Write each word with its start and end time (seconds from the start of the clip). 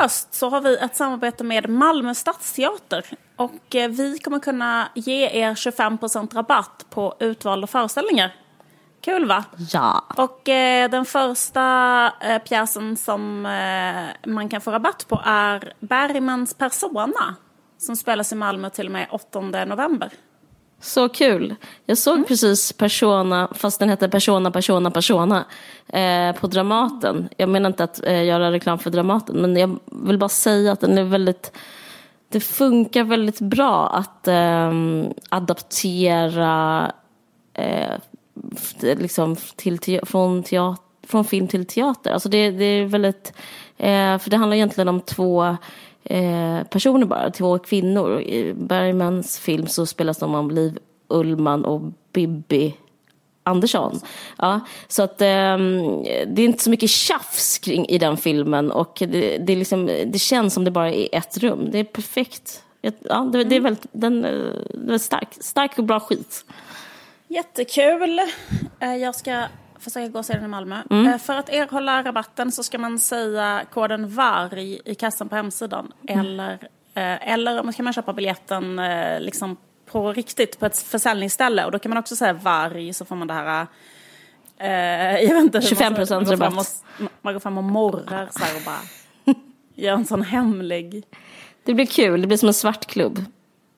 höst 0.00 0.34
så 0.34 0.48
har 0.48 0.60
vi 0.60 0.76
ett 0.76 0.96
samarbete 0.96 1.44
med 1.44 1.68
Malmö 1.68 2.14
stadsteater. 2.14 3.06
Och 3.36 3.74
eh, 3.74 3.90
vi 3.90 4.18
kommer 4.18 4.38
kunna 4.38 4.88
ge 4.94 5.40
er 5.40 5.54
25% 5.54 6.34
rabatt 6.34 6.86
på 6.90 7.14
utvalda 7.20 7.66
föreställningar. 7.66 8.34
Kul 9.00 9.26
va? 9.26 9.44
Ja. 9.72 10.04
Och 10.16 10.48
eh, 10.48 10.90
den 10.90 11.04
första 11.04 11.62
eh, 12.20 12.38
pjäsen 12.38 12.96
som 12.96 13.46
eh, 13.46 14.30
man 14.30 14.48
kan 14.48 14.60
få 14.60 14.70
rabatt 14.70 15.08
på 15.08 15.22
är 15.24 15.72
Bergmans 15.80 16.54
Persona. 16.54 17.34
Som 17.78 17.96
spelas 17.96 18.32
i 18.32 18.34
Malmö 18.34 18.70
till 18.70 18.86
och 18.86 18.92
med 18.92 19.06
8 19.10 19.40
november. 19.40 20.10
Så 20.80 21.08
kul. 21.08 21.54
Jag 21.86 21.98
såg 21.98 22.28
precis 22.28 22.72
Persona, 22.72 23.48
fast 23.54 23.80
den 23.80 23.88
heter 23.88 24.08
Persona, 24.08 24.50
Persona, 24.50 24.90
Persona, 24.90 25.44
eh, 25.88 26.32
på 26.32 26.46
Dramaten. 26.46 27.28
Jag 27.36 27.48
menar 27.48 27.70
inte 27.70 27.84
att 27.84 28.04
eh, 28.04 28.24
göra 28.24 28.52
reklam 28.52 28.78
för 28.78 28.90
Dramaten, 28.90 29.36
men 29.36 29.56
jag 29.56 29.78
vill 29.86 30.18
bara 30.18 30.28
säga 30.28 30.72
att 30.72 30.80
den 30.80 30.98
är 30.98 31.04
väldigt... 31.04 31.52
Det 32.28 32.40
funkar 32.40 33.04
väldigt 33.04 33.40
bra 33.40 33.88
att 33.88 34.28
eh, 34.28 34.72
adaptera 35.28 36.92
eh, 37.54 37.94
liksom 38.80 39.36
till, 39.56 39.78
te- 39.78 40.06
från, 40.06 40.42
teater, 40.42 40.82
från 41.06 41.24
film 41.24 41.48
till 41.48 41.66
teater. 41.66 42.12
Alltså 42.12 42.28
det, 42.28 42.50
det 42.50 42.64
är 42.64 42.84
väldigt... 42.84 43.32
Eh, 43.76 44.18
för 44.18 44.30
det 44.30 44.36
handlar 44.36 44.56
egentligen 44.56 44.88
om 44.88 45.00
två 45.00 45.56
eh, 46.08 46.62
personer 46.64 47.06
bara, 47.06 47.30
två 47.30 47.58
kvinnor. 47.58 48.20
I 48.20 48.54
Bergmans 48.54 49.38
film 49.38 49.66
så 49.66 49.86
spelas 49.86 50.18
de 50.18 50.34
om 50.34 50.50
Liv 50.50 50.78
Ullman 51.08 51.64
och 51.64 51.80
Bibi 52.12 52.74
Andersson. 53.42 54.00
Ja, 54.38 54.60
så 54.88 55.02
att 55.02 55.20
ehm, 55.20 56.02
det 56.26 56.42
är 56.42 56.44
inte 56.44 56.62
så 56.64 56.70
mycket 56.70 56.90
tjafs 56.90 57.58
kring 57.58 57.86
i 57.88 57.98
den 57.98 58.16
filmen 58.16 58.70
och 58.70 58.96
det, 58.98 59.38
det, 59.38 59.52
är 59.52 59.56
liksom, 59.56 59.86
det 59.86 60.18
känns 60.18 60.54
som 60.54 60.64
det 60.64 60.70
bara 60.70 60.92
är 60.92 61.08
ett 61.12 61.38
rum. 61.38 61.68
Det 61.70 61.78
är 61.78 61.84
perfekt. 61.84 62.62
Ja, 62.80 63.30
det, 63.32 63.44
det 63.44 63.56
är 63.56 63.60
väldigt, 63.60 63.86
den, 63.92 64.24
eh, 64.24 64.30
den 64.74 64.90
är 64.90 64.98
stark, 64.98 65.28
stark 65.40 65.78
och 65.78 65.84
bra 65.84 66.00
skit. 66.00 66.44
Jättekul! 67.28 68.20
Eh, 68.80 68.96
Jag 68.96 69.14
ska 69.14 69.42
försöka 69.80 70.08
gå 70.08 70.18
och 70.18 70.24
se 70.26 70.32
den 70.32 70.44
i 70.44 70.48
Malmö. 70.48 70.82
Eh, 70.90 71.18
För 71.18 71.36
att 71.36 71.48
erhålla 71.48 72.02
rabatten 72.02 72.52
så 72.52 72.62
ska 72.62 72.78
man 72.78 72.98
säga 72.98 73.64
koden 73.72 74.08
VARG 74.08 74.80
i 74.84 74.94
kassan 74.94 75.28
på 75.28 75.36
hemsidan. 75.36 75.92
Eller, 76.08 76.52
eh, 76.94 77.32
eller 77.32 77.60
om 77.60 77.72
man 77.84 77.92
köpa 77.92 78.12
biljetten 78.12 78.78
eh, 78.78 79.20
liksom 79.20 79.56
på 79.86 80.12
riktigt 80.12 80.58
på 80.58 80.66
ett 80.66 80.78
försäljningsställe. 80.78 81.64
Och 81.64 81.72
då 81.72 81.78
kan 81.78 81.90
man 81.90 81.98
också 81.98 82.16
säga 82.16 82.32
VARG 82.32 82.92
så 82.94 83.04
får 83.04 83.16
man 83.16 83.26
det 83.28 83.34
här... 83.34 83.66
jag 85.22 85.34
vet 85.34 85.42
inte, 85.42 85.58
hur 85.58 85.90
man- 85.90 85.96
25% 85.96 86.14
man 86.14 86.24
går 86.24 86.36
fram 86.36 86.40
rabatt. 86.40 86.82
och- 87.00 87.06
Man 87.22 87.32
går 87.34 87.40
fram 87.40 87.58
och 87.58 87.64
morrar 87.64 88.28
så 88.30 88.44
här 88.44 88.56
och 88.56 88.62
bara 88.64 89.34
gör 89.74 89.92
en 89.94 90.04
sån 90.04 90.22
hemlig... 90.22 91.04
Det 91.64 91.74
blir 91.74 91.86
kul, 91.86 92.20
det 92.20 92.26
blir 92.26 92.36
som 92.38 92.48
en 92.48 92.54
svart 92.54 92.86
klubb. 92.86 93.24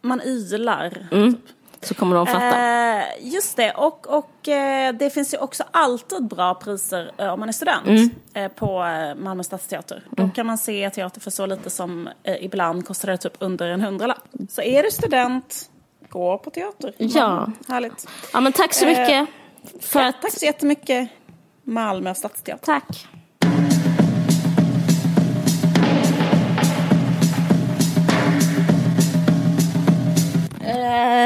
Man 0.02 0.20
ylar. 0.20 1.06
Så 1.82 1.94
kommer 1.94 2.16
de 2.16 2.26
fatta. 2.26 2.58
Eh, 2.98 3.04
just 3.20 3.56
det, 3.56 3.72
och, 3.72 4.06
och 4.18 4.48
eh, 4.48 4.92
det 4.94 5.10
finns 5.10 5.34
ju 5.34 5.38
också 5.38 5.64
alltid 5.70 6.24
bra 6.28 6.54
priser 6.54 7.10
eh, 7.18 7.32
om 7.32 7.40
man 7.40 7.48
är 7.48 7.52
student 7.52 7.86
Mm. 7.86 8.10
eh, 8.34 8.48
på 8.48 8.84
eh, 8.84 9.14
Malmö 9.14 9.42
stadsteater. 9.44 10.02
Då 10.10 10.28
kan 10.34 10.46
man 10.46 10.58
se 10.58 10.90
teater 10.90 11.20
för 11.20 11.30
så 11.30 11.46
lite 11.46 11.70
som 11.70 12.08
eh, 12.22 12.44
ibland 12.44 12.86
kostar 12.86 13.08
det 13.10 13.16
typ 13.16 13.32
under 13.38 13.68
en 13.68 13.80
hundralapp. 13.80 14.22
Så 14.48 14.62
är 14.62 14.82
du 14.82 14.90
student, 14.90 15.70
gå 16.08 16.38
på 16.38 16.50
teater. 16.50 16.92
Ja. 16.98 17.46
Härligt. 17.68 18.08
Ja, 18.32 18.40
men 18.40 18.52
tack 18.52 18.74
så 18.74 18.86
mycket. 18.86 19.28
för 19.80 20.00
att, 20.00 20.22
Tack 20.22 20.32
så 20.32 20.44
jättemycket 20.44 21.08
Malmö 21.64 22.14
stadsteater. 22.14 22.64
tack. 22.66 23.06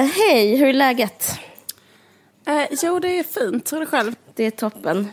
Hej, 0.02 0.56
hur 0.56 0.68
är 0.68 0.72
läget? 0.72 1.38
Eh, 2.46 2.66
jo, 2.82 2.98
det 2.98 3.18
är 3.18 3.22
fint. 3.22 3.72
Hur 3.72 3.76
är 3.76 3.80
det 3.80 3.86
själv? 3.86 4.14
Det 4.34 4.44
är 4.44 4.50
toppen. 4.50 5.08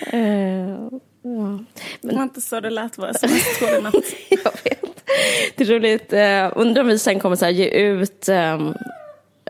Eh, 0.00 0.76
Det 2.00 2.14
var 2.16 2.22
inte 2.22 2.40
så 2.40 2.60
det 2.60 2.70
lät 2.70 2.98
vara 2.98 3.10
sms 3.10 3.58
tror 3.58 3.80
natt. 3.82 3.94
jag 4.28 4.52
vet. 4.64 5.04
Det 5.56 5.64
är 5.64 5.68
roligt. 5.68 6.12
Eh, 6.12 6.52
undrar 6.62 6.82
om 6.82 6.88
vi 6.88 6.98
sen 6.98 7.20
kommer 7.20 7.36
så 7.36 7.44
här 7.44 7.52
ge 7.52 7.68
ut, 7.68 8.28
eh, 8.28 8.70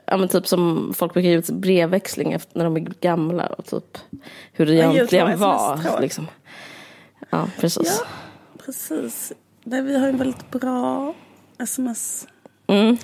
ja, 0.07 0.17
men 0.17 0.29
typ 0.29 0.47
som 0.47 0.93
folk 0.97 1.13
brukar 1.13 1.29
ge 1.31 1.37
ut 1.37 1.51
brevväxling 1.51 2.33
efter, 2.33 2.59
när 2.59 2.65
de 2.65 2.77
är 2.77 2.81
gamla 2.81 3.47
och 3.47 3.67
typ 3.67 3.99
hur 4.53 4.67
det 4.67 4.75
Ja, 4.75 4.93
egentligen 4.93 5.39
var. 5.39 6.01
Liksom. 6.01 6.27
Ja, 7.31 7.49
precis. 7.61 8.03
Ja, 8.03 8.07
precis. 8.65 9.33
Nej, 9.69 9.83
vi 9.83 9.99
har 9.99 10.09
en 10.09 10.17
väldigt 10.17 10.51
bra 10.51 11.15
sms 11.59 12.27
Mm. 12.67 12.97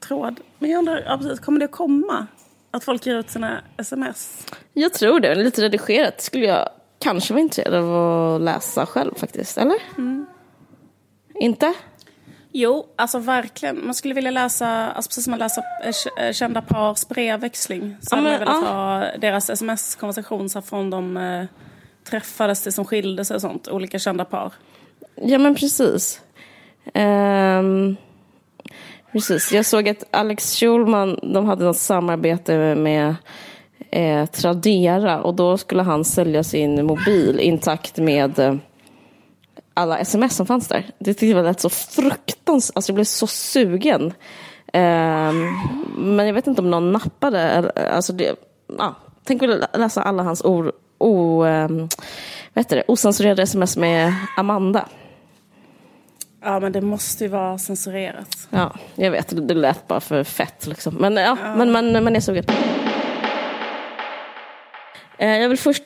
tråd. 0.00 0.40
Men 0.58 0.70
jag 0.70 0.78
undrar, 0.78 1.02
ja, 1.06 1.18
precis, 1.18 1.40
kommer 1.40 1.58
det 1.58 1.64
att 1.64 1.70
komma? 1.72 2.26
Att 2.70 2.84
folk 2.84 3.06
ger 3.06 3.14
ut 3.18 3.30
sina 3.30 3.60
sms? 3.78 4.46
Jag 4.72 4.92
tror 4.92 5.20
det. 5.20 5.34
Lite 5.34 5.62
redigerat 5.62 6.20
skulle 6.20 6.46
jag 6.46 6.68
kanske 6.98 7.32
vara 7.34 7.40
intresserad 7.40 7.74
av 7.74 8.34
att 8.34 8.40
läsa 8.42 8.86
själv 8.86 9.14
faktiskt. 9.14 9.58
Eller? 9.58 9.76
Mm. 9.98 10.26
Inte? 11.34 11.74
Jo, 12.52 12.86
alltså 12.96 13.18
verkligen. 13.18 13.84
Man 13.84 13.94
skulle 13.94 14.14
vilja 14.14 14.30
läsa, 14.30 14.68
alltså 14.68 15.08
precis 15.08 15.24
som 15.24 15.30
man 15.30 15.38
läser 15.38 15.62
eh, 16.18 16.24
eh, 16.26 16.32
kända 16.32 16.62
pars 16.62 17.08
brevväxling. 17.08 17.96
Så 18.00 18.16
Ja, 18.16 18.20
hade 18.20 18.30
man 18.30 18.38
velat 18.38 18.62
ja. 18.64 18.68
ha 18.72 19.16
deras 19.18 19.50
sms-konversation 19.50 20.48
från 20.62 20.90
de 20.90 21.16
eh, 21.16 21.44
träffades 22.04 22.62
till 22.62 22.72
som 22.72 22.84
skilde 22.84 23.24
sig 23.24 23.34
och 23.34 23.40
sånt. 23.40 23.68
Olika 23.68 23.98
kända 23.98 24.24
par. 24.24 24.52
Ja, 25.22 25.38
men 25.38 25.54
precis. 25.54 26.20
Um, 26.94 27.96
precis. 29.12 29.52
Jag 29.52 29.66
såg 29.66 29.88
att 29.88 30.04
Alex 30.10 30.60
Schulman, 30.60 31.18
de 31.22 31.46
hade 31.46 31.64
något 31.64 31.76
samarbete 31.76 32.74
med 32.74 33.14
eh, 33.90 34.26
Tradera 34.26 35.22
och 35.22 35.34
då 35.34 35.58
skulle 35.58 35.82
han 35.82 36.04
sälja 36.04 36.44
sin 36.44 36.86
mobil 36.86 37.40
intakt 37.40 37.96
med 37.96 38.38
eh, 38.38 38.54
alla 39.74 39.98
sms 39.98 40.36
som 40.36 40.46
fanns 40.46 40.68
där. 40.68 40.86
Det 40.98 41.14
tyckte 41.14 41.26
jag 41.26 41.44
lät 41.44 41.60
så 41.60 41.70
fruktansvärt, 41.70 42.76
alltså 42.76 42.90
jag 42.90 42.94
blev 42.94 43.04
så 43.04 43.26
sugen. 43.26 44.12
Ehm, 44.72 45.48
men 45.96 46.26
jag 46.26 46.34
vet 46.34 46.46
inte 46.46 46.62
om 46.62 46.70
någon 46.70 46.92
nappade. 46.92 47.70
Alltså 47.94 48.12
det, 48.12 48.36
ah, 48.78 48.92
tänk 49.24 49.42
att 49.42 49.78
läsa 49.78 50.02
alla 50.02 50.22
hans 50.22 50.44
or, 50.44 50.72
o, 50.98 51.42
ehm, 51.42 51.78
vad 52.54 52.64
heter 52.64 52.76
det, 52.76 52.84
osensurerade 52.88 53.42
sms 53.42 53.76
med 53.76 54.14
Amanda. 54.36 54.88
Ja, 56.42 56.60
men 56.60 56.72
det 56.72 56.80
måste 56.80 57.24
ju 57.24 57.30
vara 57.30 57.58
censurerat. 57.58 58.48
Ja, 58.50 58.76
jag 58.94 59.10
vet. 59.10 59.48
Det 59.48 59.54
lät 59.54 59.88
bara 59.88 60.00
för 60.00 60.24
fett 60.24 60.66
liksom. 60.66 60.94
Men 60.94 61.16
ja, 61.16 61.36
men 61.56 61.72
man, 61.72 62.04
man 62.04 62.16
är 62.16 62.20
sugen. 62.20 62.44
Eh, 65.18 65.38
Jag 65.38 65.48
vill 65.48 65.58
först 65.58 65.82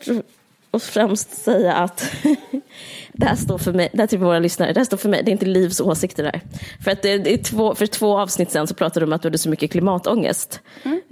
och 0.71 0.83
främst 0.83 1.31
säga 1.45 1.75
att 1.75 2.12
det 3.12 3.27
här 3.27 3.37
står 3.37 3.59
för 3.59 3.72
mig, 3.72 3.89
det 3.93 4.03
här 4.03 4.06
till 4.06 4.19
våra 4.19 4.39
lyssnare, 4.39 4.72
det 4.72 4.81
här 4.81 4.84
står 4.84 4.97
för 4.97 5.09
mig, 5.09 5.22
det 5.22 5.31
är 5.31 5.33
inte 5.33 5.47
Livs 5.47 5.81
åsikter 5.81 6.22
där. 6.22 6.41
För 6.84 6.91
att 6.91 7.03
det, 7.03 7.19
det 7.19 7.34
är 7.34 7.39
två, 7.39 7.75
för 7.75 7.87
två 7.87 8.19
avsnitt 8.19 8.50
sen 8.50 8.66
så 8.66 8.75
pratade 8.75 9.00
du 9.00 9.06
om 9.06 9.12
att 9.12 9.22
du 9.22 9.28
hade 9.28 9.39
så 9.39 9.49
mycket 9.49 9.71
klimatångest. 9.72 10.61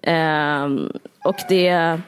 Ehm, 0.03 0.93
och 1.25 1.37
det, 1.49 2.01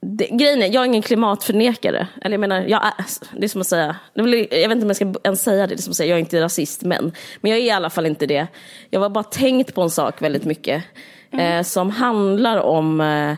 det, 0.00 0.26
grejen 0.26 0.62
är, 0.62 0.66
jag 0.66 0.82
är 0.82 0.86
ingen 0.86 1.02
klimatförnekare. 1.02 2.08
Eller 2.22 2.34
jag 2.34 2.40
menar, 2.40 2.60
jag 2.60 2.86
är, 2.86 2.92
det 3.38 3.46
är 3.46 3.48
som 3.48 3.60
att 3.60 3.66
säga, 3.66 3.96
jag 4.14 4.24
vet 4.50 4.70
inte 4.70 4.82
om 4.82 4.88
jag 4.88 4.96
ska 4.96 5.14
ens 5.24 5.42
säga 5.42 5.66
det, 5.66 5.74
det 5.74 5.80
är 5.80 5.82
som 5.82 5.90
att 5.90 5.96
säga, 5.96 6.08
jag 6.08 6.16
är 6.16 6.20
inte 6.20 6.40
rasist, 6.40 6.82
men, 6.82 7.12
men 7.40 7.50
jag 7.50 7.60
är 7.60 7.64
i 7.64 7.70
alla 7.70 7.90
fall 7.90 8.06
inte 8.06 8.26
det. 8.26 8.46
Jag 8.90 9.00
har 9.00 9.08
bara 9.10 9.24
tänkt 9.24 9.74
på 9.74 9.82
en 9.82 9.90
sak 9.90 10.22
väldigt 10.22 10.44
mycket. 10.44 10.84
Eh, 11.30 11.62
som 11.62 11.90
handlar 11.90 12.58
om, 12.58 13.00
eh, 13.00 13.34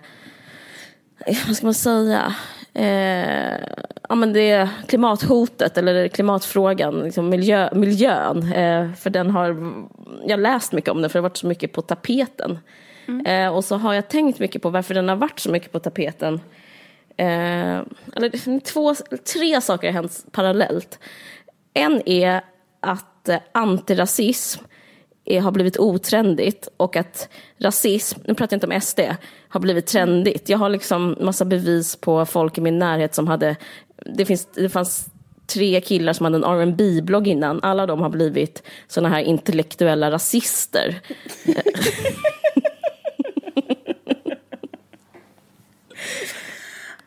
vad 1.46 1.56
ska 1.56 1.66
man 1.66 1.74
säga, 1.74 2.34
eh, 2.74 3.58
ja, 4.08 4.14
men 4.14 4.32
det 4.32 4.50
är 4.50 4.68
klimathotet 4.88 5.78
eller 5.78 6.08
klimatfrågan, 6.08 7.00
liksom 7.00 7.28
miljö, 7.28 7.68
miljön. 7.74 8.52
Eh, 8.52 8.92
för 8.92 9.10
den 9.10 9.30
har, 9.30 9.72
jag 10.26 10.32
har 10.32 10.42
läst 10.42 10.72
mycket 10.72 10.90
om 10.90 11.00
den 11.02 11.10
för 11.10 11.18
det 11.18 11.20
har 11.20 11.28
varit 11.28 11.36
så 11.36 11.46
mycket 11.46 11.72
på 11.72 11.82
tapeten. 11.82 12.58
Eh, 13.26 13.48
och 13.48 13.64
så 13.64 13.76
har 13.76 13.94
jag 13.94 14.08
tänkt 14.08 14.38
mycket 14.38 14.62
på 14.62 14.70
varför 14.70 14.94
den 14.94 15.08
har 15.08 15.16
varit 15.16 15.40
så 15.40 15.50
mycket 15.50 15.72
på 15.72 15.78
tapeten. 15.78 16.40
Eh, 17.16 17.82
eller, 18.16 18.60
två, 18.60 18.94
tre 19.34 19.60
saker 19.60 19.88
har 19.88 19.94
hänt 19.94 20.24
parallellt. 20.30 20.98
En 21.74 22.08
är 22.08 22.40
att 22.80 23.28
eh, 23.28 23.38
antirasism 23.52 24.64
är, 25.24 25.40
har 25.40 25.50
blivit 25.50 25.78
otrendigt 25.78 26.68
och 26.76 26.96
att 26.96 27.28
rasism, 27.58 28.20
nu 28.24 28.34
pratar 28.34 28.54
jag 28.54 28.56
inte 28.56 28.74
om 28.74 28.80
SD, 28.80 29.00
har 29.48 29.60
blivit 29.60 29.86
trendigt. 29.86 30.48
Jag 30.48 30.58
har 30.58 30.68
liksom 30.68 31.16
massa 31.20 31.44
bevis 31.44 31.96
på 31.96 32.26
folk 32.26 32.58
i 32.58 32.60
min 32.60 32.78
närhet 32.78 33.14
som 33.14 33.26
hade, 33.26 33.56
det, 34.16 34.24
finns, 34.24 34.48
det 34.54 34.68
fanns 34.68 35.06
tre 35.46 35.80
killar 35.80 36.12
som 36.12 36.24
hade 36.24 36.36
en 36.36 36.44
rb 36.44 37.04
blogg 37.04 37.28
innan. 37.28 37.60
Alla 37.62 37.86
de 37.86 38.00
har 38.00 38.10
blivit 38.10 38.62
såna 38.88 39.08
här 39.08 39.20
intellektuella 39.20 40.10
rasister. 40.10 41.00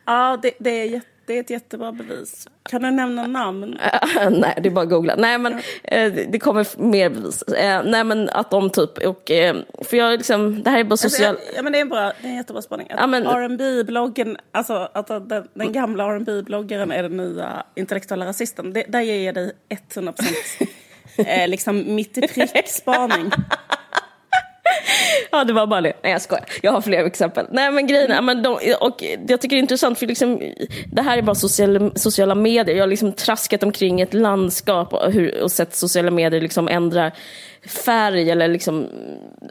Ja, 0.06 0.40
det, 0.42 0.52
det, 0.60 0.70
är, 0.70 1.02
det 1.26 1.36
är 1.38 1.40
ett 1.40 1.50
jättebra 1.50 1.92
bevis. 1.92 2.48
Kan 2.70 2.82
du 2.82 2.92
nämna 2.92 3.28
namn? 3.28 3.78
nej, 4.32 4.60
det 4.64 4.70
är 4.70 4.72
bara 4.72 4.84
att 4.84 4.90
googla. 4.90 5.16
Nej, 5.16 5.38
men 5.38 5.54
eh, 5.84 6.14
det 6.14 6.40
kommer 6.40 6.82
mer 6.82 7.10
bevis. 7.10 7.42
Eh, 7.42 7.84
nej, 7.86 8.04
men 8.04 8.30
att 8.30 8.52
de 8.52 8.70
typ, 8.70 8.98
och, 8.98 9.32
eh, 9.32 9.56
för 9.82 9.98
jag 9.98 10.18
liksom, 10.18 10.64
det 10.64 10.70
här 10.70 10.80
är 10.80 10.84
bara 10.84 10.98
social... 10.98 11.36
Alltså, 11.36 11.56
ja, 11.56 11.62
men 11.62 11.72
det 11.72 11.78
är 11.78 11.82
en 11.82 11.90
bra, 11.90 12.14
det 12.22 12.28
är 12.28 12.32
en 12.32 12.36
jättebra 12.36 12.62
spaning. 12.62 12.88
Ja, 12.90 13.08
men- 13.08 13.26
R&B 13.26 13.84
bloggen 13.84 14.38
alltså 14.52 14.90
att 14.94 15.08
den, 15.08 15.48
den 15.54 15.72
gamla 15.72 16.20
rb 16.20 16.46
bloggaren 16.46 16.92
är 16.92 17.04
den 17.04 17.18
nya 17.18 17.64
intellektuella 17.76 18.26
rasisten. 18.26 18.74
Det, 18.74 18.86
där 18.88 19.02
ger 19.02 19.26
jag 19.26 19.36
dig 19.36 19.52
100% 19.94 20.14
eh, 21.28 21.48
liksom 21.48 21.96
mitt 21.96 22.18
i 22.18 22.22
prick-spaning. 22.22 23.32
Ja, 25.31 25.44
det 25.44 25.54
var 25.54 25.68
bara 25.68 25.81
det. 25.81 25.94
Nej, 26.02 26.12
jag 26.12 26.22
skojar. 26.22 26.46
Jag 26.62 26.72
har 26.72 26.81
fler 26.81 27.06
exempel. 27.06 27.46
Nej, 27.52 27.72
men 27.72 27.88
grejen 27.88 28.25
men 28.25 28.44
de, 28.44 28.54
och 28.80 29.04
jag 29.28 29.42
tycker 29.42 29.56
det 29.56 29.60
är 29.60 29.60
intressant 29.60 30.00
för 30.00 30.08
liksom, 30.08 30.42
det 30.92 31.02
här 31.02 31.18
är 31.18 31.22
bara 31.22 31.36
sociala, 31.36 31.92
sociala 31.96 32.36
medier. 32.36 32.75
Jag 32.75 32.84
har 32.84 32.88
liksom 32.88 33.14
traskat 33.14 33.64
omkring 33.64 34.02
ett 34.02 34.14
landskap 34.14 34.94
och, 34.94 35.12
hur, 35.12 35.42
och 35.42 35.52
sett 35.52 35.75
sociala 35.75 36.12
medier 36.12 36.42
liksom 36.42 36.68
ändra 36.68 37.12
färg 37.68 38.30
eller 38.30 38.48
liksom 38.48 38.90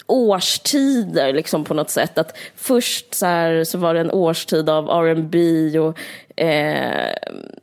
årstider 0.06 1.32
liksom 1.32 1.64
på 1.64 1.74
något 1.74 1.90
sätt. 1.90 2.18
Att 2.18 2.38
först 2.56 3.14
så, 3.14 3.26
här, 3.26 3.64
så 3.64 3.78
var 3.78 3.94
det 3.94 4.00
en 4.00 4.10
årstid 4.10 4.68
av 4.68 4.90
R&B 4.90 5.78
och 5.78 5.98
eh, 6.40 7.12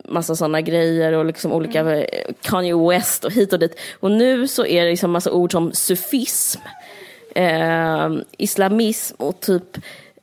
massa 0.06 0.36
sådana 0.36 0.62
grejer 0.62 1.14
och 1.14 1.26
liksom 1.26 1.52
olika 1.54 2.06
Kanye 2.42 2.90
West 2.90 3.26
och 3.26 3.32
hit 3.32 3.54
och 3.54 3.60
dit. 3.60 3.80
Och 4.00 4.12
nu 4.12 4.48
så 4.48 4.66
är 4.66 4.84
det 4.84 4.90
liksom 4.90 5.12
massa 5.12 5.32
ord 5.32 5.52
som 5.52 5.74
sufism 5.74 6.62
eh, 7.36 8.10
islamism 8.38 9.16
och 9.20 9.40
typ 9.40 9.78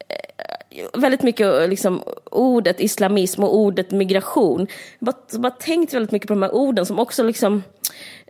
eh, 0.09 0.85
väldigt 1.01 1.23
mycket 1.23 1.69
liksom, 1.71 2.03
ordet 2.31 2.81
islamism 2.81 3.43
och 3.45 3.57
ordet 3.57 3.91
migration. 3.91 4.67
Jag 4.99 5.15
har 5.33 5.39
bara 5.39 5.51
tänkt 5.53 5.95
väldigt 5.95 6.13
mycket 6.13 6.29
på 6.29 6.35
de 6.35 6.43
här 6.43 6.55
orden 6.55 6.87
som 6.87 6.99
också 6.99 7.23
liksom 7.23 7.63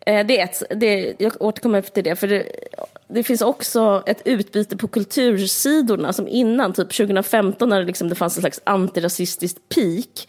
eh, 0.06 0.26
det 0.26 0.40
är 0.40 0.44
ett, 0.44 0.62
det, 0.80 1.14
jag 1.18 1.32
återkommer 1.40 1.80
till 1.82 2.04
det, 2.04 2.16
för 2.16 2.28
det, 2.28 2.46
det 3.08 3.22
finns 3.22 3.42
också 3.42 4.02
ett 4.06 4.22
utbyte 4.24 4.76
på 4.76 4.88
kultursidorna 4.88 6.12
som 6.12 6.28
innan, 6.28 6.72
typ 6.72 6.92
2015 6.96 7.68
när 7.68 7.80
det, 7.80 7.86
liksom, 7.86 8.08
det 8.08 8.14
fanns 8.14 8.36
en 8.36 8.40
slags 8.42 8.60
antirasistiskt 8.64 9.58
peak. 9.74 10.28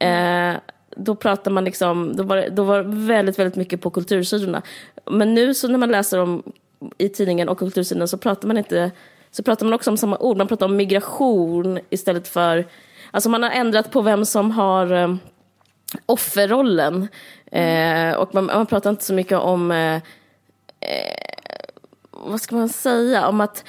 Eh, 0.00 0.56
då 0.96 1.14
pratar 1.16 1.50
man 1.50 1.64
liksom, 1.64 2.16
då 2.16 2.22
var, 2.22 2.36
det- 2.36 2.48
då 2.50 2.62
var 2.62 2.82
det 2.82 2.88
väldigt, 3.06 3.38
väldigt 3.38 3.56
mycket 3.56 3.80
på 3.80 3.90
kultursidorna. 3.90 4.62
Men 5.10 5.34
nu 5.34 5.54
så 5.54 5.68
när 5.68 5.78
man 5.78 5.90
läser 5.90 6.18
om 6.18 6.42
i 6.98 7.08
tidningen 7.08 7.48
och 7.48 7.58
kultursidan 7.58 8.08
så 8.08 8.18
pratar 8.18 8.48
man 8.48 8.58
inte, 8.58 8.90
så 9.30 9.42
pratar 9.42 9.66
man 9.66 9.72
också 9.72 9.90
om 9.90 9.96
samma 9.96 10.18
ord, 10.18 10.36
man 10.36 10.48
pratar 10.48 10.66
om 10.66 10.76
migration 10.76 11.78
istället 11.90 12.28
för, 12.28 12.66
alltså 13.10 13.28
man 13.28 13.42
har 13.42 13.50
ändrat 13.50 13.90
på 13.90 14.00
vem 14.00 14.24
som 14.24 14.50
har 14.50 14.92
eh, 14.92 15.14
offerrollen. 16.06 17.08
Eh, 17.52 18.12
och 18.12 18.34
man, 18.34 18.44
man 18.44 18.66
pratar 18.66 18.90
inte 18.90 19.04
så 19.04 19.14
mycket 19.14 19.38
om, 19.38 19.70
eh, 19.70 19.96
eh, 20.80 21.62
vad 22.10 22.40
ska 22.40 22.56
man 22.56 22.68
säga, 22.68 23.28
om 23.28 23.40
att 23.40 23.64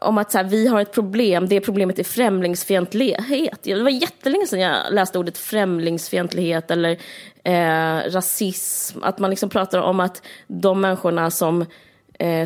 om 0.00 0.18
att 0.18 0.32
så 0.32 0.38
här, 0.38 0.44
vi 0.44 0.66
har 0.66 0.80
ett 0.80 0.92
problem, 0.92 1.48
det 1.48 1.60
problemet 1.60 1.98
är 1.98 2.04
främlingsfientlighet. 2.04 3.58
Det 3.62 3.82
var 3.82 3.90
jättelänge 3.90 4.46
sedan 4.46 4.60
jag 4.60 4.76
läste 4.92 5.18
ordet 5.18 5.38
främlingsfientlighet 5.38 6.70
eller 6.70 6.98
eh, 7.44 8.10
rasism. 8.10 8.98
Att 9.02 9.18
man 9.18 9.30
liksom 9.30 9.48
pratar 9.48 9.78
om 9.78 10.00
att 10.00 10.22
de 10.46 10.80
människorna 10.80 11.30
som 11.30 11.62
eh, 11.62 11.68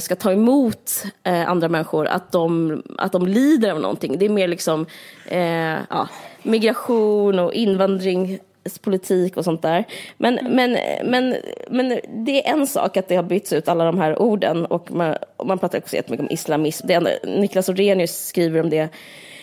ska 0.00 0.16
ta 0.16 0.32
emot 0.32 1.04
eh, 1.22 1.48
andra 1.48 1.68
människor, 1.68 2.06
att 2.06 2.32
de, 2.32 2.82
att 2.98 3.12
de 3.12 3.26
lider 3.26 3.70
av 3.70 3.80
någonting. 3.80 4.18
Det 4.18 4.24
är 4.24 4.30
mer 4.30 4.48
liksom 4.48 4.86
eh, 5.26 5.78
ja, 5.90 6.08
migration 6.42 7.38
och 7.38 7.52
invandringspolitik 7.52 9.36
och 9.36 9.44
sånt 9.44 9.62
där. 9.62 9.84
Men, 10.16 10.38
men, 10.50 10.78
men, 11.04 11.36
men 11.68 12.00
det 12.08 12.48
är 12.48 12.52
en 12.52 12.66
sak 12.66 12.96
att 12.96 13.08
det 13.08 13.16
har 13.16 13.22
bytts 13.22 13.52
ut 13.52 13.68
alla 13.68 13.84
de 13.84 13.98
här 13.98 14.22
orden 14.22 14.66
och 14.66 14.90
man, 14.90 15.16
och 15.36 15.46
man 15.46 15.58
pratar 15.58 15.78
också 15.78 15.96
jättemycket 15.96 16.26
om 16.26 16.32
islamism. 16.32 16.86
Det 16.86 16.94
enda, 16.94 17.10
Niklas 17.24 17.68
Orrenius 17.68 18.26
skriver 18.26 18.60
om 18.60 18.70
det 18.70 18.88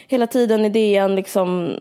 hela 0.07 0.27
tiden 0.27 0.65
i 0.65 0.69
DN, 0.69 1.15
liksom 1.15 1.77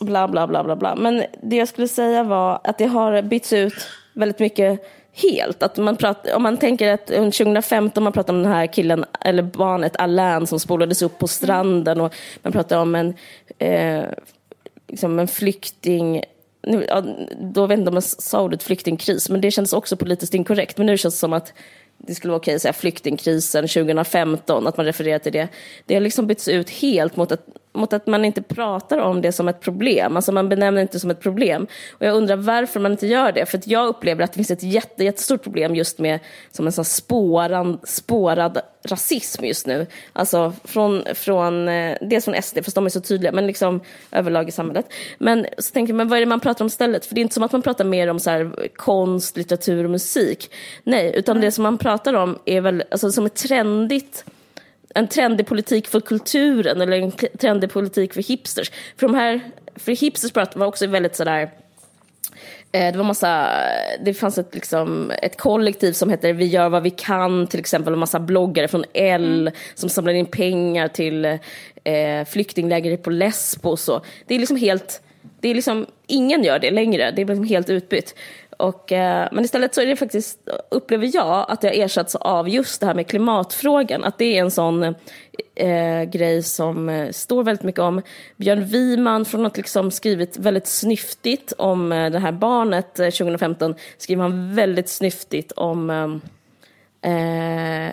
bla 0.00 0.28
bla 0.28 0.46
bla 0.46 0.64
bla 0.64 0.76
bla. 0.76 0.96
Men 0.96 1.24
det 1.42 1.56
jag 1.56 1.68
skulle 1.68 1.88
säga 1.88 2.22
var 2.22 2.60
att 2.64 2.78
det 2.78 2.86
har 2.86 3.22
bytts 3.22 3.52
ut 3.52 3.74
väldigt 4.14 4.38
mycket 4.38 4.80
helt. 5.12 5.62
Att 5.62 5.76
man 5.76 5.96
pratar, 5.96 6.34
om 6.34 6.42
man 6.42 6.56
tänker 6.56 6.92
att 6.92 7.06
2015 7.06 8.04
man 8.04 8.12
pratar 8.12 8.32
om 8.32 8.42
den 8.42 8.52
här 8.52 8.66
killen, 8.66 9.04
eller 9.20 9.42
barnet 9.42 9.96
Alain 9.96 10.46
som 10.46 10.60
spolades 10.60 11.02
upp 11.02 11.18
på 11.18 11.28
stranden 11.28 12.00
och 12.00 12.14
man 12.42 12.52
pratar 12.52 12.78
om 12.78 12.94
en, 12.94 13.14
eh, 13.58 14.04
liksom 14.88 15.18
en 15.18 15.28
flykting 15.28 16.24
nu, 16.66 16.86
ja, 16.88 17.02
då 17.40 17.66
vet 17.66 17.70
jag 17.70 17.80
inte 17.80 17.88
om 17.88 17.94
jag 17.94 18.04
sa 18.04 18.42
ordet 18.42 18.62
flyktingkris, 18.62 19.28
men 19.28 19.40
det 19.40 19.50
kändes 19.50 19.72
också 19.72 19.96
politiskt 19.96 20.34
inkorrekt. 20.34 20.78
Men 20.78 20.86
nu 20.86 20.98
känns 20.98 21.14
det 21.14 21.18
som 21.18 21.32
att 21.32 21.52
det 22.06 22.14
skulle 22.14 22.30
vara 22.30 22.38
okej 22.38 22.54
att 22.54 22.62
säga 22.62 22.72
flyktingkrisen 22.72 23.68
2015, 23.68 24.66
att 24.66 24.76
man 24.76 24.86
refererar 24.86 25.18
till 25.18 25.32
det. 25.32 25.48
Det 25.86 25.94
har 25.94 26.00
liksom 26.00 26.26
bytts 26.26 26.48
ut 26.48 26.70
helt 26.70 27.16
mot 27.16 27.32
att, 27.32 27.46
mot 27.72 27.92
att 27.92 28.06
man 28.06 28.24
inte 28.24 28.42
pratar 28.42 28.98
om 28.98 29.20
det 29.20 29.32
som 29.32 29.48
ett 29.48 29.60
problem. 29.60 30.16
Alltså 30.16 30.32
man 30.32 30.48
benämner 30.48 30.78
det 30.78 30.82
inte 30.82 31.00
som 31.00 31.10
ett 31.10 31.20
problem. 31.20 31.66
Och 31.90 32.06
jag 32.06 32.14
undrar 32.14 32.36
varför 32.36 32.80
man 32.80 32.92
inte 32.92 33.06
gör 33.06 33.32
det. 33.32 33.46
För 33.46 33.58
att 33.58 33.66
jag 33.66 33.88
upplever 33.88 34.24
att 34.24 34.32
det 34.32 34.36
finns 34.36 34.50
ett 34.50 34.62
jätte, 34.62 35.04
jättestort 35.04 35.42
problem 35.42 35.74
just 35.74 35.98
med 35.98 36.18
som 36.50 36.66
en 36.66 36.72
sån 36.72 36.84
spåran, 36.84 37.78
spårad 37.84 38.60
rasism 38.84 39.44
just 39.44 39.66
nu. 39.66 39.86
Alltså 40.12 40.52
från, 40.64 41.04
från, 41.14 41.68
eh, 41.68 41.96
dels 42.00 42.24
från 42.24 42.42
SD, 42.42 42.58
fast 42.64 42.74
de 42.74 42.86
är 42.86 42.90
så 42.90 43.00
tydliga, 43.00 43.32
men 43.32 43.46
liksom 43.46 43.80
överlag 44.10 44.48
i 44.48 44.52
samhället. 44.52 44.86
Men 45.18 45.46
så 45.58 45.72
tänker 45.72 45.94
men 45.94 46.08
vad 46.08 46.16
är 46.16 46.20
det 46.20 46.26
man 46.26 46.40
pratar 46.40 46.64
om 46.64 46.66
istället? 46.66 47.06
För 47.06 47.14
det 47.14 47.20
är 47.20 47.22
inte 47.22 47.34
som 47.34 47.42
att 47.42 47.52
man 47.52 47.62
pratar 47.62 47.84
mer 47.84 48.08
om 48.08 48.20
så 48.20 48.30
här, 48.30 48.68
konst, 48.76 49.36
litteratur 49.36 49.84
och 49.84 49.90
musik. 49.90 50.50
Nej, 50.84 51.12
utan 51.14 51.40
det 51.40 51.52
som 51.52 51.62
man 51.62 51.78
pratar 51.78 52.14
om 52.14 52.38
är 52.44 52.60
väl, 52.60 52.84
alltså 52.90 53.12
som 53.12 53.24
är 53.24 53.28
trendigt, 53.28 54.24
en 54.94 55.08
trendig 55.08 55.46
politik 55.46 55.88
för 55.88 56.00
kulturen 56.00 56.80
eller 56.80 56.96
en 56.96 57.12
trendig 57.38 57.70
politik 57.70 58.14
för 58.14 58.22
hipsters. 58.22 58.70
För 58.96 59.06
de 59.06 59.14
här, 59.14 59.40
för 59.76 59.92
hipsters 59.92 60.34
var 60.34 60.66
också 60.66 60.86
väldigt 60.86 61.16
sådär, 61.16 61.50
Eh, 62.72 62.92
Det 62.92 62.98
var 62.98 63.04
massa, 63.04 63.48
det 64.00 64.14
fanns 64.14 64.38
ett, 64.38 64.54
liksom, 64.54 65.12
ett 65.22 65.36
kollektiv 65.36 65.92
som 65.92 66.10
heter 66.10 66.32
Vi 66.32 66.46
gör 66.46 66.68
vad 66.68 66.82
vi 66.82 66.90
kan, 66.90 67.46
till 67.46 67.60
exempel 67.60 67.92
en 67.92 67.98
massa 67.98 68.20
bloggare 68.20 68.68
från 68.68 68.84
L 68.94 69.50
som 69.74 69.88
samlar 69.88 70.12
in 70.12 70.26
pengar 70.26 70.88
till 70.88 71.24
eh, 71.84 72.24
flyktingläger 72.28 72.96
på 72.96 73.10
Lesbos. 73.10 73.88
Och 73.88 74.06
det 74.26 74.34
är 74.34 74.38
liksom 74.38 74.56
helt, 74.56 75.02
det 75.40 75.48
är 75.48 75.54
liksom, 75.54 75.86
ingen 76.06 76.44
gör 76.44 76.58
det 76.58 76.70
längre, 76.70 77.10
det 77.10 77.22
är 77.22 77.26
liksom 77.26 77.44
helt 77.44 77.70
utbytt. 77.70 78.14
Och, 78.62 78.92
eh, 78.92 79.28
men 79.32 79.44
istället 79.44 79.74
så 79.74 79.80
är 79.80 79.86
det 79.86 79.96
faktiskt, 79.96 80.38
upplever 80.70 81.10
jag, 81.14 81.46
att 81.48 81.60
det 81.60 81.68
har 81.68 81.74
ersatts 81.74 82.14
av 82.14 82.48
just 82.48 82.80
det 82.80 82.86
här 82.86 82.94
med 82.94 83.06
klimatfrågan. 83.06 84.04
Att 84.04 84.18
det 84.18 84.38
är 84.38 84.40
en 84.40 84.50
sån 84.50 84.82
eh, 85.54 86.02
grej 86.02 86.42
som 86.42 86.88
eh, 86.88 87.10
står 87.10 87.44
väldigt 87.44 87.62
mycket 87.62 87.80
om. 87.80 88.02
Björn 88.36 88.64
Wiman 88.64 89.24
från 89.24 89.46
att 89.46 89.56
liksom 89.56 89.90
skrivit 89.90 90.36
väldigt 90.36 90.66
snyftigt 90.66 91.52
om 91.52 91.92
eh, 91.92 92.10
det 92.10 92.18
här 92.18 92.32
barnet 92.32 92.98
eh, 92.98 93.04
2015 93.04 93.74
skriver 93.98 94.22
han 94.22 94.54
väldigt 94.54 94.88
snyftigt 94.88 95.52
om 95.52 95.90
eh, 97.00 97.86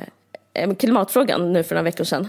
eh, 0.54 0.74
klimatfrågan 0.80 1.54
nu 1.54 1.64
för 1.64 1.76
några 1.76 1.84
veckor 1.84 2.04
sedan. 2.04 2.28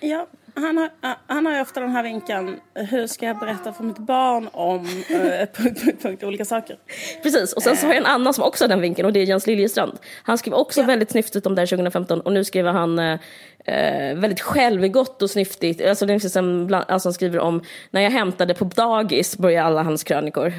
Ja, 0.00 0.26
han 0.54 0.78
har, 0.78 0.90
han 1.26 1.46
har 1.46 1.54
ju 1.54 1.60
ofta 1.60 1.80
den 1.80 1.90
här 1.90 2.02
vinkeln, 2.02 2.60
hur 2.74 3.06
ska 3.06 3.26
jag 3.26 3.38
berätta 3.38 3.72
för 3.72 3.84
mitt 3.84 3.98
barn 3.98 4.48
om 4.52 4.86
eh, 5.10 5.16
punkt, 5.62 5.84
punkt, 5.84 6.02
punkt, 6.02 6.22
olika 6.24 6.44
saker. 6.44 6.76
Precis, 7.22 7.52
och 7.52 7.62
sen 7.62 7.76
så 7.76 7.86
har 7.86 7.94
jag 7.94 8.00
en 8.00 8.06
annan 8.06 8.34
som 8.34 8.44
också 8.44 8.64
har 8.64 8.68
den 8.68 8.80
vinkeln 8.80 9.06
och 9.06 9.12
det 9.12 9.20
är 9.20 9.24
Jens 9.24 9.46
Liljestrand. 9.46 9.98
Han 10.22 10.38
skrev 10.38 10.54
också 10.54 10.80
Ja. 10.80 10.86
väldigt 10.86 11.10
snyftigt 11.10 11.46
om 11.46 11.54
det 11.54 11.60
här 11.60 11.66
2015 11.66 12.20
och 12.20 12.32
nu 12.32 12.44
skriver 12.44 12.72
han 12.72 12.98
eh, 12.98 13.18
eh, 13.64 14.16
väldigt 14.16 14.40
självgott 14.40 15.22
och 15.22 15.30
snyftigt. 15.30 15.88
Alltså, 15.88 16.06
det 16.06 16.20
finns 16.20 16.36
en 16.36 16.66
bland, 16.66 16.84
alltså 16.88 17.08
han 17.08 17.14
skriver 17.14 17.38
om 17.38 17.62
när 17.90 18.00
jag 18.00 18.10
hämtade 18.10 18.54
på 18.54 18.64
dagis, 18.64 19.38
börjar 19.38 19.64
alla 19.64 19.82
hans 19.82 20.04
krönikor. 20.04 20.52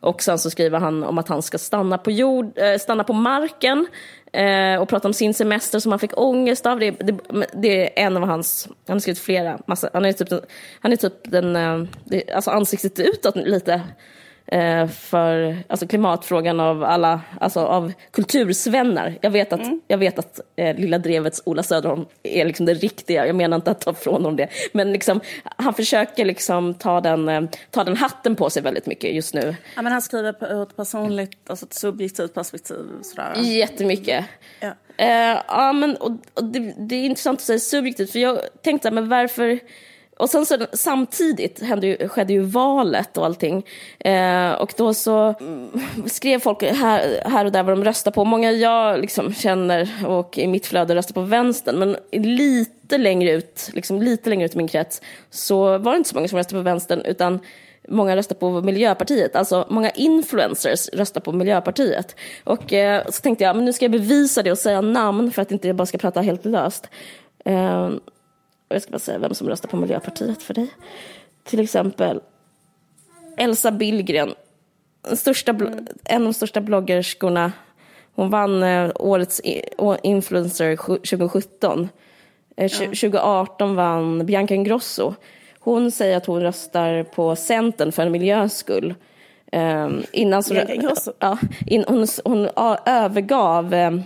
Och 0.00 0.22
sen 0.22 0.38
så 0.38 0.50
skriver 0.50 0.78
han 0.78 1.04
om 1.04 1.18
att 1.18 1.28
han 1.28 1.42
ska 1.42 1.58
stanna 1.58 1.98
på, 1.98 2.10
jord, 2.10 2.58
eh, 2.58 2.78
stanna 2.78 3.04
på 3.04 3.12
marken 3.12 3.78
eh, 3.78 4.19
Eh, 4.32 4.80
och 4.80 4.88
prata 4.88 5.08
om 5.08 5.14
sin 5.14 5.34
semester 5.34 5.78
som 5.78 5.92
han 5.92 5.98
fick 5.98 6.18
ångest 6.18 6.66
av. 6.66 6.78
Det, 6.78 6.90
det, 6.90 7.18
det 7.52 8.00
är 8.00 8.06
en 8.06 8.16
av 8.16 8.22
hans, 8.22 8.68
han 8.86 8.94
har 8.94 9.00
skrivit 9.00 9.18
flera, 9.18 9.58
massa, 9.66 9.90
han 9.92 10.04
är 10.04 10.12
typ, 10.12 10.28
han 10.80 10.92
är 10.92 10.96
typ 10.96 11.14
den, 11.24 11.56
eh, 11.56 11.84
alltså 12.34 12.50
ansiktet 12.50 12.98
utåt 12.98 13.36
lite 13.36 13.82
för 14.92 15.56
alltså 15.68 15.86
klimatfrågan 15.86 16.60
av 16.60 16.84
alla, 16.84 17.20
alltså 17.40 17.60
av 17.60 17.92
kultursvänner. 18.10 19.18
Jag 19.20 19.30
vet 19.30 19.52
att, 19.52 19.60
jag 19.88 19.98
vet 19.98 20.18
att 20.18 20.40
eh, 20.56 20.76
Lilla 20.76 20.98
Drevets 20.98 21.42
Ola 21.44 21.62
Söderholm 21.62 22.04
är 22.22 22.44
liksom 22.44 22.66
det 22.66 22.74
riktiga, 22.74 23.26
jag 23.26 23.36
menar 23.36 23.56
inte 23.56 23.70
att 23.70 23.80
ta 23.80 23.90
ifrån 23.90 24.14
honom 24.14 24.36
det, 24.36 24.48
men 24.72 24.92
liksom, 24.92 25.20
han 25.56 25.74
försöker 25.74 26.24
liksom 26.24 26.74
ta 26.74 27.00
den, 27.00 27.28
eh, 27.28 27.42
ta 27.70 27.84
den 27.84 27.96
hatten 27.96 28.36
på 28.36 28.50
sig 28.50 28.62
väldigt 28.62 28.86
mycket 28.86 29.14
just 29.14 29.34
nu. 29.34 29.56
Ja, 29.76 29.82
men 29.82 29.92
han 29.92 30.02
skriver 30.02 30.32
på 30.32 30.62
ett 30.62 30.76
personligt, 30.76 31.50
alltså 31.50 31.66
ett 31.66 31.74
subjektivt 31.74 32.34
perspektiv. 32.34 32.84
Sådär. 33.02 33.32
Jättemycket. 33.36 34.24
Ja. 34.60 34.72
Eh, 34.96 35.42
ja, 35.48 35.72
men 35.72 35.96
och, 35.96 36.10
och 36.34 36.44
det, 36.44 36.74
det 36.78 36.94
är 36.94 37.04
intressant 37.04 37.38
att 37.38 37.44
säga 37.44 37.58
subjektivt, 37.58 38.12
för 38.12 38.18
jag 38.18 38.38
tänkte, 38.62 38.90
men 38.90 39.08
varför 39.08 39.60
och 40.20 40.30
sen 40.30 40.46
så 40.46 40.66
samtidigt 40.72 41.62
hände 41.62 41.86
ju, 41.86 42.08
skedde 42.08 42.32
ju 42.32 42.40
valet 42.40 43.16
och 43.16 43.24
allting. 43.24 43.66
Eh, 43.98 44.50
och 44.50 44.74
då 44.76 44.94
så 44.94 45.34
skrev 46.06 46.38
folk 46.38 46.62
här, 46.62 47.22
här 47.24 47.44
och 47.44 47.52
där 47.52 47.62
vad 47.62 47.72
de 47.72 47.84
röstar 47.84 48.10
på. 48.10 48.24
Många 48.24 48.52
jag 48.52 49.00
liksom 49.00 49.34
känner 49.34 50.06
och 50.06 50.38
i 50.38 50.46
mitt 50.46 50.66
flöde 50.66 50.94
röstar 50.94 51.14
på 51.14 51.20
vänstern. 51.20 51.78
Men 51.78 51.96
lite 52.12 52.98
längre 52.98 53.30
ut, 53.30 53.70
liksom 53.72 54.02
lite 54.02 54.30
längre 54.30 54.44
ut 54.44 54.54
i 54.54 54.56
min 54.56 54.68
krets 54.68 55.02
så 55.30 55.78
var 55.78 55.92
det 55.92 55.96
inte 55.96 56.08
så 56.08 56.14
många 56.14 56.28
som 56.28 56.38
röstade 56.38 56.60
på 56.60 56.64
vänstern 56.64 57.00
utan 57.04 57.40
många 57.88 58.16
röstar 58.16 58.36
på 58.36 58.50
Miljöpartiet. 58.60 59.36
Alltså 59.36 59.66
många 59.70 59.90
influencers 59.90 60.88
röstar 60.88 61.20
på 61.20 61.32
Miljöpartiet. 61.32 62.16
Och 62.44 62.72
eh, 62.72 63.04
så 63.08 63.22
tänkte 63.22 63.44
jag, 63.44 63.56
men 63.56 63.64
nu 63.64 63.72
ska 63.72 63.84
jag 63.84 63.92
bevisa 63.92 64.42
det 64.42 64.50
och 64.52 64.58
säga 64.58 64.80
namn 64.80 65.32
för 65.32 65.42
att 65.42 65.52
inte 65.52 65.66
jag 65.66 65.76
bara 65.76 65.86
ska 65.86 65.98
prata 65.98 66.20
helt 66.20 66.44
löst. 66.44 66.88
Eh, 67.44 67.90
jag 68.74 68.82
ska 68.82 68.90
bara 68.90 68.98
säga 68.98 69.18
vem 69.18 69.34
som 69.34 69.48
röstar 69.48 69.68
på 69.68 69.76
Miljöpartiet 69.76 70.42
för 70.42 70.54
dig. 70.54 70.68
Till 71.44 71.60
exempel 71.60 72.20
Elsa 73.36 73.70
Billgren, 73.70 74.34
största, 75.12 75.52
mm. 75.52 75.86
en 76.04 76.22
av 76.22 76.26
de 76.26 76.34
största 76.34 76.60
bloggerskorna. 76.60 77.52
Hon 78.14 78.30
vann 78.30 78.62
eh, 78.62 78.90
årets 78.94 79.40
influencer 80.02 80.76
2017. 80.76 81.88
Eh, 82.56 82.70
2018 82.70 83.74
vann 83.74 84.26
Bianca 84.26 84.54
Ingrosso. 84.54 85.14
Hon 85.58 85.90
säger 85.90 86.16
att 86.16 86.26
hon 86.26 86.40
röstar 86.40 87.02
på 87.02 87.36
Centern 87.36 87.92
för 87.92 88.02
en 88.02 88.12
miljös 88.12 88.56
skull. 88.56 88.94
Um, 89.52 90.02
innan 90.12 90.42
så, 90.42 90.54
ja, 91.18 91.38
in, 91.66 91.84
hon, 91.88 92.06
hon 92.24 92.48
övergav 92.86 93.74
um, 93.74 94.02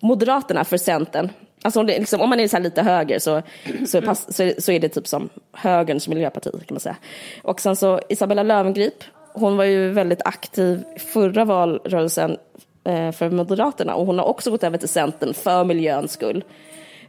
Moderaterna 0.00 0.64
för 0.64 0.76
Centern. 0.76 1.28
Alltså 1.62 1.82
liksom, 1.82 2.20
om 2.20 2.30
man 2.30 2.40
är 2.40 2.48
så 2.48 2.58
lite 2.58 2.82
höger 2.82 3.18
så, 3.18 3.42
så, 3.86 4.02
pass, 4.02 4.36
så, 4.36 4.52
så, 4.58 4.72
är 4.72 4.80
det 4.80 4.88
typ 4.88 5.06
som 5.06 5.28
högerns 5.52 6.08
miljöparti 6.08 6.50
kan 6.50 6.74
man 6.74 6.80
säga. 6.80 6.96
Och 7.42 7.60
sen 7.60 7.76
så 7.76 8.00
Isabella 8.08 8.42
Löwengrip, 8.42 9.04
hon 9.32 9.56
var 9.56 9.64
ju 9.64 9.90
väldigt 9.90 10.22
aktiv 10.24 10.84
förra 10.96 11.44
valrörelsen 11.44 12.36
eh, 12.84 13.12
för 13.12 13.30
Moderaterna 13.30 13.94
och 13.94 14.06
hon 14.06 14.18
har 14.18 14.26
också 14.26 14.50
gått 14.50 14.64
över 14.64 14.78
till 14.78 14.88
Centern 14.88 15.34
för 15.34 15.64
miljöns 15.64 16.12
skull. 16.12 16.44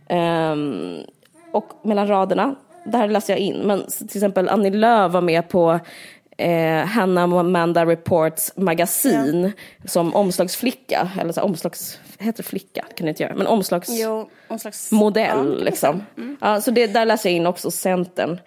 Um, 0.10 1.04
och 1.52 1.74
mellan 1.84 2.08
raderna 2.08 2.56
där 2.84 3.08
läste 3.08 3.32
jag 3.32 3.40
in. 3.40 3.58
Men 3.58 3.84
till 3.88 4.18
exempel 4.18 4.50
Annie 4.50 4.70
Lööf 4.70 5.14
var 5.14 5.22
med 5.22 5.50
på 5.50 5.80
eh, 6.38 6.86
Hanna 6.86 7.24
Amanda 7.24 7.86
Reports 7.86 8.54
magasin 8.56 9.52
ja. 9.78 9.88
som 9.88 10.16
omslagsflicka, 10.16 11.10
eller 11.20 11.34
så 11.34 11.42
omslags, 11.42 12.00
heter 12.20 12.44
flicka? 12.44 12.86
kan 12.96 13.06
det 13.06 13.10
inte 13.10 13.24
göra, 13.24 13.36
men 13.36 13.48
omslagsmodell. 13.48 14.18
Ja, 15.28 15.44
liksom. 15.44 16.04
Mm. 16.18 16.38
Ja, 16.42 16.62
så 16.62 16.72
det, 16.72 16.88
där 16.88 17.06
läser 17.06 17.30
jag 17.30 17.36
in 17.36 17.48
också 17.48 17.72
Centern. 17.72 18.40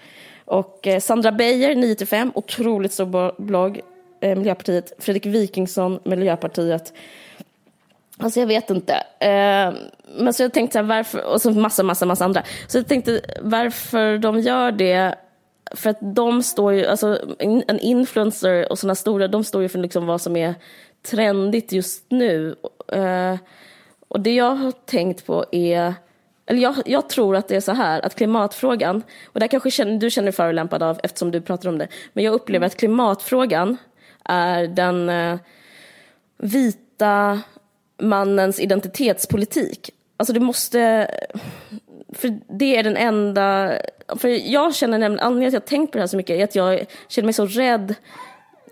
Och 0.45 0.87
eh, 0.87 1.01
Sandra 1.01 1.33
Beijer, 1.33 1.75
9-5, 1.75 2.31
otroligt 2.35 2.93
stor 2.93 3.43
blogg, 3.43 3.81
eh, 4.21 4.37
Miljöpartiet. 4.37 4.93
Fredrik 4.99 5.27
Wikingsson, 5.27 5.99
Miljöpartiet. 6.05 6.93
Alltså 8.19 8.41
jag 8.41 8.47
vet 8.47 8.71
inte. 8.71 8.95
Eh, 9.19 9.73
men 10.19 10.35
så 10.35 10.43
jag 10.43 10.53
tänkte 10.53 10.73
så 10.73 10.79
här, 10.79 10.87
varför, 10.87 11.25
och 11.25 11.43
så 11.43 11.51
massa, 11.51 11.83
massa, 11.83 12.07
massa 12.07 12.25
andra. 12.25 12.43
Så 12.69 12.79
jag 12.79 12.89
tänkte 12.89 13.21
varför 13.41 14.19
de 14.19 14.41
gör 14.41 14.73
det. 14.73 15.15
För 15.75 15.91
att 15.91 15.99
de 16.01 16.43
står 16.43 16.73
ju, 16.73 16.87
alltså 16.87 17.19
en 17.39 17.79
influencer 17.79 18.73
och 18.73 18.79
sådana 18.79 18.95
stora, 18.95 19.29
de 19.29 19.45
står 19.45 19.63
ju 19.63 19.69
för 19.69 19.79
liksom 19.79 20.07
vad 20.07 20.21
som 20.21 20.37
är 20.37 20.55
trendigt 21.03 21.73
just 21.73 22.05
nu. 22.09 22.57
Eh, 22.93 23.37
och 24.09 24.21
det 24.21 24.35
jag 24.35 24.55
har 24.55 24.73
tänkt 24.73 25.27
på 25.27 25.45
är, 25.53 25.95
eller 26.47 26.61
jag, 26.61 26.75
jag, 26.87 27.09
tror 27.09 27.37
att 27.37 27.49
det 27.49 27.57
är 27.57 27.61
så 27.61 27.73
här, 27.73 28.07
att 28.07 28.15
klimatfrågan, 28.15 29.03
och 29.25 29.41
det 29.41 29.49
kanske 29.49 29.71
känner, 29.71 29.99
du 29.99 30.11
känner 30.11 30.27
dig 30.27 30.33
förolämpad 30.33 30.83
av 30.83 31.01
eftersom 31.03 31.31
du 31.31 31.41
pratar 31.41 31.69
om 31.69 31.79
det, 31.79 31.89
men 32.13 32.25
jag 32.25 32.35
upplever 32.35 32.67
att 32.67 32.77
klimatfrågan 32.77 33.77
är 34.25 34.67
den 34.67 35.09
eh, 35.09 35.39
vita 36.39 37.41
mannens 37.99 38.61
identitetspolitik. 38.61 39.91
Alltså 40.17 40.33
det 40.33 40.41
måste... 40.41 41.11
För 42.15 42.39
det 42.59 42.77
är 42.77 42.83
den 42.83 42.97
enda... 42.97 43.73
För 44.17 44.29
jag 44.29 44.75
känner 44.75 44.99
nämligen, 44.99 45.27
anledningen 45.27 45.51
till 45.51 45.57
att 45.57 45.63
jag 45.63 45.79
tänkt 45.79 45.93
på 45.93 45.99
det 45.99 46.03
här 46.03 46.07
så 46.07 46.17
mycket 46.17 46.37
är 46.37 46.45
att 46.45 46.55
jag 46.55 46.85
känner 47.09 47.27
mig 47.27 47.33
så 47.33 47.47
rädd. 47.47 47.95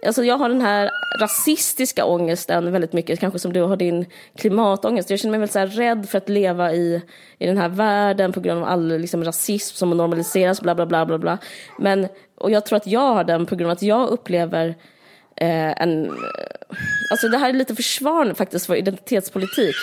Alltså 0.07 0.25
jag 0.25 0.39
har 0.39 0.49
den 0.49 0.61
här 0.61 0.91
rasistiska 1.21 2.05
ångesten 2.05 2.73
väldigt 2.73 2.93
mycket, 2.93 3.21
kanske 3.21 3.39
som 3.39 3.53
du 3.53 3.61
har 3.61 3.77
din 3.77 4.07
klimatångest. 4.37 5.11
Jag 5.11 5.19
känner 5.19 5.39
mig 5.39 5.41
väldigt 5.41 5.75
så 5.75 5.81
rädd 5.81 6.09
för 6.09 6.19
att 6.19 6.29
leva 6.29 6.73
i, 6.73 7.03
i 7.39 7.47
den 7.47 7.59
här 7.59 7.69
världen 7.69 8.33
på 8.33 8.41
grund 8.41 8.63
av 8.63 8.69
all 8.69 8.99
liksom, 8.99 9.25
rasism 9.25 9.77
som 9.77 9.91
normaliseras, 9.91 10.61
bla 10.61 10.75
bla 10.75 10.87
bla 10.87 11.07
bla 11.07 11.19
bla. 11.19 11.39
Men, 11.79 12.09
och 12.39 12.51
jag 12.51 12.67
tror 12.67 12.77
att 12.77 12.87
jag 12.87 13.15
har 13.15 13.25
den 13.25 13.47
på 13.47 13.57
grund 13.57 13.71
av 13.71 13.77
att 13.77 13.83
jag 13.83 14.09
upplever 14.09 14.69
eh, 15.37 15.83
en... 15.83 16.11
Alltså 17.11 17.29
det 17.29 17.39
här 17.39 17.49
är 17.49 17.53
lite 17.53 17.75
försvar 17.75 18.35
faktiskt 18.35 18.67
för 18.67 18.75
identitetspolitik. 18.75 19.75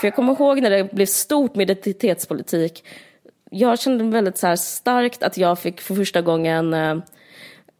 För 0.00 0.06
jag 0.06 0.14
kommer 0.14 0.32
ihåg 0.32 0.62
när 0.62 0.70
det 0.70 0.92
blev 0.92 1.06
stort 1.06 1.54
med 1.54 1.70
identitetspolitik. 1.70 2.84
Jag 3.50 3.80
kände 3.80 4.04
väldigt 4.04 4.38
så 4.38 4.56
starkt 4.56 5.22
att 5.22 5.36
jag 5.36 5.58
fick 5.58 5.80
för 5.80 5.94
första 5.94 6.22
gången 6.22 6.74
eh, 6.74 6.96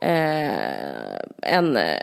eh, 0.06 1.20
en 1.42 1.76
eh, 1.76 2.00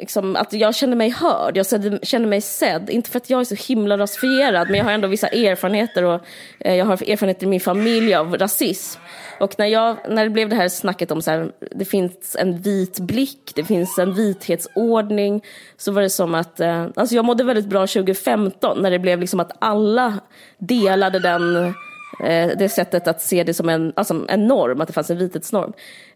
liksom, 0.00 0.36
att 0.36 0.52
jag 0.52 0.74
känner 0.74 0.96
mig 0.96 1.10
hörd, 1.10 1.56
jag 1.56 1.66
känner 2.02 2.26
mig 2.26 2.40
sedd. 2.40 2.90
Inte 2.90 3.10
för 3.10 3.16
att 3.16 3.30
jag 3.30 3.40
är 3.40 3.44
så 3.44 3.54
himla 3.54 3.98
rasifierad, 3.98 4.70
men 4.70 4.78
jag 4.78 4.84
har 4.84 4.92
ändå 4.92 5.08
vissa 5.08 5.28
erfarenheter 5.28 6.04
och 6.04 6.20
eh, 6.58 6.74
jag 6.74 6.84
har 6.84 6.92
erfarenheter 6.92 7.46
i 7.46 7.48
min 7.48 7.60
familj 7.60 8.14
av 8.14 8.38
rasism. 8.38 9.00
Och 9.40 9.54
när, 9.58 9.66
jag, 9.66 9.96
när 10.08 10.24
det 10.24 10.30
blev 10.30 10.48
det 10.48 10.56
här 10.56 10.68
snacket 10.68 11.10
om 11.10 11.22
så 11.22 11.30
här, 11.30 11.52
det 11.70 11.84
finns 11.84 12.36
en 12.38 12.58
vit 12.58 12.98
blick, 12.98 13.52
det 13.54 13.64
finns 13.64 13.98
en 13.98 14.14
vithetsordning, 14.14 15.44
så 15.76 15.92
var 15.92 16.02
det 16.02 16.10
som 16.10 16.34
att, 16.34 16.60
eh, 16.60 16.86
alltså 16.96 17.14
jag 17.14 17.24
mådde 17.24 17.44
väldigt 17.44 17.66
bra 17.66 17.86
2015 17.86 18.82
när 18.82 18.90
det 18.90 18.98
blev 18.98 19.20
liksom 19.20 19.40
att 19.40 19.52
alla 19.58 20.14
delade 20.58 21.18
den 21.18 21.74
Eh, 22.20 22.50
det 22.58 22.68
sättet 22.68 23.08
att 23.08 23.22
se 23.22 23.44
det 23.44 23.54
som 23.54 23.68
en, 23.68 23.92
alltså 23.96 24.24
en 24.28 24.46
norm, 24.46 24.80
att 24.80 24.86
det 24.86 24.92
fanns 24.92 25.10
en 25.10 25.18
vithetsnorm. 25.18 25.72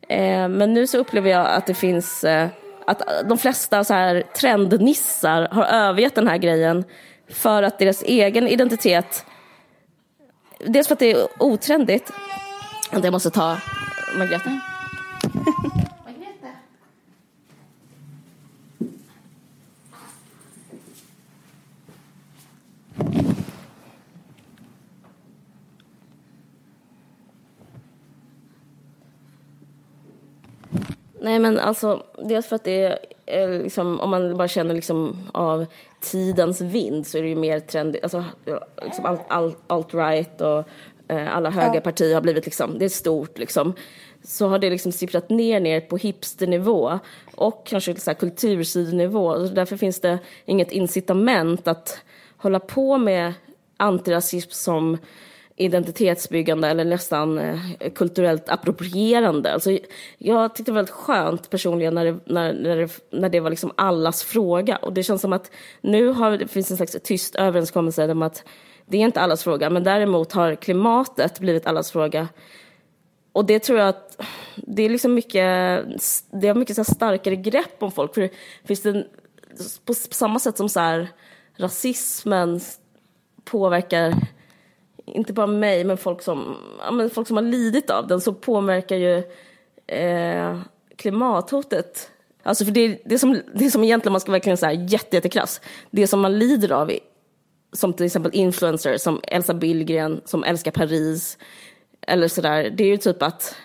Eh, 0.09 0.49
men 0.49 0.75
nu 0.75 0.87
så 0.87 0.99
upplever 0.99 1.31
jag 1.31 1.47
att 1.47 1.67
det 1.67 1.75
finns 1.75 2.25
eh, 2.25 2.49
att 2.87 3.03
de 3.29 3.39
flesta 3.39 3.85
så 3.85 3.95
här 3.95 4.23
trendnissar 4.37 5.49
har 5.51 5.65
övergett 5.65 6.15
den 6.15 6.29
här 6.29 6.39
grejen 6.39 6.85
för 7.29 7.63
att 7.63 7.79
deras 7.79 8.03
egen 8.03 8.49
identitet, 8.49 9.27
dels 10.59 10.89
för 10.89 10.93
att 10.93 10.99
det 10.99 11.11
är 11.11 11.27
otrendigt, 11.39 12.13
det 13.03 13.11
måste 13.11 13.31
ta 13.31 13.57
Margrethe. 14.19 14.70
Nej 31.23 31.39
men 31.39 31.59
alltså, 31.59 32.03
dels 32.25 32.47
för 32.47 32.57
att 32.57 32.65
det 32.65 32.99
är 33.27 33.63
liksom, 33.63 34.01
om 34.01 34.11
man 34.11 34.37
bara 34.37 34.49
känner 34.49 34.75
liksom 34.75 35.17
av 35.33 35.67
tidens 36.01 36.61
vind 36.61 37.07
så 37.07 37.19
är 37.19 37.23
det 37.23 37.29
ju 37.29 37.37
mer 37.37 37.61
trendigt, 37.61 38.03
alltså 38.03 38.25
liksom 38.85 39.19
alt, 39.29 39.57
alt-right 39.67 40.41
och 40.41 40.69
eh, 41.09 41.37
alla 41.37 41.51
högerpartier 41.51 42.15
har 42.15 42.21
blivit 42.21 42.45
liksom, 42.45 42.79
det 42.79 42.85
är 42.85 42.89
stort 42.89 43.39
liksom. 43.39 43.75
Så 44.23 44.49
har 44.49 44.59
det 44.59 44.71
liksom 44.71 44.93
sipprat 44.93 45.31
ner 45.31 45.61
ner 45.61 45.81
på 45.81 45.97
hipsternivå 45.97 46.99
och 47.35 47.67
kanske 47.67 47.95
så 47.95 48.11
här 48.11 48.19
kultursidnivå. 48.19 49.39
Därför 49.39 49.77
finns 49.77 50.01
det 50.01 50.19
inget 50.45 50.73
incitament 50.73 51.69
att 51.69 52.01
hålla 52.37 52.61
på 52.61 52.99
med 52.99 53.33
antirasism 53.77 54.51
som 54.51 54.99
identitetsbyggande 55.61 56.69
eller 56.69 56.85
nästan 56.85 57.39
eh, 57.39 57.59
kulturellt 57.95 58.49
approprierande. 58.49 59.53
Alltså, 59.53 59.79
jag 60.19 60.55
tyckte 60.55 60.71
det 60.71 60.75
var 60.75 60.79
väldigt 60.79 60.95
skönt 60.95 61.51
personligen 61.51 61.95
när 61.95 62.05
det, 62.05 62.19
när, 62.25 62.53
när 62.53 62.77
det, 62.77 63.01
när 63.11 63.29
det 63.29 63.41
var 63.41 63.51
liksom 63.51 63.73
allas 63.77 64.23
fråga. 64.23 64.77
Och 64.77 64.93
det 64.93 65.03
känns 65.03 65.23
som 65.23 65.33
att 65.33 65.51
nu 65.81 66.09
har, 66.09 66.31
det 66.37 66.49
finns 66.49 66.71
en 66.71 66.77
slags 66.77 66.97
tyst 67.05 67.35
överenskommelse 67.35 68.11
om 68.11 68.23
att 68.23 68.45
det 68.87 68.97
är 68.97 69.01
inte 69.01 69.21
allas 69.21 69.45
fråga, 69.45 69.71
men 69.71 69.85
däremot 69.85 70.33
har 70.33 70.55
klimatet 70.55 71.41
blivit 71.41 71.67
allas 71.67 71.93
fråga. 71.93 72.29
Och 73.33 73.45
det 73.45 73.59
tror 73.59 73.79
jag 73.79 73.89
att 73.89 74.23
det 74.57 74.83
är 74.83 74.89
liksom 74.89 75.15
mycket, 75.15 75.85
det 76.31 76.49
har 76.49 76.55
mycket 76.55 76.77
så 76.77 76.85
starkare 76.85 77.37
grepp 77.37 77.83
om 77.83 77.93
folk. 77.93 78.15
För 78.15 78.31
finns 78.65 78.83
det, 78.83 79.07
på 79.85 79.95
samma 79.95 80.39
sätt 80.39 80.57
som 80.57 80.69
så 80.69 80.81
här, 80.81 81.09
rasismen 81.57 82.61
påverkar 83.45 84.15
inte 85.15 85.33
bara 85.33 85.47
mig, 85.47 85.85
men 85.85 85.97
folk 85.97 86.23
som, 86.23 86.57
ja, 86.79 86.91
men 86.91 87.11
folk 87.11 87.29
som 87.29 87.37
har 87.37 87.45
lidit 87.45 87.91
av 87.91 88.07
den, 88.07 88.21
så 88.21 88.33
påverkar 88.33 88.97
ju 88.97 89.23
eh, 89.87 90.61
klimathotet. 90.97 92.11
Alltså 92.43 92.65
för 92.65 92.73
det, 92.73 92.99
det, 93.05 93.19
som, 93.19 93.41
det 93.55 93.71
som 93.71 93.85
egentligen 93.85 94.13
man 94.13 94.21
ska 94.21 94.33
verkligen 94.33 94.57
säga 94.57 94.73
jätte, 94.73 95.17
jättekrass, 95.17 95.61
det 95.91 96.07
som 96.07 96.21
man 96.21 96.39
lider 96.39 96.73
av, 96.73 96.91
som 97.73 97.93
till 97.93 98.07
exempel 98.07 98.35
influencers 98.35 99.01
som 99.01 99.21
Elsa 99.23 99.55
Billgren, 99.55 100.21
som 100.25 100.45
älskar 100.45 100.71
Paris, 100.71 101.39
eller 102.07 102.29
sådär, 102.29 102.71
det 102.77 102.85
är 102.85 102.89
ju 102.89 102.97
typ 102.97 103.23
att 103.23 103.57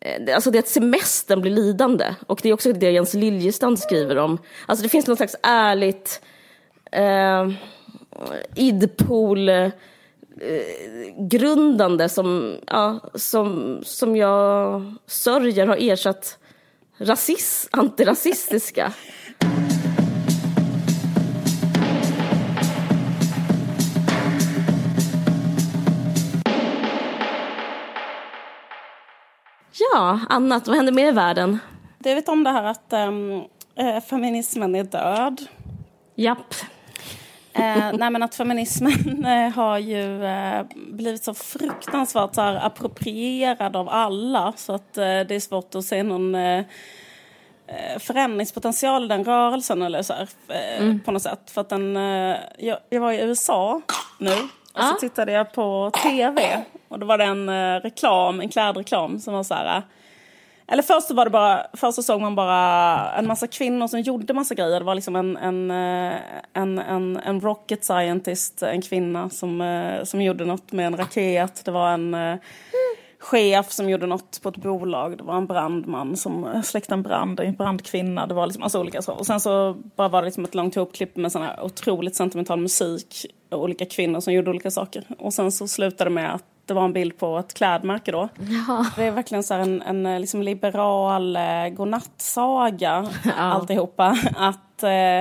eh, 0.00 0.34
Alltså 0.34 0.50
det 0.50 0.58
att 0.58 0.68
semestern 0.68 1.40
blir 1.40 1.52
lidande. 1.52 2.14
Och 2.26 2.40
det 2.42 2.48
är 2.48 2.52
också 2.52 2.72
det 2.72 2.90
Jens 2.90 3.14
Liljestrand 3.14 3.78
skriver 3.78 4.18
om. 4.18 4.38
Alltså 4.66 4.82
det 4.82 4.88
finns 4.88 5.06
någon 5.06 5.16
slags 5.16 5.36
ärligt 5.42 6.22
eh, 6.92 7.48
idpol 8.54 9.48
eh, 9.48 9.68
eh, 10.40 11.26
grundande 11.26 12.08
som, 12.08 12.56
ja, 12.66 13.00
som, 13.14 13.78
som 13.84 14.16
jag 14.16 14.82
sörjer 15.06 15.66
har 15.66 15.76
ersatt 15.76 16.38
rasism, 16.98 17.68
antirasistiska. 17.72 18.92
Ja, 29.92 30.20
annat. 30.28 30.68
Vad 30.68 30.76
händer 30.76 30.92
mer 30.92 31.08
i 31.08 31.12
världen? 31.12 31.58
Du 31.98 32.14
vet 32.14 32.28
om 32.28 32.44
det 32.44 32.50
här 32.50 32.64
att 32.64 32.92
um, 32.92 33.44
feminismen 34.00 34.74
är 34.74 34.84
död? 34.84 35.46
Japp. 36.14 36.54
Eh, 37.54 37.92
nej 37.92 38.10
men 38.10 38.22
att 38.22 38.34
feminismen 38.34 39.24
eh, 39.26 39.50
har 39.50 39.78
ju 39.78 40.24
eh, 40.24 40.62
blivit 40.74 41.24
så 41.24 41.34
fruktansvärt 41.34 42.34
så 42.34 42.40
här, 42.40 42.66
approprierad 42.66 43.76
av 43.76 43.88
alla 43.88 44.52
så 44.56 44.72
att 44.72 44.96
eh, 44.96 45.02
det 45.04 45.34
är 45.34 45.40
svårt 45.40 45.74
att 45.74 45.84
se 45.84 46.02
någon 46.02 46.34
eh, 46.34 46.58
eh 47.66 47.98
förändringspotential 47.98 49.04
i 49.04 49.08
den 49.08 49.24
rörelsen 49.24 49.82
eller 49.82 50.02
så 50.02 50.12
här, 50.12 50.28
mm. 50.78 51.00
på 51.00 51.12
något 51.12 51.22
sätt. 51.22 51.50
För 51.50 51.60
att 51.60 51.68
den, 51.68 51.94
jag, 52.58 52.78
jag, 52.90 53.00
var 53.00 53.12
i 53.12 53.20
USA 53.20 53.80
nu 54.18 54.32
och 54.72 54.82
så 54.82 54.94
tittade 55.00 55.32
jag 55.32 55.52
på 55.52 55.90
tv 56.02 56.64
och 56.88 56.98
då 56.98 57.06
var 57.06 57.18
det 57.18 57.24
en 57.24 57.80
reklam, 57.80 58.40
en 58.40 58.48
klädreklam 58.48 59.20
som 59.20 59.34
var 59.34 59.42
så 59.42 59.54
här 59.54 59.82
eller 60.66 60.82
först 60.82 61.06
så 61.06 61.14
var 61.14 61.24
det 61.24 61.30
bara, 61.30 61.66
först 61.72 61.94
så 61.94 62.02
såg 62.02 62.20
man 62.20 62.34
bara 62.34 63.12
en 63.12 63.26
massa 63.26 63.46
kvinnor 63.46 63.86
som 63.86 64.00
gjorde 64.00 64.34
massa 64.34 64.54
grejer. 64.54 64.80
Det 64.80 64.86
var 64.86 64.94
liksom 64.94 65.16
en, 65.16 65.36
en, 65.36 65.70
eh, 65.70 66.18
en, 66.52 66.78
en, 66.78 67.16
en 67.16 67.40
rocket 67.40 67.84
scientist, 67.84 68.62
en 68.62 68.82
kvinna 68.82 69.30
som, 69.30 69.60
eh, 69.60 70.04
som 70.04 70.22
gjorde 70.22 70.44
något 70.44 70.72
med 70.72 70.86
en 70.86 70.96
raket. 70.96 71.64
Det 71.64 71.70
var 71.70 71.88
en 71.88 72.14
mm. 72.14 72.38
chef 73.18 73.72
som 73.72 73.90
gjorde 73.90 74.06
något 74.06 74.42
på 74.42 74.48
ett 74.48 74.56
bolag. 74.56 75.18
Det 75.18 75.24
var 75.24 75.36
en 75.36 75.46
brandman 75.46 76.16
som 76.16 76.62
släckte 76.64 76.94
en 76.94 77.02
brand, 77.02 77.40
en 77.40 77.54
brandkvinna. 77.54 78.26
Det 78.26 78.34
var 78.34 78.46
liksom 78.46 78.60
massa 78.60 78.80
olika 78.80 79.02
saker. 79.02 79.20
Och 79.20 79.26
sen 79.26 79.40
så 79.40 79.76
bara 79.96 80.08
var 80.08 80.22
det 80.22 80.26
liksom 80.26 80.44
ett 80.44 80.54
långt 80.54 80.74
hopklipp 80.74 81.16
med 81.16 81.32
sån 81.32 81.42
här 81.42 81.64
otroligt 81.64 82.16
sentimental 82.16 82.60
musik. 82.60 83.26
Och 83.50 83.62
olika 83.62 83.86
kvinnor 83.86 84.20
som 84.20 84.32
gjorde 84.32 84.50
olika 84.50 84.70
saker. 84.70 85.04
Och 85.18 85.34
sen 85.34 85.52
så 85.52 85.68
slutade 85.68 86.10
det 86.10 86.14
med 86.14 86.34
att 86.34 86.44
det 86.66 86.74
var 86.74 86.84
en 86.84 86.92
bild 86.92 87.18
på 87.18 87.38
ett 87.38 87.54
klädmärke 87.54 88.12
då. 88.12 88.28
Ja. 88.38 88.86
Det 88.96 89.04
är 89.04 89.10
verkligen 89.10 89.44
så 89.44 89.54
en, 89.54 89.82
en 89.82 90.06
eh, 90.06 90.20
liksom 90.20 90.42
liberal 90.42 91.36
eh, 91.36 91.68
godnattsaga 91.68 93.06
ja. 93.24 93.32
alltihopa. 93.32 94.18
Att, 94.36 94.82
eh, 94.82 95.20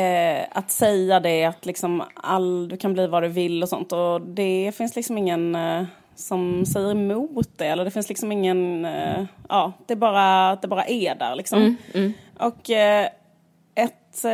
eh, 0.00 0.46
att 0.50 0.70
säga 0.70 1.20
det 1.20 1.44
att 1.44 1.66
liksom 1.66 2.02
all, 2.14 2.68
du 2.68 2.76
kan 2.76 2.92
bli 2.92 3.06
vad 3.06 3.22
du 3.22 3.28
vill 3.28 3.62
och 3.62 3.68
sånt. 3.68 3.92
Och 3.92 4.20
det 4.20 4.72
finns 4.76 4.96
liksom 4.96 5.18
ingen 5.18 5.54
eh, 5.54 5.84
som 6.14 6.66
säger 6.66 6.90
emot 6.90 7.48
det. 7.56 7.66
Eller 7.66 7.84
det 7.84 7.90
finns 7.90 8.08
liksom 8.08 8.32
ingen, 8.32 8.84
eh, 8.84 9.24
ja 9.48 9.72
det 9.86 9.96
bara, 9.96 10.56
det 10.56 10.68
bara 10.68 10.84
är 10.84 11.14
där 11.14 11.36
liksom. 11.36 11.58
Mm, 11.58 11.76
mm. 11.94 12.12
Och 12.38 12.70
eh, 12.70 13.08
ett 13.74 14.24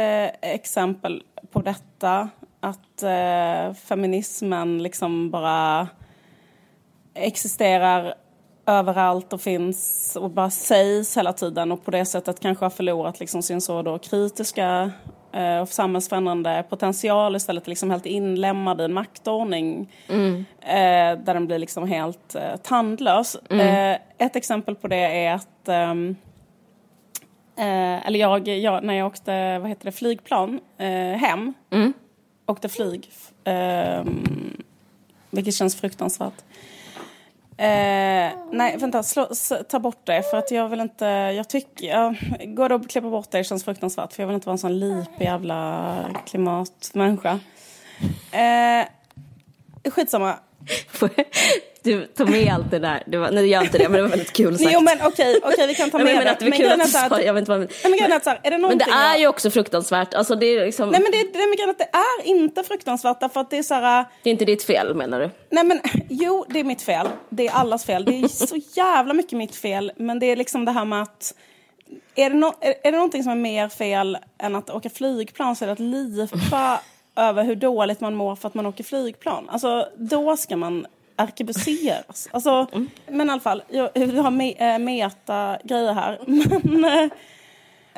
exempel 0.40 1.22
på 1.52 1.60
detta 1.60 2.28
att 2.64 3.02
eh, 3.02 3.74
feminismen 3.74 4.82
liksom 4.82 5.30
bara 5.30 5.88
existerar 7.14 8.14
överallt 8.66 9.32
och 9.32 9.40
finns 9.40 10.16
och 10.20 10.30
bara 10.30 10.50
sägs 10.50 11.16
hela 11.16 11.32
tiden 11.32 11.72
och 11.72 11.84
på 11.84 11.90
det 11.90 12.04
sättet 12.04 12.40
kanske 12.40 12.64
har 12.64 12.70
förlorat 12.70 13.20
liksom 13.20 13.42
sin 13.42 13.60
så 13.60 13.82
då 13.82 13.98
kritiska 13.98 14.90
eh, 15.32 15.58
och 15.58 15.68
samhällsförändrande 15.68 16.64
potential 16.68 17.36
istället 17.36 17.66
liksom 17.66 17.90
helt 17.90 18.06
inlämnad 18.06 18.80
i 18.80 18.84
en 18.84 18.92
maktordning 18.92 19.92
mm. 20.08 20.44
eh, 20.60 21.24
där 21.24 21.34
den 21.34 21.46
blir 21.46 21.58
liksom 21.58 21.88
helt 21.88 22.34
eh, 22.34 22.56
tandlös. 22.56 23.36
Mm. 23.50 23.94
Eh, 23.94 24.26
ett 24.26 24.36
exempel 24.36 24.74
på 24.74 24.88
det 24.88 25.24
är 25.24 25.34
att 25.34 25.68
ehm, 25.68 26.16
eh, 27.56 28.06
eller 28.06 28.18
jag, 28.18 28.48
jag, 28.48 28.84
när 28.84 28.94
jag 28.94 29.06
åkte 29.06 29.58
vad 29.58 29.68
heter 29.68 29.84
det, 29.84 29.92
flygplan 29.92 30.60
eh, 30.78 31.18
hem 31.18 31.54
mm 31.70 31.92
åkte 32.46 32.68
flyg. 32.68 33.10
Eh, 33.44 34.04
vilket 35.30 35.54
känns 35.54 35.76
fruktansvärt. 35.76 36.44
Eh, 37.56 38.32
nej, 38.52 38.76
vänta, 38.78 39.02
slå, 39.02 39.28
ta 39.68 39.78
bort 39.78 40.00
det 40.04 40.22
för 40.30 40.36
att 40.36 40.50
jag 40.50 40.68
vill 40.68 40.80
inte, 40.80 41.04
jag 41.06 41.48
tycker, 41.48 41.86
Ja, 41.86 42.14
går 42.44 42.68
det 42.68 42.74
att 42.74 42.88
klippa 42.88 43.10
bort 43.10 43.30
det, 43.30 43.38
det 43.38 43.44
känns 43.44 43.64
fruktansvärt 43.64 44.12
för 44.12 44.22
jag 44.22 44.26
vill 44.26 44.34
inte 44.34 44.46
vara 44.46 44.54
en 44.54 44.58
sån 44.58 44.78
lipig 44.78 45.24
jävla 45.24 45.94
klimatmänniska. 46.26 47.40
Eh, 48.32 48.86
skitsamma. 49.90 50.34
Du 51.84 52.06
tar 52.06 52.26
med 52.26 52.52
allt 52.52 52.70
det 52.70 52.78
där. 52.78 53.02
Det 53.06 53.18
var, 53.18 53.30
nej, 53.30 53.36
jag 53.36 53.48
gör 53.48 53.62
inte 53.62 53.78
det, 53.78 53.88
men 53.88 53.96
det 53.96 54.02
var 54.02 54.08
väldigt 54.08 54.32
kul 54.32 54.58
sagt. 54.58 54.70
Jo, 54.72 54.80
men 54.80 54.98
okej, 55.02 55.40
okej, 55.42 55.66
vi 55.66 55.74
kan 55.74 55.90
ta 55.90 55.98
med 55.98 56.06
men, 56.06 56.24
det. 56.24 56.30
Att 56.30 56.38
det 56.38 56.50
men 56.50 56.80
är 56.80 56.84
så 56.84 57.14
att, 57.14 57.24
jag 57.24 57.34
vet 57.34 57.40
inte 57.40 57.50
vad, 57.50 57.60
men, 57.60 57.68
så 58.22 58.30
här, 58.30 58.40
är 58.42 58.50
det 58.50 58.58
men 58.58 58.78
det 58.78 58.84
är 58.84 59.16
ju 59.16 59.26
också 59.26 59.50
fruktansvärt. 59.50 60.14
Alltså, 60.14 60.34
det 60.34 60.46
är 60.46 60.66
liksom... 60.66 60.90
Nej, 60.90 61.00
men 61.00 61.12
det, 61.12 61.18
det, 61.18 61.56
det, 61.56 61.70
att 61.70 61.78
det 61.78 61.88
är 61.92 62.26
inte 62.26 62.62
fruktansvärt 62.62 63.20
därför 63.20 63.40
att 63.40 63.50
det 63.50 63.58
är 63.58 63.62
så 63.62 63.74
här... 63.74 64.04
Det 64.22 64.30
är 64.30 64.32
inte 64.32 64.44
ditt 64.44 64.62
fel 64.62 64.94
menar 64.94 65.20
du? 65.20 65.30
Nej, 65.50 65.64
men 65.64 65.80
jo, 66.08 66.44
det 66.48 66.60
är 66.60 66.64
mitt 66.64 66.82
fel. 66.82 67.08
Det 67.28 67.46
är 67.46 67.52
allas 67.52 67.84
fel. 67.84 68.04
Det 68.04 68.12
är 68.12 68.28
så 68.28 68.56
jävla 68.76 69.14
mycket 69.14 69.38
mitt 69.38 69.56
fel. 69.56 69.92
Men 69.96 70.18
det 70.18 70.26
är 70.26 70.36
liksom 70.36 70.64
det 70.64 70.72
här 70.72 70.84
med 70.84 71.02
att 71.02 71.34
är 72.14 72.30
det, 72.30 72.36
no 72.36 72.54
är, 72.60 72.74
är 72.82 72.92
det 72.92 72.98
någonting 72.98 73.22
som 73.22 73.32
är 73.32 73.36
mer 73.36 73.68
fel 73.68 74.18
än 74.38 74.54
att 74.54 74.70
åka 74.70 74.90
flygplan 74.90 75.56
så 75.56 75.64
är 75.64 75.66
det 75.66 75.72
att 75.72 75.80
lipa 75.80 76.80
över 77.16 77.44
hur 77.44 77.56
dåligt 77.56 78.00
man 78.00 78.14
mår 78.14 78.36
för 78.36 78.48
att 78.48 78.54
man 78.54 78.66
åker 78.66 78.84
flygplan. 78.84 79.48
Alltså, 79.48 79.88
då 79.96 80.36
ska 80.36 80.56
man 80.56 80.86
arkebuseras. 81.16 82.28
Alltså, 82.32 82.66
mm. 82.72 82.90
Men 83.08 83.28
i 83.28 83.32
alla 83.32 83.40
fall, 83.40 83.62
jag, 83.68 83.90
vi 83.94 84.18
har 84.18 84.30
me, 84.30 84.52
äh, 84.52 84.78
meta-grejer 84.78 85.92
här. 85.92 86.18
Men, 86.26 86.84
äh, 86.84 87.10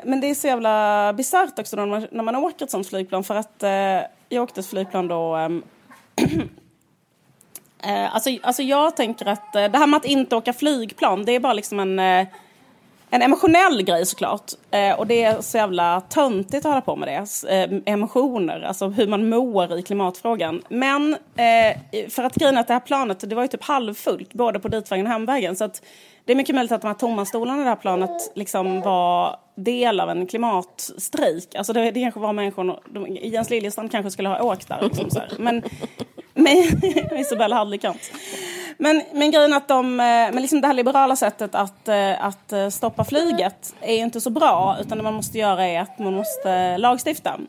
men 0.03 0.21
det 0.21 0.27
är 0.27 0.35
så 0.35 0.47
jävla 0.47 1.13
bisarrt 1.13 1.59
också 1.59 1.75
när 1.75 1.85
man, 1.85 2.07
när 2.11 2.23
man 2.23 2.35
åker 2.35 2.65
ett 2.65 2.71
sånt 2.71 2.87
flygplan 2.87 3.23
för 3.23 3.35
att 3.35 3.63
äh, 3.63 3.69
jag 4.29 4.43
åkte 4.43 4.59
ett 4.59 4.67
flygplan 4.67 5.07
då 5.07 5.35
ähm, 5.35 5.63
alltså, 8.11 8.29
alltså 8.41 8.63
jag 8.63 8.95
tänker 8.95 9.25
att 9.25 9.53
det 9.53 9.77
här 9.77 9.87
med 9.87 9.97
att 9.97 10.05
inte 10.05 10.35
åka 10.35 10.53
flygplan 10.53 11.25
det 11.25 11.31
är 11.31 11.39
bara 11.39 11.53
liksom 11.53 11.79
en 11.79 12.27
en 13.09 13.21
emotionell 13.21 13.83
grej 13.83 14.05
såklart. 14.05 14.51
Eh, 14.71 14.99
och 14.99 15.07
det 15.07 15.23
är 15.23 15.41
så 15.41 15.57
jävla 15.57 16.01
töntigt 16.01 16.65
att 16.65 16.71
hålla 16.71 16.81
på 16.81 16.95
med 16.95 17.07
det. 17.07 17.53
Eh, 17.53 17.93
emotioner, 17.93 18.61
alltså 18.61 18.87
hur 18.87 19.07
man 19.07 19.29
mår 19.29 19.79
i 19.79 19.81
klimatfrågan. 19.81 20.61
Men 20.69 21.13
eh, 21.13 22.09
för 22.09 22.23
att 22.23 22.35
grejen 22.35 22.57
att 22.57 22.67
det 22.67 22.73
här 22.73 22.79
planet, 22.79 23.29
det 23.29 23.35
var 23.35 23.41
ju 23.41 23.47
typ 23.47 23.63
halvfullt 23.63 24.33
både 24.33 24.59
på 24.59 24.67
ditvägen 24.67 25.05
och 25.05 25.11
hemvägen. 25.11 25.55
Så 25.55 25.63
att 25.63 25.81
det 26.25 26.31
är 26.33 26.35
mycket 26.35 26.55
möjligt 26.55 26.71
att 26.71 26.81
de 26.81 26.87
här 26.87 26.95
tomma 26.95 27.25
stolarna 27.25 27.61
i 27.61 27.63
det 27.63 27.69
här 27.69 27.75
planet 27.75 28.31
liksom 28.35 28.81
var 28.81 29.39
del 29.55 29.99
av 29.99 30.09
en 30.09 30.27
klimatstrejk. 30.27 31.55
Alltså 31.55 31.73
det, 31.73 31.91
det 31.91 32.01
kanske 32.01 32.19
var 32.19 32.33
människor, 32.33 32.79
de, 32.85 33.07
Jens 33.07 33.49
Liljestrand 33.49 33.91
kanske 33.91 34.11
skulle 34.11 34.29
ha 34.29 34.43
åkt 34.43 34.67
där. 34.67 34.81
Liksom 34.81 35.09
så 35.09 35.19
här. 35.19 35.29
Men, 35.37 35.63
men 36.33 36.57
Isabella 37.19 37.55
Hadley-Kant. 37.55 38.11
Men, 38.77 39.03
men 39.13 39.31
grejen 39.31 39.53
att 39.53 39.67
de, 39.67 39.99
eh, 39.99 40.05
men 40.05 40.35
liksom 40.35 40.61
det 40.61 40.67
här 40.67 40.73
liberala 40.73 41.15
sättet 41.15 41.55
att, 41.55 41.87
eh, 41.87 42.25
att 42.25 42.53
eh, 42.53 42.69
stoppa 42.69 43.03
flyget 43.03 43.75
är 43.81 43.93
ju 43.93 44.01
inte 44.01 44.21
så 44.21 44.29
bra. 44.29 44.77
Utan 44.81 44.97
det 44.97 45.03
man 45.03 45.13
måste 45.13 45.37
göra 45.37 45.67
är 45.67 45.81
att 45.81 45.99
man 45.99 46.13
måste 46.13 46.77
lagstifta 46.77 47.39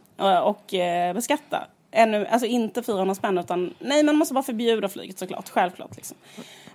och 0.44 0.74
beskatta. 1.14 1.66
Ännu, 1.90 2.26
alltså 2.26 2.46
inte 2.46 2.82
400 2.82 3.14
spänn 3.14 3.38
utan 3.38 3.74
nej 3.78 4.02
man 4.02 4.16
måste 4.16 4.34
bara 4.34 4.42
förbjuda 4.42 4.88
flyget 4.88 5.18
såklart, 5.18 5.48
självklart. 5.48 5.96
Liksom. 5.96 6.16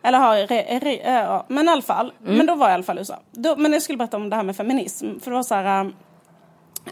Eller 0.01 0.19
ha, 0.19 0.35
re, 0.35 0.79
re, 0.79 1.13
ja, 1.13 1.45
men 1.47 1.67
i 1.67 1.71
alla 1.71 1.81
fall, 1.81 2.11
mm. 2.21 2.37
men 2.37 2.45
då 2.45 2.55
var 2.55 2.65
jag 2.65 2.73
i 2.73 2.75
alla 2.75 2.83
fall 2.83 2.97
i 2.97 3.01
USA. 3.01 3.19
Då, 3.31 3.55
men 3.55 3.73
jag 3.73 3.81
skulle 3.81 3.97
berätta 3.97 4.17
om 4.17 4.29
det 4.29 4.35
här 4.35 4.43
med 4.43 4.55
feminism. 4.55 5.19
För 5.19 5.31
det 5.31 5.35
var 5.35 5.43
så 5.43 5.55
här 5.55 5.91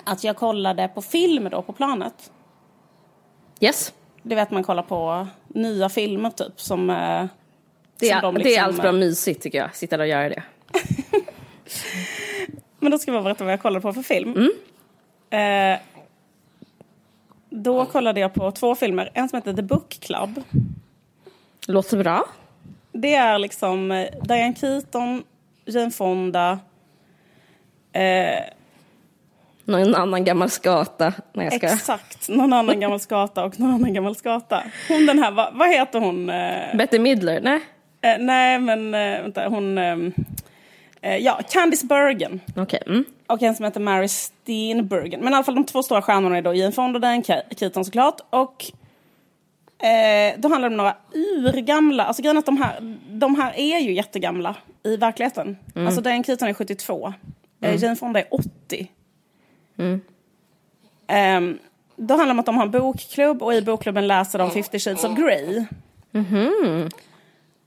att 0.03 0.23
jag 0.23 0.35
kollade 0.35 0.87
på 0.87 1.01
film 1.01 1.47
då 1.51 1.61
på 1.61 1.73
planet. 1.73 2.31
Yes. 3.59 3.93
Det 4.23 4.35
vet 4.35 4.51
man 4.51 4.63
kollar 4.63 4.83
på 4.83 5.27
nya 5.47 5.89
filmer 5.89 6.29
typ 6.29 6.61
som 6.61 6.89
det 8.01 8.09
är, 8.09 8.21
de 8.21 8.35
liksom, 8.35 8.51
det 8.51 8.55
är 8.55 8.63
allt 8.63 8.81
bra 8.81 8.91
mysigt 8.91 9.43
tycker 9.43 9.57
jag, 9.57 9.75
sitta 9.75 9.97
där 9.97 10.03
och 10.03 10.09
göra 10.09 10.29
det. 10.29 10.43
Men 12.79 12.91
då 12.91 12.99
ska 12.99 13.11
jag 13.11 13.23
berätta 13.23 13.43
vad 13.43 13.53
jag 13.53 13.61
kollade 13.61 13.81
på 13.81 13.93
för 13.93 14.01
film. 14.01 14.33
Mm. 14.33 14.51
Eh, 15.73 15.79
då 17.49 17.85
kollade 17.85 18.19
jag 18.19 18.33
på 18.33 18.51
två 18.51 18.75
filmer. 18.75 19.09
En 19.13 19.29
som 19.29 19.37
heter 19.37 19.53
The 19.53 19.61
Book 19.61 19.89
Club. 19.89 20.43
Låter 21.67 21.97
bra. 21.97 22.25
Det 22.91 23.15
är 23.15 23.39
liksom 23.39 23.91
eh, 23.91 24.07
Diane 24.21 24.55
Keaton, 24.55 25.23
Jane 25.65 25.91
Fonda. 25.91 26.59
Eh, 27.93 28.39
någon 29.65 29.95
annan 29.95 30.23
gammal 30.23 30.49
skata. 30.49 31.13
Nej, 31.33 31.45
jag 31.45 31.53
ska. 31.53 31.67
Exakt, 31.67 32.29
någon 32.29 32.53
annan 32.53 32.79
gammal 32.79 32.99
skata 32.99 33.43
och 33.43 33.59
någon 33.59 33.73
annan 33.73 33.93
gammal 33.93 34.15
skata. 34.15 34.63
Hon 34.87 35.05
den 35.05 35.19
här, 35.19 35.31
vad, 35.31 35.53
vad 35.53 35.69
heter 35.69 35.99
hon? 35.99 36.29
Eh? 36.29 36.75
Betty 36.75 36.99
Midler? 36.99 37.41
Nej. 37.41 37.61
Eh, 38.01 38.17
nej, 38.19 38.59
men 38.59 38.93
eh, 38.93 39.21
vänta, 39.21 39.47
hon... 39.47 39.77
ehm, 39.77 40.13
eh, 41.01 41.17
ja, 41.17 41.39
Candice 41.49 41.85
Bergen. 41.85 42.39
Okej. 42.55 42.83
Mm. 42.87 43.05
Och 43.27 43.41
en 43.41 43.55
som 43.55 43.65
heter 43.65 43.79
Mary 43.79 44.07
Steenburgen. 44.07 45.19
Men 45.19 45.33
i 45.33 45.35
alla 45.35 45.43
fall 45.43 45.55
de 45.55 45.65
två 45.65 45.83
stora 45.83 46.01
stjärnorna 46.01 46.37
är 46.37 46.41
då 46.41 46.53
Jane 46.53 46.71
Fonda 46.71 46.97
och 46.97 47.01
Diane 47.01 47.43
Keaton 47.57 47.85
såklart. 47.85 48.21
Och 48.29 48.65
eh, 49.85 50.33
då 50.37 50.49
handlar 50.49 50.69
det 50.69 50.73
om 50.73 50.77
några 50.77 50.95
urgamla, 51.13 52.03
alltså 52.03 52.21
grejen 52.21 52.37
är 52.37 52.39
att 52.39 52.45
de 52.45 52.57
här, 52.57 52.97
de 53.09 53.35
här 53.35 53.53
är 53.55 53.79
ju 53.79 53.93
jättegamla 53.93 54.55
i 54.83 54.97
verkligheten. 54.97 55.57
Alltså 55.75 56.01
Diane 56.01 56.23
Keaton 56.23 56.47
är 56.47 56.53
72. 56.53 57.13
Eh, 57.61 57.83
Jane 57.83 57.95
Fonda 57.95 58.19
är 58.19 58.27
80. 58.31 58.87
Ehm, 61.07 61.59
då 61.95 62.13
handlar 62.13 62.25
det 62.25 62.31
om 62.31 62.39
att 62.39 62.45
de 62.45 62.55
har 62.57 62.63
en 62.63 62.71
bokklubb 62.71 63.43
och 63.43 63.53
i 63.53 63.61
bokklubben 63.61 64.07
läser 64.07 64.39
de 64.39 64.51
50 64.51 64.79
shades 64.79 65.03
of 65.03 65.17
Grey. 65.17 65.65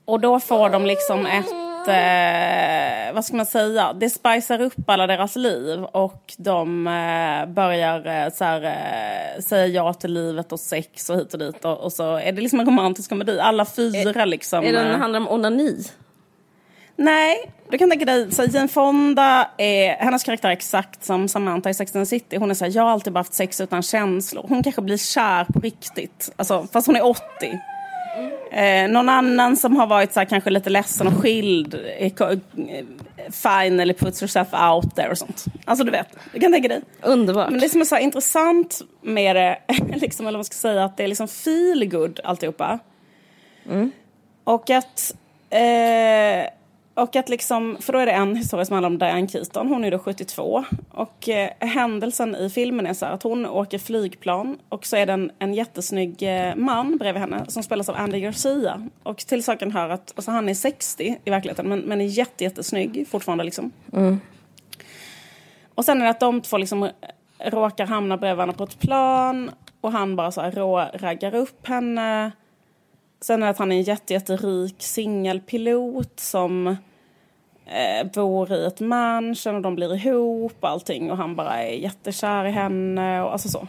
Och 0.05 0.19
då 0.19 0.39
får 0.39 0.69
de 0.69 0.85
liksom 0.85 1.25
ett, 1.25 1.51
eh, 1.87 3.13
vad 3.13 3.25
ska 3.25 3.35
man 3.37 3.45
säga, 3.45 3.93
det 3.93 4.09
spicar 4.09 4.61
upp 4.61 4.89
alla 4.89 5.07
deras 5.07 5.35
liv 5.35 5.83
och 5.83 6.33
de 6.37 6.87
eh, 6.87 7.53
börjar 7.53 8.25
eh, 8.25 8.33
så 8.33 8.43
här, 8.43 8.63
eh, 8.63 9.41
säga 9.41 9.67
ja 9.67 9.93
till 9.93 10.13
livet 10.13 10.51
och 10.51 10.59
sex 10.59 11.09
och 11.09 11.17
hit 11.17 11.33
och 11.33 11.39
dit 11.39 11.65
och, 11.65 11.77
och 11.77 11.93
så 11.93 12.15
är 12.15 12.31
det 12.31 12.41
liksom 12.41 12.59
en 12.59 12.65
romantisk 12.65 13.09
komedi. 13.09 13.39
Alla 13.39 13.65
fyra 13.65 14.25
liksom. 14.25 14.63
Är 14.63 14.73
den, 14.73 14.91
eh, 14.91 14.97
handlar 14.97 15.19
om 15.19 15.27
onani? 15.27 15.83
Nej, 16.97 17.51
du 17.69 17.77
kan 17.77 17.89
tänka 17.89 18.05
dig, 18.05 18.31
så 18.31 18.43
Jane 18.43 18.67
Fonda, 18.67 19.49
är, 19.57 19.93
hennes 19.93 20.23
karaktär 20.23 20.49
är 20.49 20.53
exakt 20.53 21.03
som 21.03 21.27
Samantha 21.27 21.69
i 21.69 21.73
Sex 21.73 21.95
and 21.95 22.07
City. 22.07 22.37
Hon 22.37 22.51
är 22.51 22.55
så 22.55 22.65
här, 22.65 22.71
jag 22.75 22.83
har 22.83 22.89
alltid 22.89 23.13
bara 23.13 23.19
haft 23.19 23.33
sex 23.33 23.61
utan 23.61 23.81
känslor. 23.81 24.45
Hon 24.49 24.63
kanske 24.63 24.81
blir 24.81 24.97
kär 24.97 25.43
på 25.43 25.59
riktigt, 25.59 26.31
alltså, 26.35 26.67
fast 26.73 26.87
hon 26.87 26.95
är 26.95 27.05
80. 27.05 27.21
Eh, 28.55 28.89
någon 28.89 29.09
annan 29.09 29.57
som 29.57 29.75
har 29.75 29.87
varit 29.87 30.13
så 30.13 30.19
här, 30.19 30.25
kanske 30.27 30.49
lite 30.49 30.69
ledsen 30.69 31.07
och 31.07 31.13
skild, 31.13 31.75
eh, 31.99 32.11
fine 33.31 33.79
eller 33.79 33.93
puts 33.93 34.21
herself 34.21 34.47
out 34.53 34.95
there 34.95 35.09
och 35.09 35.17
sånt. 35.17 35.45
Alltså 35.65 35.85
du 35.85 35.91
vet, 35.91 36.07
du 36.33 36.39
kan 36.39 36.51
tänka 36.51 36.67
dig. 36.67 36.81
Underbart. 37.01 37.49
Men 37.49 37.59
det 37.59 37.69
som 37.69 37.81
är 37.81 37.85
så 37.85 37.95
här 37.95 38.01
intressant 38.01 38.81
med 39.01 39.35
det, 39.35 39.59
liksom, 39.95 40.25
eller 40.27 40.37
vad 40.37 40.39
man 40.39 40.45
ska 40.45 40.55
säga, 40.55 40.83
att 40.83 40.97
det 40.97 41.03
är 41.03 41.07
liksom 41.07 41.27
feel 41.27 41.85
good 41.89 42.19
alltihopa. 42.23 42.79
Och 44.43 44.69
att, 44.69 45.15
eh, 45.49 46.49
och 46.95 47.15
att 47.15 47.29
liksom, 47.29 47.77
för 47.79 47.93
då 47.93 47.99
är 47.99 48.05
det 48.05 48.11
en 48.11 48.35
historia 48.35 48.65
som 48.65 48.73
handlar 48.73 48.89
om 48.89 48.97
Diane 48.97 49.27
Keaton, 49.27 49.67
hon 49.67 49.83
är 49.83 49.91
då 49.91 49.99
72. 49.99 50.65
Och 50.91 51.29
eh, 51.29 51.49
händelsen 51.59 52.35
i 52.35 52.49
filmen 52.49 52.87
är 52.87 52.93
så 52.93 53.05
här 53.05 53.13
att 53.13 53.23
hon 53.23 53.45
åker 53.45 53.79
flygplan 53.79 54.57
och 54.69 54.85
så 54.85 54.95
är 54.95 55.05
det 55.05 55.13
en, 55.13 55.31
en 55.39 55.53
jättesnygg 55.53 56.23
eh, 56.23 56.55
man 56.55 56.97
bredvid 56.97 57.21
henne 57.21 57.45
som 57.47 57.63
spelas 57.63 57.89
av 57.89 57.95
Andy 57.95 58.19
Garcia. 58.19 58.89
Och 59.03 59.17
till 59.17 59.43
saken 59.43 59.71
hör 59.71 59.89
att 59.89 60.13
alltså, 60.15 60.31
han 60.31 60.49
är 60.49 60.53
60 60.53 61.19
i 61.25 61.29
verkligheten 61.29 61.69
men, 61.69 61.79
men 61.79 62.01
är 62.01 62.05
jätte, 62.05 62.43
jättesnygg 62.43 63.07
fortfarande 63.07 63.43
liksom. 63.43 63.71
Och 65.75 65.85
sen 65.85 66.01
är 66.01 66.03
det 66.05 66.11
att 66.11 66.19
de 66.19 66.41
två 66.41 66.57
liksom 66.57 66.89
råkar 67.39 67.85
hamna 67.85 68.17
bredvid 68.17 68.37
varandra 68.37 68.57
på 68.57 68.63
ett 68.63 68.79
plan 68.79 69.51
och 69.81 69.91
han 69.91 70.15
bara 70.15 70.31
så 70.31 70.41
här 70.41 70.51
rå-raggar 70.51 71.35
upp 71.35 71.67
henne. 71.67 72.31
Sen 73.25 73.43
är 73.43 73.47
att 73.47 73.57
han 73.57 73.71
är 73.71 73.75
en 73.75 73.81
jätte, 73.81 74.13
jätterik 74.13 74.75
singelpilot 74.77 76.19
som 76.19 76.67
eh, 77.65 78.07
bor 78.13 78.51
i 78.51 78.65
ett 78.65 78.79
mansion 78.79 79.55
och 79.55 79.61
de 79.61 79.75
blir 79.75 79.95
ihop 79.95 80.53
och 80.59 80.69
allting 80.69 81.11
och 81.11 81.17
han 81.17 81.35
bara 81.35 81.63
är 81.63 81.73
jättekär 81.73 82.45
i 82.45 82.51
henne 82.51 83.21
och 83.21 83.31
alltså 83.31 83.49
så. 83.49 83.67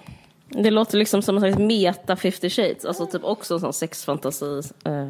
Det 0.48 0.70
låter 0.70 0.98
liksom 0.98 1.22
som 1.22 1.36
en 1.36 1.40
slags 1.40 1.58
meta 1.58 2.16
50 2.16 2.50
shades, 2.50 2.84
alltså 2.84 3.06
typ 3.06 3.24
också 3.24 3.54
en 3.54 3.60
sån 3.60 3.72
sexfantasi. 3.72 4.60
Eh, 4.84 5.08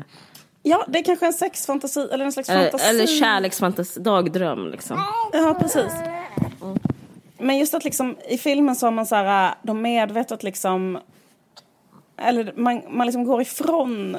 Ja, 0.63 0.85
det 0.89 0.99
är 0.99 1.03
kanske 1.03 1.27
en 1.27 1.33
sexfantasi 1.33 2.09
eller 2.13 2.25
en 2.25 2.33
slags 2.33 2.49
eller, 2.49 2.63
fantasi. 2.63 2.89
eller 2.89 3.07
kärleksfantasi, 3.07 4.01
dagdröm 4.01 4.71
liksom. 4.71 5.05
Ja, 5.33 5.57
precis. 5.61 5.93
Men 7.39 7.59
just 7.59 7.75
att 7.75 7.85
liksom 7.85 8.17
i 8.29 8.39
filmen 8.39 8.77
så 8.77 8.87
har 8.87 8.91
man 8.91 9.07
så 9.07 9.15
här, 9.15 9.55
de 9.63 9.83
medvetet 9.83 10.43
liksom, 10.43 10.99
eller 12.19 12.53
man, 12.57 12.83
man 12.89 13.07
liksom 13.07 13.25
går 13.25 13.43
ifrån 13.43 14.17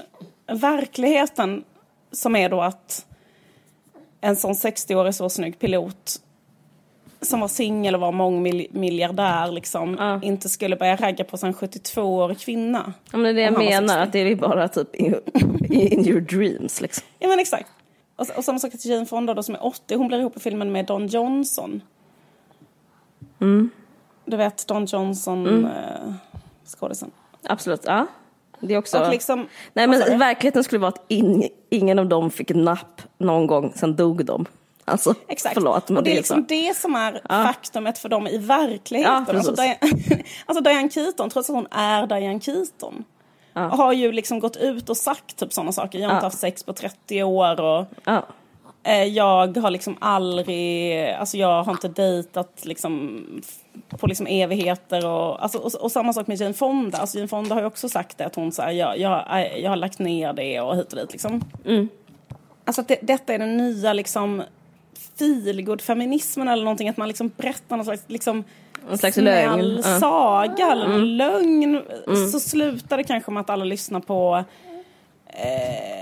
verkligheten 0.48 1.64
som 2.12 2.36
är 2.36 2.50
då 2.50 2.62
att 2.62 3.06
en 4.22 4.36
sån 4.36 4.54
60-årig 4.54 5.16
så 5.16 5.30
snygg 5.30 5.60
pilot 5.60 6.22
som 7.22 7.40
var 7.40 7.48
singel 7.48 7.96
och 7.96 8.02
var 8.02 8.12
mångmiljardär 8.12 9.52
liksom, 9.52 9.96
Ja. 10.00 10.20
inte 10.24 10.50
skulle 10.50 10.76
börja 10.76 10.96
ragga 10.96 11.24
på 11.24 11.38
en 11.42 11.54
72-årig 11.54 12.40
kvinna. 12.40 12.94
Ja, 13.12 13.18
men 13.18 13.24
det 13.24 13.30
är 13.42 13.52
det 13.52 13.64
jag 13.64 13.82
menar, 13.82 13.88
60. 13.88 14.02
att 14.04 14.12
det 14.12 14.20
är 14.20 14.36
bara 14.36 14.68
typ 14.68 14.96
in, 14.96 15.16
in 15.70 16.08
your 16.08 16.22
dreams 16.22 16.82
liksom. 16.82 17.04
Ja 17.20 17.28
men 17.28 17.40
exakt. 17.40 17.70
Och, 18.16 18.28
och 18.38 18.44
samma 18.44 18.60
sak 18.60 18.72
till 18.72 18.92
Jane 18.92 19.06
Fonda 19.06 19.34
då 19.34 19.44
som 19.44 19.56
är 19.56 19.66
80, 19.66 19.96
hon 19.96 20.08
blir 20.08 20.20
ihop 20.20 20.38
i 20.38 20.40
filmen 20.40 20.72
med 20.72 20.86
Don 20.86 21.08
Johnson. 21.08 21.82
Du 24.26 24.38
vet 24.38 24.68
Don 24.68 24.86
Johnson, 24.86 25.66
eh, 25.66 26.14
skådisen. 26.66 27.12
Absolut, 27.44 27.82
ja. 27.86 28.06
Det 28.60 28.74
är 28.74 28.78
också... 28.78 29.00
Och 29.00 29.10
liksom, 29.10 29.48
Nej 29.74 29.88
men 29.88 30.20
verkligheten 30.20 30.64
skulle 30.64 30.80
vara 30.80 30.90
att 30.90 31.06
in, 31.08 31.50
ingen 31.70 32.00
av 32.00 32.06
dem 32.08 32.32
fick 32.32 32.50
napp 32.50 33.02
någon 33.18 33.48
gång, 33.48 33.74
sen 33.76 33.96
dog 33.96 34.26
de. 34.26 34.46
Alltså, 34.86 35.14
Exakt. 35.28 35.54
förlåt 35.54 35.90
och 35.90 36.04
det 36.04 36.12
är 36.12 36.14
så. 36.14 36.18
liksom 36.18 36.46
det 36.48 36.78
som 36.78 36.96
är 36.96 37.22
faktumet 37.28 37.98
för 37.98 38.10
dem 38.10 38.28
i 38.28 38.38
verkligheten. 38.38 39.26
Ja, 39.28 39.34
alltså. 39.36 39.52
Diane, 39.52 39.78
alltså 40.46 40.64
Diane 40.64 40.90
Keaton, 40.90 41.30
trots 41.30 41.50
att 41.50 41.56
hon 41.56 41.68
är 41.72 42.08
Diane 42.08 42.40
Keaton, 42.40 43.04
har 43.54 43.94
ju 43.94 44.12
liksom 44.12 44.40
gått 44.40 44.58
ut 44.58 44.90
och 44.90 44.98
sagt 44.98 45.36
typ 45.38 45.54
sådana 45.54 45.72
saker. 45.72 46.00
Jag 46.00 46.10
har 46.10 46.16
inte 46.16 46.24
Ja. 46.24 46.28
haft 46.28 46.40
sex 46.40 46.64
på 46.64 46.74
30 46.74 47.24
år 47.24 47.62
och 47.62 47.86
Ja. 48.04 48.26
Jag 48.96 49.58
har 49.58 49.72
liksom 49.72 49.98
aldrig, 50.00 51.10
alltså 51.10 51.38
jag 51.38 51.64
har 51.64 51.72
inte 51.72 51.88
dejtat 51.88 52.66
liksom 52.66 53.24
på 53.90 54.08
liksom 54.08 54.28
evigheter 54.28 55.06
och, 55.06 55.44
alltså, 55.44 55.58
och, 55.58 55.76
och 55.76 55.92
samma 55.92 56.14
sak 56.14 56.28
med 56.28 56.42
Jane 56.42 56.54
Fonda. 56.54 56.98
Alltså 56.98 57.18
Jane 57.18 57.28
Fonda 57.28 57.56
har 57.56 57.62
ju 57.62 57.68
också 57.68 57.90
sagt 57.90 58.18
det 58.18 58.26
att 58.26 58.36
hon 58.36 58.52
säger 58.52 58.80
jag, 58.80 59.00
jag, 59.00 59.52
jag 59.60 59.70
har 59.70 59.76
lagt 59.76 60.00
ner 60.00 60.34
det 60.34 60.62
och 60.62 60.76
hit 60.76 60.94
och 60.94 61.00
dit 61.00 61.12
liksom. 61.12 61.44
Alltså 62.66 62.82
att 62.82 62.88
det, 62.88 63.00
detta 63.02 63.34
är 63.34 63.40
den 63.40 63.58
nya 63.58 63.94
liksom 63.94 64.44
feelgood-feminismen 65.18 66.48
eller 66.48 66.64
någonting, 66.64 66.90
att 66.90 66.98
man 66.98 67.08
liksom 67.08 67.32
berättar 67.38 67.78
någon 67.78 67.86
slags 67.86 68.04
liksom 68.08 68.44
En 68.92 68.98
slags 68.98 69.16
snäll 69.16 69.74
lögn. 69.74 69.84
Saga 69.84 70.72
eller 70.72 70.98
lögn. 70.98 71.82
Så 72.32 72.40
slutar 72.40 72.98
det 72.98 73.04
kanske 73.04 73.32
med 73.32 73.42
att 73.42 73.50
alla 73.50 73.66
lyssnar 73.66 74.00
på 74.00 74.44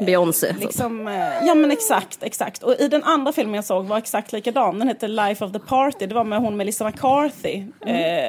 Beyoncé. 0.05 0.47
typ. 0.53 0.59
Liksom, 0.63 1.07
eh, 1.07 1.45
ja 1.47 1.55
men 1.55 1.71
exakt, 1.71 2.23
exakt. 2.23 2.63
Och 2.63 2.75
i 2.79 2.87
den 2.87 3.03
andra 3.03 3.31
filmen 3.31 3.55
jag 3.55 3.65
såg 3.65 3.85
var 3.85 3.97
exakt 3.97 4.31
likadan. 4.33 4.79
Den 4.79 4.87
heter 4.87 5.07
Life 5.07 5.45
of 5.45 5.51
the 5.51 5.59
Party. 5.59 6.05
Det 6.05 6.15
var 6.15 6.23
med 6.23 6.39
hon 6.39 6.57
Melissa 6.57 6.85
McCarthy. 6.85 7.63
Eh, 7.85 8.25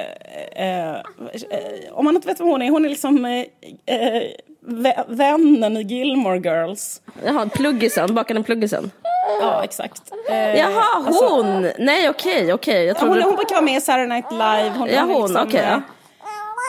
eh, 0.63 0.89
eh, 0.89 0.95
om 1.91 2.05
man 2.05 2.15
inte 2.15 2.27
vet 2.27 2.39
vem 2.39 2.47
hon 2.47 2.61
är, 2.61 2.69
hon 2.69 2.85
är 2.85 2.89
liksom 2.89 3.25
eh, 3.25 3.39
eh, 3.95 4.23
vä- 4.67 5.03
vännen 5.07 5.77
i 5.77 5.81
Gilmore 5.81 6.37
Girls. 6.39 7.01
Jaha, 7.25 7.49
pluggisen, 7.53 8.15
bakade 8.15 8.39
en 8.39 8.43
pluggisen. 8.43 8.91
Ja, 9.41 9.63
exakt. 9.63 10.01
Eh, 10.29 10.55
Jaha, 10.55 11.03
hon! 11.21 11.61
Nej 11.79 12.09
okej, 12.09 12.53
okej. 12.53 12.85
Jag 12.85 12.95
ja, 12.95 12.99
trodde... 12.99 13.13
hon, 13.13 13.23
hon 13.23 13.35
brukar 13.35 13.55
vara 13.55 13.65
med 13.65 13.77
i 13.77 13.81
Saturday 13.81 14.07
Night 14.07 14.31
Live. 14.31 14.71
Hon, 14.77 14.89
Ja, 14.89 15.01
hon, 15.01 15.37
okej, 15.37 15.59
eh, 15.59 15.79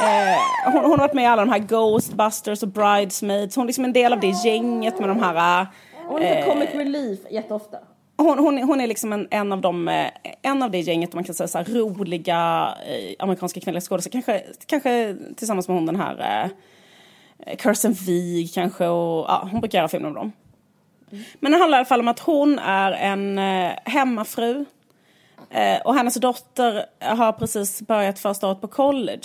eh, 0.03 0.73
hon, 0.73 0.83
hon 0.83 0.91
har 0.91 0.99
varit 0.99 1.15
med 1.15 1.25
i 1.25 1.27
alla 1.27 1.45
de 1.45 1.51
här 1.51 1.59
Ghostbusters 1.59 2.63
och 2.63 2.69
Bridesmaids. 2.69 3.57
Hon 3.57 3.63
är 3.63 3.67
liksom 3.67 3.85
en 3.85 3.93
del 3.93 4.13
av 4.13 4.21
det 4.21 4.35
gänget 4.45 4.99
med 5.01 5.09
de 5.09 5.23
här... 5.23 5.67
Hon 6.07 6.23
är 6.23 6.43
på 6.43 6.51
comic 6.51 6.71
relief 6.75 7.19
jätteofta. 7.31 7.79
Hon, 8.17 8.39
hon, 8.39 8.59
är- 8.59 8.63
hon 8.63 8.81
är 8.81 8.87
liksom 8.87 9.13
en, 9.13 9.29
en, 9.31 9.53
av 9.53 9.61
de, 9.61 9.89
eh, 9.89 10.07
en 10.43 10.63
av 10.63 10.71
det 10.71 10.81
gänget, 10.81 11.13
man 11.15 11.25
kan 11.25 11.35
säga 11.35 11.49
så 11.49 11.59
här, 11.59 11.65
roliga 11.65 12.69
eh, 12.87 13.15
amerikanska 13.19 13.61
kvinnliga 13.61 13.81
skådespelare. 13.81 14.23
Kanske, 14.25 14.45
kanske 14.67 15.17
tillsammans 15.37 15.69
med 15.69 15.77
hon 15.77 15.87
den 15.87 15.97
här 15.97 16.51
eh, 17.47 17.57
Kirsten 17.63 17.93
Wiig 17.93 18.55
kanske. 18.55 18.87
Och, 18.87 19.25
ja, 19.29 19.49
hon 19.53 19.61
brukar 19.61 19.79
göra 19.79 19.89
filmer 19.89 20.09
om 20.09 20.15
dem. 20.15 20.33
Men 21.41 21.53
det 21.53 21.59
handlar 21.59 21.79
i 21.79 21.81
alla 21.81 21.85
fall 21.87 22.01
om 22.01 22.09
att 22.09 22.19
hon 22.21 22.59
är 22.59 22.93
en 22.93 23.39
eh, 23.39 23.73
hemmafru. 23.85 24.65
Eh, 25.51 25.81
och 25.85 25.95
hennes 25.95 26.15
dotter 26.15 26.85
har 27.01 27.33
precis 27.33 27.83
börjat 27.83 28.19
första 28.19 28.47
året 28.49 28.61
på 28.61 28.69
college. 28.69 29.23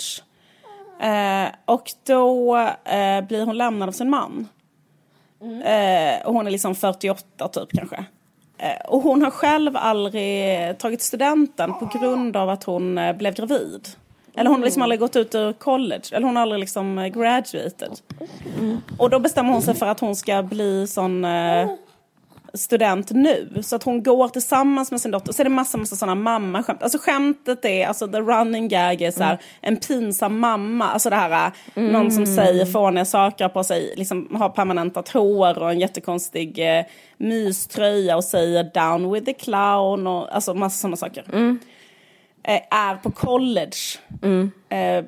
Eh, 1.00 1.48
och 1.64 1.90
då 2.06 2.56
eh, 2.84 3.20
blir 3.20 3.46
hon 3.46 3.56
lämnad 3.56 3.88
av 3.88 3.92
sin 3.92 4.10
man. 4.10 4.48
Eh, 5.64 6.26
och 6.26 6.34
hon 6.34 6.46
är 6.46 6.50
liksom 6.50 6.74
48 6.74 7.48
typ 7.48 7.68
kanske. 7.72 8.04
Eh, 8.58 8.86
och 8.88 9.02
hon 9.02 9.22
har 9.22 9.30
själv 9.30 9.76
aldrig 9.76 10.78
tagit 10.78 11.02
studenten 11.02 11.74
på 11.74 11.98
grund 11.98 12.36
av 12.36 12.50
att 12.50 12.64
hon 12.64 12.98
eh, 12.98 13.16
blev 13.16 13.34
gravid. 13.34 13.88
Eller 14.34 14.50
hon 14.50 14.58
har 14.58 14.64
liksom 14.64 14.82
aldrig 14.82 15.00
gått 15.00 15.16
ut 15.16 15.34
ur 15.34 15.52
college. 15.52 16.02
Eller 16.12 16.26
hon 16.26 16.36
har 16.36 16.42
aldrig 16.42 16.60
liksom 16.60 16.98
eh, 16.98 17.06
graduated. 17.06 17.98
Och 18.98 19.10
då 19.10 19.18
bestämmer 19.18 19.52
hon 19.52 19.62
sig 19.62 19.74
för 19.74 19.86
att 19.86 20.00
hon 20.00 20.16
ska 20.16 20.42
bli 20.42 20.86
sån... 20.86 21.26
Student 22.54 23.10
nu. 23.10 23.62
Så 23.62 23.76
att 23.76 23.82
hon 23.82 24.02
går 24.02 24.28
tillsammans 24.28 24.90
med 24.90 25.00
sin 25.00 25.10
dotter. 25.10 25.32
Så 25.32 25.42
är 25.42 25.44
det 25.44 25.50
massa, 25.50 25.78
massa 25.78 25.96
sådana 25.96 26.14
mammaskämt. 26.14 26.82
Alltså 26.82 26.98
skämtet 26.98 27.64
är, 27.64 27.86
alltså 27.86 28.08
the 28.08 28.20
running 28.20 28.68
gag 28.68 29.02
är 29.02 29.10
så 29.10 29.22
här, 29.22 29.32
mm. 29.32 29.44
en 29.60 29.76
pinsam 29.76 30.38
mamma. 30.38 30.84
Alltså 30.84 31.10
det 31.10 31.16
här, 31.16 31.52
mm. 31.74 31.92
någon 31.92 32.10
som 32.10 32.26
säger 32.26 32.66
fåniga 32.66 33.04
saker 33.04 33.48
på 33.48 33.64
sig, 33.64 33.94
liksom 33.96 34.36
har 34.36 34.48
permanenta 34.48 35.02
tår 35.02 35.58
och 35.58 35.70
en 35.70 35.80
jättekonstig 35.80 36.78
eh, 36.78 36.84
myströja 37.16 38.16
och 38.16 38.24
säger 38.24 38.70
down 38.74 39.12
with 39.12 39.26
the 39.26 39.32
clown 39.32 40.06
och 40.06 40.34
alltså 40.34 40.54
massa 40.54 40.76
sådana 40.76 40.96
saker. 40.96 41.24
Mm. 41.32 41.58
Eh, 42.42 42.60
är 42.70 42.96
på 42.96 43.10
college. 43.10 43.76
Mm. 44.22 44.50
Eh, 44.68 45.04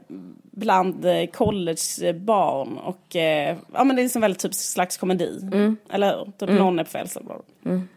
bland 0.56 1.04
eh, 1.04 1.26
collegebarn. 1.26 2.78
Och 2.78 3.16
eh, 3.16 3.56
ja, 3.72 3.84
men 3.84 3.96
det 3.96 4.02
är 4.02 4.04
liksom 4.04 4.22
väldigt 4.22 4.42
typ 4.42 4.54
slags 4.54 4.96
komedi. 4.96 5.40
Mm. 5.42 5.76
Eller 5.90 6.16
hur? 6.16 6.24
Typ 6.24 6.42
mm. 6.42 6.56
någon 6.56 6.78
är 6.78 6.84
på 6.84 6.90
fel 6.90 7.08
mm. 7.64 7.88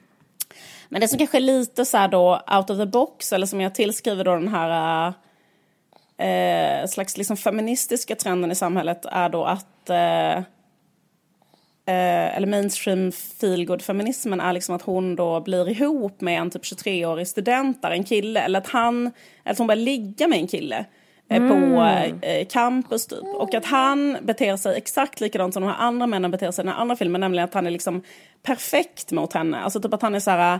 Men 0.90 1.02
det 1.02 1.08
som 1.08 1.18
kanske 1.18 1.38
är 1.38 1.42
lite 1.42 1.86
så 1.86 1.98
här 1.98 2.08
då 2.08 2.42
out 2.58 2.70
of 2.70 2.78
the 2.78 2.86
box, 2.86 3.34
eller 3.34 3.46
som 3.46 3.62
jag 3.62 3.76
tillskriver 3.76 4.24
då 4.24 4.36
den 4.36 4.48
här 4.48 5.14
eh, 6.18 6.88
slags 6.88 7.18
liksom 7.18 7.38
feministiska 7.38 8.16
trenden 8.16 8.52
i 8.52 8.56
samhället 8.56 9.06
är 9.06 9.30
då 9.30 9.46
att 9.46 9.90
eh, 9.90 10.38
eh 11.86 12.38
eller 12.38 12.48
mainstream 12.48 13.12
feelgood 13.12 13.82
feminismen 13.82 14.40
är 14.40 14.54
liksom 14.54 14.76
att 14.76 14.82
hon 14.82 15.16
då 15.16 15.42
blir 15.42 15.70
ihop 15.70 16.22
med 16.22 16.42
en 16.42 16.50
typ 16.50 16.64
23-årig 16.64 17.28
student, 17.28 17.86
en 17.86 18.04
kille, 18.04 18.42
eller 18.42 18.60
att 18.60 18.68
han, 18.68 18.98
eller 19.44 19.52
att 19.52 19.58
hon 19.58 19.68
börjar 19.68 19.82
ligga 19.82 20.28
med 20.28 20.40
en 20.40 20.48
kille 20.48 20.86
mm. 21.38 21.50
på 21.50 21.82
eh, 22.26 22.48
campus 22.48 23.08
typ. 23.08 23.24
Och 23.24 23.54
att 23.54 23.66
han 23.66 24.18
beter 24.22 24.58
sig 24.58 24.78
exakt 24.78 25.22
likadant 25.22 25.54
som 25.54 25.64
de 25.64 25.70
här 25.70 25.86
andra 25.86 26.08
männen 26.08 26.32
beter 26.32 26.52
sig 26.52 26.64
i 26.64 26.66
den 26.66 26.76
andra 26.76 26.96
filmen. 26.96 27.22
Nämligen 27.22 27.46
att 27.46 27.54
han 27.54 27.68
är 27.68 27.72
liksom 27.72 28.02
perfekt 28.44 29.12
mot 29.12 29.34
henne. 29.34 29.60
Alltså 29.60 29.82
typ 29.82 29.94
att 29.94 30.02
han 30.02 30.16
är 30.16 30.20
så 30.20 30.32
här... 30.32 30.60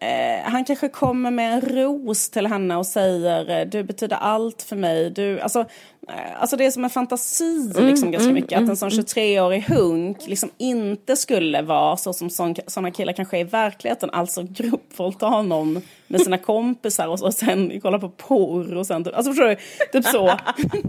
Eh, 0.00 0.50
han 0.50 0.64
kanske 0.64 0.88
kommer 0.88 1.30
med 1.30 1.52
en 1.52 1.60
ros 1.60 2.30
till 2.30 2.46
henne 2.46 2.76
och 2.76 2.86
säger 2.86 3.60
eh, 3.60 3.66
du 3.66 3.82
betyder 3.82 4.16
allt 4.16 4.62
för 4.62 4.76
mig. 4.76 5.10
Du, 5.10 5.40
alltså, 5.40 5.60
Eh, 5.60 5.95
alltså 6.08 6.56
det 6.56 6.66
är 6.66 6.70
som 6.70 6.84
en 6.84 6.90
fantasi 6.90 7.72
mm, 7.76 7.86
liksom 7.86 8.10
ganska 8.10 8.30
mm, 8.30 8.34
mycket. 8.34 8.52
Mm, 8.52 8.64
att 8.64 8.70
en 8.70 8.76
sån 8.76 8.90
23-årig 8.90 9.62
hunk 9.62 10.26
liksom 10.26 10.50
inte 10.58 11.16
skulle 11.16 11.62
vara 11.62 11.96
så 11.96 12.12
som 12.12 12.30
sådana 12.30 12.90
killar 12.90 13.12
kanske 13.12 13.36
är 13.36 13.40
i 13.40 13.44
verkligheten. 13.44 14.10
Alltså 14.10 14.42
gruppvåldta 14.42 15.26
honom 15.26 15.80
med 16.06 16.20
sina 16.20 16.38
kompisar 16.38 17.08
och, 17.08 17.22
och 17.22 17.34
sen 17.34 17.80
kolla 17.80 17.98
på 17.98 18.08
porr 18.08 18.76
och 18.76 18.86
sen 18.86 19.04
typ, 19.04 19.16
alltså 19.16 19.32
förstår 19.32 19.48
du? 19.48 19.56
Typ 19.92 20.04
så. 20.04 20.26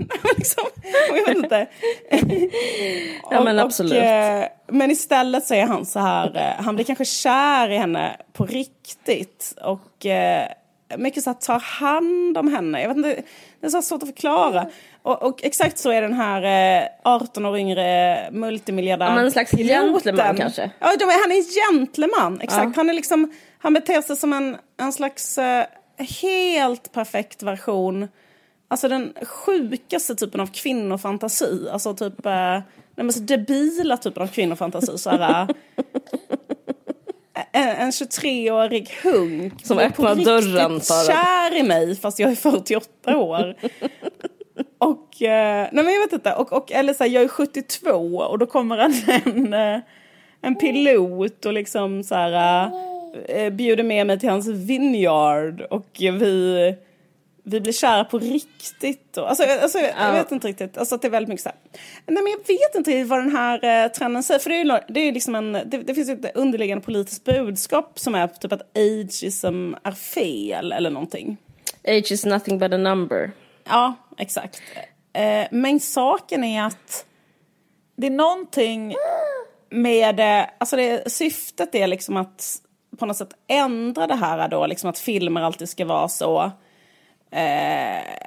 liksom, 0.37 0.63
jag 1.07 1.25
vet 1.25 1.37
inte. 1.37 1.67
ja 3.31 3.43
men 3.43 3.59
absolut. 3.59 3.91
Och, 3.91 3.97
eh, 3.97 4.47
men 4.67 4.91
istället 4.91 5.45
så 5.45 5.53
är 5.53 5.65
han 5.65 5.85
så 5.85 5.99
här, 5.99 6.35
eh, 6.35 6.63
han 6.63 6.75
blir 6.75 6.85
kanske 6.85 7.05
kär 7.05 7.69
i 7.69 7.77
henne 7.77 8.17
på 8.33 8.45
riktigt. 8.45 9.53
Och 9.63 10.05
mycket 10.97 11.23
så 11.23 11.29
här 11.29 11.37
tar 11.37 11.59
hand 11.59 12.37
om 12.37 12.47
henne. 12.47 12.81
Jag 12.81 12.87
vet 12.87 12.97
inte, 12.97 13.21
det 13.61 13.67
är 13.67 13.69
så 13.69 13.81
svårt 13.81 14.03
att 14.03 14.09
förklara. 14.09 14.69
Och, 15.01 15.23
och, 15.23 15.43
exakt 15.43 15.77
så 15.77 15.91
är 15.91 16.01
den 16.01 16.13
här 16.13 16.81
eh, 16.81 16.87
18 17.03 17.45
år 17.45 17.57
yngre 17.57 18.17
multimiljardär 18.31 19.05
ja, 19.05 19.19
En 19.19 19.31
slags 19.31 19.51
gentleman 19.51 20.37
kanske? 20.37 20.71
Ja, 20.79 20.87
han 20.99 21.31
är 21.31 21.35
en 21.35 21.77
gentleman. 21.77 22.41
Exakt. 22.41 22.63
Ja. 22.63 22.71
Han, 22.75 22.89
är 22.89 22.93
liksom, 22.93 23.31
han 23.59 23.73
beter 23.73 24.01
sig 24.01 24.15
som 24.15 24.33
en, 24.33 24.57
en 24.77 24.93
slags 24.93 25.37
eh, 25.37 25.65
helt 26.21 26.91
perfekt 26.91 27.43
version. 27.43 28.07
Alltså 28.67 28.87
den 28.87 29.13
sjukaste 29.23 30.15
typen 30.15 30.41
av 30.41 30.47
kvinnofantasi. 30.47 31.69
Alltså 31.71 31.93
typ 31.93 32.25
eh, 32.25 32.59
den 32.95 33.05
mest 33.05 33.27
debila 33.27 33.97
typen 33.97 34.23
av 34.23 34.27
kvinnofantasi. 34.27 34.97
Så 34.97 35.09
här, 35.09 35.47
en, 37.51 37.69
en 37.69 37.91
23-årig 37.91 38.89
hunk. 39.03 39.65
Som 39.65 39.79
öppnar 39.79 40.15
dörren 40.15 40.81
för 40.81 41.07
kär 41.07 41.57
i 41.57 41.63
mig 41.63 41.95
fast 41.95 42.19
jag 42.19 42.31
är 42.31 42.35
48 42.35 43.17
år. 43.17 43.55
Och, 44.77 45.21
eh, 45.21 45.67
nej 45.71 45.83
men 45.83 45.93
jag 45.93 46.01
vet 46.01 46.13
inte, 46.13 46.33
och, 46.33 46.53
och, 46.53 46.71
eller 46.71 46.93
så 46.93 47.03
här, 47.03 47.11
jag 47.11 47.23
är 47.23 47.27
72 47.27 47.91
och 48.17 48.39
då 48.39 48.45
kommer 48.45 48.77
en, 48.77 48.93
en, 49.25 49.53
eh, 49.53 49.79
en 50.41 50.55
pilot 50.55 51.45
och 51.45 51.53
liksom 51.53 52.03
så 52.03 52.15
här 52.15 52.71
äh, 53.27 53.49
bjuder 53.49 53.83
med 53.83 54.07
mig 54.07 54.19
till 54.19 54.29
hans 54.29 54.47
vineyard 54.47 55.61
och 55.61 55.87
vi, 55.99 56.75
vi 57.49 57.61
blir 57.61 57.73
kära 57.73 58.03
på 58.03 58.19
riktigt. 58.19 59.17
Och, 59.17 59.29
alltså, 59.29 59.43
alltså 59.61 59.79
jag, 59.79 59.93
jag 59.99 60.13
vet 60.13 60.31
inte 60.31 60.47
riktigt, 60.47 60.77
alltså 60.77 60.95
att 60.95 61.01
det 61.01 61.07
är 61.07 61.09
väldigt 61.09 61.29
mycket 61.29 61.43
så 61.43 61.49
här. 61.49 61.57
Nej 62.05 62.23
men 62.23 62.31
jag 62.31 62.37
vet 62.37 62.75
inte 62.75 62.91
riktigt 62.91 63.07
vad 63.07 63.19
den 63.19 63.35
här 63.35 63.83
äh, 63.85 63.91
trenden 63.91 64.23
säger, 64.23 64.39
för 64.39 64.49
det 64.49 64.55
är 64.55 64.63
ju 64.63 64.79
det 64.87 64.99
är 64.99 65.11
liksom 65.11 65.35
en, 65.35 65.51
det, 65.51 65.77
det 65.77 65.95
finns 65.95 66.09
ett 66.09 66.35
underliggande 66.35 66.85
politiskt 66.85 67.23
budskap 67.23 67.99
som 67.99 68.15
är 68.15 68.27
typ 68.27 68.51
att 68.51 68.77
ageism 68.77 69.73
är 69.83 69.91
fel 69.91 70.71
eller 70.71 70.89
någonting. 70.89 71.37
Age 71.87 72.11
is 72.11 72.25
nothing 72.25 72.59
but 72.59 72.73
a 72.73 72.77
number. 72.77 73.31
Ja, 73.63 73.93
exakt. 74.17 74.61
Eh, 75.13 75.47
men 75.51 75.79
saken 75.79 76.43
är 76.43 76.63
att 76.63 77.05
det 77.95 78.07
är 78.07 78.11
någonting 78.11 78.95
med 79.69 80.15
det, 80.15 80.49
alltså 80.57 80.75
det, 80.75 81.11
syftet 81.11 81.75
är 81.75 81.87
liksom 81.87 82.17
att 82.17 82.61
på 82.97 83.05
något 83.05 83.17
sätt 83.17 83.33
ändra 83.47 84.07
det 84.07 84.15
här 84.15 84.47
då, 84.47 84.67
liksom 84.67 84.89
att 84.89 84.99
filmer 84.99 85.41
alltid 85.41 85.69
ska 85.69 85.85
vara 85.85 86.07
så. 86.07 86.51
Eh, 87.31 88.17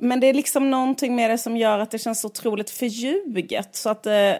men 0.00 0.20
det 0.20 0.26
är 0.26 0.34
liksom 0.34 0.70
någonting 0.70 1.16
med 1.16 1.30
det 1.30 1.38
som 1.38 1.56
gör 1.56 1.78
att 1.78 1.90
det 1.90 1.98
känns 1.98 2.24
otroligt 2.24 2.70
förljuget. 2.70 3.68
Så 3.76 3.90
att 3.90 4.06
eh, 4.06 4.32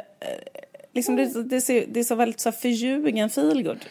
liksom 0.94 1.16
det, 1.16 1.42
det, 1.42 1.60
ser, 1.60 1.86
det 1.88 2.00
är 2.00 2.04
så 2.04 2.14
väldigt 2.14 2.40
så 2.40 2.52
förljugen 2.52 3.30
feelgood. 3.30 3.84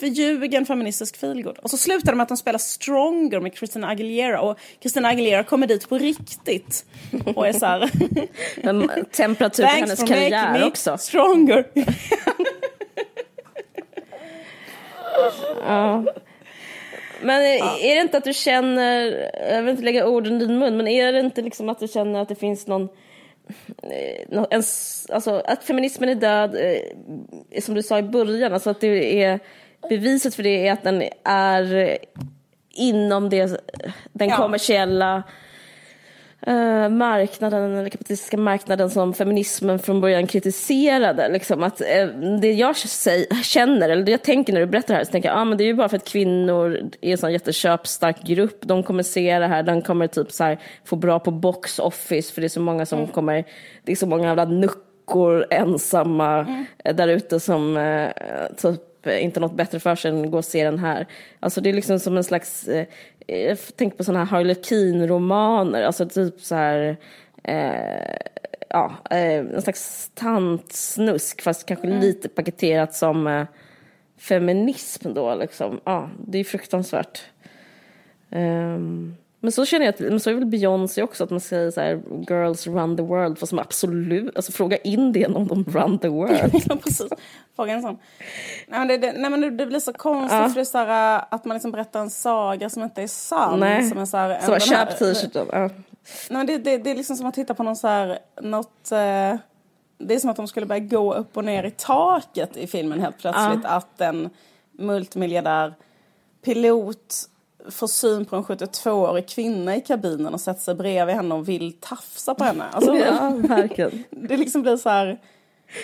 Förljugen 0.00 0.66
feministisk 0.66 1.16
feelgood. 1.16 1.58
Och 1.58 1.70
så 1.70 1.76
slutar 1.76 2.12
det 2.12 2.16
med 2.16 2.22
att 2.22 2.28
de 2.28 2.36
spelar 2.36 2.58
Stronger 2.58 3.40
med 3.40 3.54
Christina 3.54 3.88
Aguilera. 3.88 4.40
Och 4.40 4.58
Christina 4.80 5.08
Aguilera 5.08 5.44
kommer 5.44 5.66
dit 5.66 5.88
på 5.88 5.98
riktigt. 5.98 6.84
Och 7.34 7.46
är 7.48 7.52
så 7.52 7.66
här... 7.66 7.90
temperatur 9.12 9.62
på 9.62 9.68
hennes 9.68 10.04
karriär 10.08 10.66
också. 10.66 10.98
Stronger. 10.98 11.64
ja. 15.66 16.04
Men 17.24 17.40
är 17.40 17.94
det 17.94 18.00
inte 18.00 18.16
att 18.16 18.24
du 18.24 18.32
känner, 18.32 19.30
jag 19.50 19.62
vill 19.62 19.70
inte 19.70 19.82
lägga 19.82 20.06
orden 20.06 20.36
i 20.36 20.46
din 20.46 20.58
mun, 20.58 20.76
men 20.76 20.88
är 20.88 21.12
det 21.12 21.20
inte 21.20 21.42
liksom 21.42 21.68
att 21.68 21.78
du 21.78 21.88
känner 21.88 22.20
att 22.20 22.28
det 22.28 22.34
finns 22.34 22.66
någon 22.66 22.88
Eh, 23.82 24.42
en, 24.50 24.62
alltså, 25.08 25.42
att 25.44 25.64
feminismen 25.64 26.08
är 26.08 26.14
död, 26.14 26.56
eh, 27.50 27.60
som 27.60 27.74
du 27.74 27.82
sa 27.82 27.98
i 27.98 28.02
början, 28.02 28.52
alltså 28.52 28.70
att 28.70 28.80
det 28.80 29.22
är 29.22 29.40
beviset 29.88 30.34
för 30.34 30.42
det 30.42 30.68
är 30.68 30.72
att 30.72 30.82
den 30.82 31.02
är 31.24 31.98
inom 32.70 33.28
det, 33.28 33.60
den 34.12 34.28
ja. 34.28 34.36
kommersiella 34.36 35.22
uh, 36.48 36.88
marknaden, 36.88 37.74
den 37.74 37.90
kapitalistiska 37.90 38.36
marknaden 38.36 38.90
som 38.90 39.14
feminismen 39.14 39.78
från 39.78 40.00
början 40.00 40.26
kritiserade. 40.26 41.28
Liksom, 41.28 41.62
att, 41.62 41.80
uh, 41.80 42.06
det 42.40 42.52
jag 42.52 42.76
säger, 42.76 43.42
känner, 43.42 43.88
eller 43.88 44.02
det 44.02 44.10
jag 44.10 44.22
tänker 44.22 44.52
när 44.52 44.60
du 44.60 44.66
berättar 44.66 44.94
det 44.94 44.98
här, 44.98 45.04
så 45.04 45.12
tänker 45.12 45.28
jag 45.28 45.38
ah, 45.38 45.44
men 45.44 45.58
det 45.58 45.64
är 45.64 45.66
ju 45.66 45.74
bara 45.74 45.88
för 45.88 45.96
att 45.96 46.08
kvinnor 46.08 46.90
är 47.00 47.12
en 47.12 47.18
sån 47.18 47.32
jätteköpstark 47.32 48.22
grupp. 48.22 48.58
De 48.60 48.82
kommer 48.82 49.02
se 49.02 49.38
det 49.38 49.46
här, 49.46 49.62
de 49.62 49.82
kommer 49.82 50.06
typ 50.06 50.32
så 50.32 50.44
här, 50.44 50.58
få 50.84 50.96
bra 50.96 51.18
på 51.18 51.30
box 51.30 51.78
office, 51.78 52.34
för 52.34 52.40
det 52.40 52.46
är 52.46 52.48
så 52.48 52.60
många 52.60 52.86
som 52.86 52.98
mm. 52.98 53.10
kommer, 53.10 53.44
det 53.84 53.92
är 53.92 53.96
så 53.96 54.06
många 54.06 54.28
jävla 54.28 54.44
nuckor 54.44 55.46
ensamma 55.50 56.38
mm. 56.38 56.64
där 56.96 57.08
ute 57.08 57.40
som 57.40 57.76
uh, 57.76 58.10
typ 58.56 58.80
inte 59.06 59.40
något 59.40 59.54
bättre 59.56 59.80
för 59.80 59.94
sig 59.94 60.10
än 60.10 60.24
att 60.24 60.30
gå 60.30 60.38
och 60.38 60.44
se 60.44 60.64
den 60.64 60.78
här. 60.78 61.06
Alltså 61.40 61.60
det 61.60 61.70
är 61.70 61.74
liksom 61.74 61.98
som 61.98 62.16
en 62.16 62.24
slags 62.24 62.68
jag 63.26 63.58
tänker 63.76 63.96
på 63.96 64.04
sådana 64.04 64.24
här 64.24 64.38
Harlequin-romaner, 64.38 65.82
alltså 65.82 66.08
typ 66.08 66.40
så 66.40 66.54
här, 66.54 66.96
eh, 67.42 68.16
ja, 68.68 68.92
eh, 69.10 69.38
en 69.38 69.62
slags 69.62 70.10
tantsnusk 70.14 71.42
fast 71.42 71.66
kanske 71.66 71.86
mm. 71.86 72.00
lite 72.00 72.28
paketerat 72.28 72.94
som 72.94 73.26
eh, 73.26 73.46
feminism 74.18 75.14
då 75.14 75.34
liksom. 75.34 75.80
Ja, 75.84 76.10
det 76.26 76.38
är 76.38 76.44
fruktansvärt. 76.44 77.22
Um, 78.30 79.16
men 79.44 79.52
så 79.52 79.64
känner 79.64 79.86
jag 79.86 79.94
att, 79.94 80.00
men 80.00 80.20
så 80.20 80.30
är 80.30 80.34
väl 80.34 80.46
Beyoncé 80.46 81.02
också, 81.02 81.24
att 81.24 81.30
man 81.30 81.40
säger 81.40 81.70
så 81.70 81.80
här, 81.80 82.02
girls 82.28 82.66
run 82.66 82.96
the 82.96 83.02
world, 83.02 83.38
fast 83.38 83.50
som 83.50 83.58
absolut, 83.58 84.36
alltså 84.36 84.52
fråga 84.52 84.76
Indien 84.76 85.36
om 85.36 85.46
de 85.46 85.64
run 85.64 85.98
the 85.98 86.08
world. 86.08 86.50
ja, 86.68 86.76
precis. 86.76 87.08
Fråga 87.56 87.72
en 87.72 87.82
sån. 87.82 87.98
Nej 88.66 88.78
men 88.78 88.88
det, 88.88 88.98
det, 88.98 89.12
nej, 89.12 89.30
men 89.30 89.56
det 89.56 89.66
blir 89.66 89.80
så 89.80 89.92
konstigt 89.92 90.38
ja. 90.38 90.48
för 90.48 90.54
det 90.54 90.60
är 90.60 90.64
så 90.64 90.78
här, 90.78 91.24
att 91.30 91.44
man 91.44 91.54
liksom 91.54 91.70
berättar 91.70 92.00
en 92.00 92.10
saga 92.10 92.70
som 92.70 92.82
inte 92.82 93.02
är 93.02 93.06
sann. 93.06 93.60
Nej, 93.60 93.88
som 93.88 93.98
är 93.98 94.06
så 94.06 94.16
här, 94.16 94.40
som 94.40 94.60
köp 94.60 94.98
t-shirten. 94.98 95.46
Ja. 95.52 95.70
Nej, 96.30 96.46
det, 96.46 96.58
det, 96.58 96.78
det 96.78 96.90
är 96.90 96.94
liksom 96.94 97.16
som 97.16 97.26
att 97.26 97.34
titta 97.34 97.54
på 97.54 97.62
någon 97.62 97.76
så 97.76 97.88
här, 97.88 98.18
något, 98.42 98.92
eh, 98.92 99.36
det 99.98 100.14
är 100.14 100.18
som 100.18 100.30
att 100.30 100.36
de 100.36 100.48
skulle 100.48 100.66
börja 100.66 100.80
gå 100.80 101.14
upp 101.14 101.36
och 101.36 101.44
ner 101.44 101.64
i 101.64 101.70
taket 101.70 102.56
i 102.56 102.66
filmen 102.66 103.00
helt 103.00 103.18
plötsligt. 103.18 103.60
Ja. 103.64 103.68
Att 103.68 104.00
en 104.00 104.30
multimiljardär 104.72 105.74
pilot 106.44 107.28
får 107.70 107.86
syn 107.86 108.24
på 108.24 108.36
en 108.36 108.44
72-årig 108.44 109.28
kvinna 109.28 109.76
i 109.76 109.80
kabinen 109.80 110.34
och 110.34 110.40
sätter 110.40 110.60
sig 110.60 110.74
bredvid 110.74 111.14
henne 111.14 111.34
och 111.34 111.48
vill 111.48 111.72
tafsa 111.72 112.34
på 112.34 112.44
henne. 112.44 112.64
Alltså, 112.72 112.96
ja, 112.96 113.32
verkligen. 113.36 114.04
Det 114.10 114.36
liksom 114.36 114.62
blir 114.62 114.76
så 114.76 114.88
här... 114.88 115.20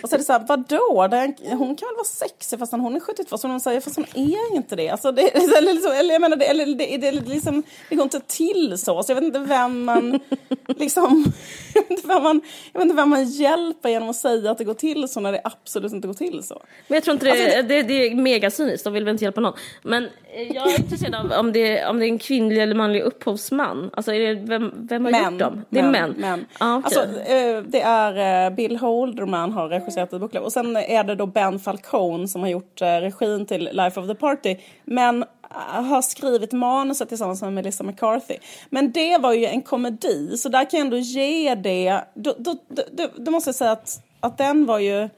Och 0.02 0.08
så 0.08 0.16
är 0.16 0.18
det 0.18 0.24
så 0.24 0.32
här, 0.32 0.44
vadå? 0.48 1.08
Hon 1.56 1.76
kan 1.76 1.88
väl 1.88 1.96
vara 1.96 2.04
sexig 2.04 2.58
fast 2.58 2.72
hon 2.72 2.96
är 2.96 3.00
72, 3.00 3.38
så 3.38 3.48
hon 3.48 3.60
säger 3.60 3.80
fast 3.80 3.96
hon 3.96 4.06
är 4.14 4.56
inte 4.56 4.76
det. 4.76 4.88
Alltså 4.88 5.12
det, 5.12 5.22
eller, 5.22 5.74
liksom, 5.74 5.92
eller 5.92 6.14
jag 6.14 6.20
menar, 6.20 6.36
det, 6.36 6.44
eller, 6.44 6.66
det, 6.66 6.96
det, 6.96 7.12
liksom, 7.12 7.62
det 7.88 7.96
går 7.96 8.02
inte 8.02 8.20
till 8.20 8.78
så. 8.78 9.02
Så 9.02 9.12
jag 9.12 9.16
vet 9.16 9.24
inte 9.24 9.38
vem 9.38 9.84
man 9.84 10.20
liksom, 10.66 11.32
jag 11.74 11.82
vet 11.82 11.90
inte 11.90 12.06
vem 12.06 12.22
man, 12.22 12.40
jag 12.72 12.80
vet 12.80 12.84
inte 12.84 12.96
vem 12.96 13.10
man 13.10 13.24
hjälper 13.24 13.88
genom 13.88 14.10
att 14.10 14.16
säga 14.16 14.50
att 14.50 14.58
det 14.58 14.64
går 14.64 14.74
till 14.74 15.08
så 15.08 15.20
när 15.20 15.32
det 15.32 15.40
absolut 15.44 15.92
inte 15.92 16.06
går 16.06 16.14
till 16.14 16.42
så. 16.42 16.62
Men 16.88 16.94
jag 16.94 17.04
tror 17.04 17.14
inte 17.14 17.26
det, 17.26 17.32
alltså, 17.32 17.62
det, 17.62 17.62
det, 17.62 17.82
det 17.82 18.06
är 18.06 18.14
megacyniskt, 18.14 18.84
de 18.84 18.92
vill 18.92 19.04
väl 19.04 19.12
inte 19.12 19.24
hjälpa 19.24 19.40
någon. 19.40 19.54
Men 19.82 20.04
eh, 20.04 20.52
jag 20.52 20.72
är 20.72 20.80
intresserad 20.80 21.14
av 21.14 21.32
om 21.40 21.52
det, 21.52 21.86
om 21.86 21.98
det 21.98 22.04
är 22.04 22.08
en 22.08 22.18
kvinnlig 22.18 22.62
eller 22.62 22.74
manlig 22.74 23.00
upphovsman. 23.00 23.90
Alltså 23.94 24.14
är 24.14 24.20
det, 24.20 24.34
vem, 24.34 24.72
vem 24.76 25.04
har 25.04 25.12
män, 25.12 25.32
gjort 25.32 25.40
dem? 25.40 25.64
Det 25.68 25.78
är 25.78 25.82
män. 25.82 25.92
män. 25.92 26.20
män. 26.20 26.46
Ah, 26.58 26.78
okay. 26.78 26.98
alltså, 26.98 27.20
eh, 27.20 27.62
det 27.62 27.80
är 27.80 28.46
eh, 28.46 28.54
Bill 28.54 28.76
Holderman 28.76 29.52
har 29.52 29.68
Eh, 29.80 29.84
regisserat 29.84 30.12
ett 30.12 30.20
boklov. 30.20 30.44
Och 30.44 30.52
sen 30.52 30.76
är 30.76 31.04
det 31.04 31.14
då 31.14 31.26
Ben 31.26 31.58
Falcone 31.58 32.28
som 32.28 32.40
har 32.40 32.48
gjort 32.48 32.82
eh, 32.82 32.86
regin 32.86 33.46
till 33.46 33.70
Life 33.72 34.00
of 34.00 34.06
the 34.06 34.14
Party. 34.14 34.56
Men 34.84 35.22
eh, 35.22 35.82
har 35.82 36.02
skrivit 36.02 36.52
manuset 36.52 37.08
tillsammans 37.08 37.42
med 37.42 37.52
Melissa 37.52 37.84
McCarthy. 37.84 38.36
Men 38.70 38.92
det 38.92 39.18
var 39.18 39.32
ju 39.32 39.46
en 39.46 39.62
komedi, 39.62 40.36
så 40.36 40.48
där 40.48 40.70
kan 40.70 40.78
jag 40.78 40.84
ändå 40.84 40.96
ge 40.96 41.54
det. 41.54 42.00
Då, 42.14 42.34
då, 42.38 42.56
då, 42.92 43.08
då 43.16 43.30
måste 43.30 43.48
jag 43.48 43.54
säga 43.54 43.72
att, 43.72 44.02
att 44.20 44.38
den 44.38 44.66
var 44.66 44.78
ju... 44.78 45.08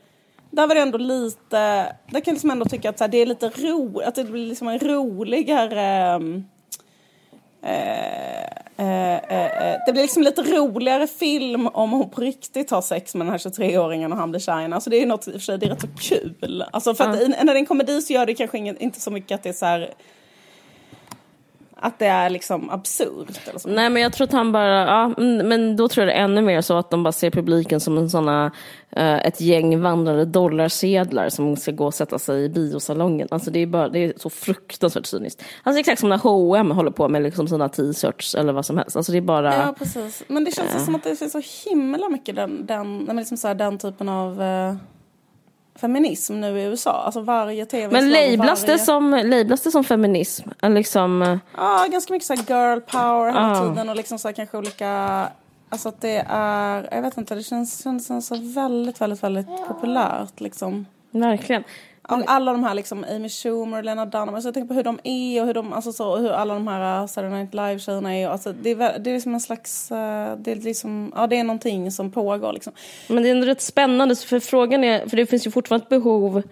Där 0.50 0.66
var 0.66 0.74
det 0.74 0.80
ändå 0.80 0.98
lite... 0.98 1.48
Där 1.50 1.94
kan 2.10 2.22
jag 2.24 2.32
liksom 2.32 2.50
ändå 2.50 2.64
tycka 2.64 2.90
att 2.90 2.98
så 2.98 3.04
här, 3.04 3.08
det 3.08 3.18
är 3.18 3.26
lite 3.26 3.48
ro, 3.48 4.00
att 4.00 4.14
det 4.14 4.24
blir 4.24 4.46
liksom 4.46 4.68
en 4.68 4.78
roligare... 4.78 6.16
Um, 6.16 6.44
eh, 7.62 9.14
eh, 9.16 9.76
det 9.86 9.92
blir 9.92 10.02
liksom 10.02 10.22
lite 10.22 10.42
roligare 10.42 11.06
film 11.06 11.66
om 11.66 11.90
hon 11.90 12.10
på 12.10 12.20
riktigt 12.20 12.70
har 12.70 12.82
sex 12.82 13.14
med 13.14 13.26
den 13.26 13.30
här 13.30 13.38
23-åringen 13.38 14.12
och 14.12 14.18
han 14.18 14.30
blir 14.30 14.40
tjejen. 14.40 14.72
Alltså 14.72 14.90
det 14.90 15.02
är 15.02 15.06
något 15.06 15.28
i 15.28 15.30
och 15.30 15.34
för 15.34 15.40
sig, 15.40 15.58
det 15.58 15.66
är 15.66 15.70
rätt 15.70 15.80
så 15.80 15.88
kul. 16.00 16.64
Alltså 16.72 16.94
för 16.94 17.04
att 17.04 17.20
mm. 17.20 17.30
när 17.30 17.44
det 17.44 17.52
är 17.52 17.56
en 17.56 17.66
komedi 17.66 18.02
så 18.02 18.12
gör 18.12 18.26
det 18.26 18.34
kanske 18.34 18.58
inte 18.58 19.00
så 19.00 19.10
mycket 19.10 19.34
att 19.34 19.42
det 19.42 19.48
är 19.48 19.52
så 19.52 19.66
här 19.66 19.94
att 21.82 21.98
det 21.98 22.06
är 22.06 22.30
liksom 22.30 22.70
absurt. 22.70 23.48
Eller 23.48 23.58
så. 23.58 23.68
Nej 23.68 23.90
men 23.90 24.02
jag 24.02 24.12
tror 24.12 24.24
att 24.24 24.32
han 24.32 24.52
bara, 24.52 24.86
ja, 24.86 25.14
mm, 25.18 25.48
men 25.48 25.76
då 25.76 25.88
tror 25.88 26.06
jag 26.06 26.14
det 26.14 26.18
är 26.18 26.24
ännu 26.24 26.42
mer 26.42 26.60
så 26.60 26.76
att 26.76 26.90
de 26.90 27.02
bara 27.02 27.12
ser 27.12 27.30
publiken 27.30 27.80
som 27.80 27.98
en 27.98 28.10
såna, 28.10 28.46
uh, 28.96 29.26
ett 29.26 29.40
gäng 29.40 29.80
vandrande 29.80 30.24
dollarsedlar 30.24 31.28
som 31.28 31.56
ska 31.56 31.72
gå 31.72 31.86
och 31.86 31.94
sätta 31.94 32.18
sig 32.18 32.44
i 32.44 32.48
biosalongen. 32.48 33.28
Alltså 33.30 33.50
det 33.50 33.58
är, 33.58 33.66
bara, 33.66 33.88
det 33.88 33.98
är 33.98 34.12
så 34.16 34.30
fruktansvärt 34.30 35.06
cyniskt. 35.06 35.42
Alltså 35.62 35.80
exakt 35.80 36.00
som 36.00 36.08
när 36.08 36.18
H&M 36.18 36.70
håller 36.70 36.90
på 36.90 37.08
med 37.08 37.22
liksom 37.22 37.48
sina 37.48 37.68
t-shirts 37.68 38.34
eller 38.34 38.52
vad 38.52 38.66
som 38.66 38.78
helst. 38.78 38.96
Alltså 38.96 39.12
det 39.12 39.18
är 39.18 39.22
bara... 39.22 39.54
Ja 39.54 39.74
precis, 39.78 40.22
men 40.28 40.44
det 40.44 40.54
känns 40.54 40.74
uh, 40.74 40.84
som 40.84 40.94
att 40.94 41.04
det 41.04 41.16
finns 41.16 41.32
så 41.32 41.70
himla 41.70 42.08
mycket 42.08 42.36
den, 42.36 42.66
den, 42.66 43.16
liksom 43.16 43.36
så 43.36 43.48
här, 43.48 43.54
den 43.54 43.78
typen 43.78 44.08
av 44.08 44.40
uh 44.40 44.74
feminism 45.82 46.40
nu 46.40 46.60
i 46.60 46.64
USA. 46.64 47.02
Alltså 47.04 47.20
varje 47.20 47.66
tv 47.66 47.92
Men 47.92 48.10
lablas, 48.10 48.62
varje... 48.62 48.74
det 48.74 48.78
som, 48.78 49.10
lablas 49.10 49.62
det 49.62 49.70
som 49.70 49.84
feminism? 49.84 50.48
Liksom... 50.62 51.22
Eh, 51.22 51.38
ja, 51.56 51.86
ganska 51.90 52.12
mycket 52.12 52.26
så 52.26 52.34
girl 52.34 52.80
power 52.80 53.26
hela 53.26 53.52
ah. 53.52 53.68
tiden 53.68 53.88
och 53.88 53.96
liksom 53.96 54.18
så 54.18 54.32
kanske 54.32 54.58
olika... 54.58 55.28
Alltså 55.68 55.88
att 55.88 56.00
det 56.00 56.26
är, 56.28 56.88
jag 56.92 57.02
vet 57.02 57.18
inte, 57.18 57.34
det 57.34 57.42
känns, 57.42 57.82
känns 57.82 58.26
så 58.26 58.36
väldigt, 58.36 59.00
väldigt, 59.00 59.22
väldigt 59.22 59.46
populärt 59.68 60.40
liksom. 60.40 60.86
Verkligen. 61.10 61.64
Alla 62.08 62.52
de 62.52 62.64
här 62.64 62.74
liksom 62.74 63.04
Amy 63.04 63.28
Schumer 63.28 63.78
och 63.78 63.84
Lena 63.84 64.06
Dunham, 64.06 64.34
alltså 64.34 64.48
jag 64.48 64.54
tänker 64.54 64.68
på 64.68 64.74
hur 64.74 64.82
de 64.82 64.98
är 65.04 65.40
och 65.40 65.46
hur 65.46 65.54
de, 65.54 65.72
alltså 65.72 65.92
så, 65.92 66.16
hur 66.16 66.30
alla 66.30 66.54
de 66.54 66.68
här 66.68 67.00
uh, 67.00 67.06
Saturday 67.06 67.38
Night 67.38 67.54
Live-tjejerna 67.54 68.16
är. 68.16 68.28
Alltså 68.28 68.52
det, 68.52 68.70
är, 68.70 68.98
det 68.98 69.10
är 69.10 69.14
liksom 69.14 69.34
en 69.34 69.40
slags, 69.40 69.90
uh, 69.92 69.96
det 70.38 70.52
är 70.52 70.54
liksom, 70.54 71.12
ja 71.16 71.26
det 71.26 71.36
är 71.36 71.44
någonting 71.44 71.90
som 71.90 72.10
pågår 72.10 72.52
liksom. 72.52 72.72
Men 73.08 73.22
det 73.22 73.28
är 73.28 73.34
ändå 73.34 73.46
rätt 73.46 73.60
spännande, 73.60 74.16
för 74.16 74.40
frågan 74.40 74.84
är, 74.84 75.08
för 75.08 75.16
det 75.16 75.26
finns 75.26 75.46
ju 75.46 75.50
fortfarande 75.50 75.84
ett 75.84 75.88
behov 75.90 76.42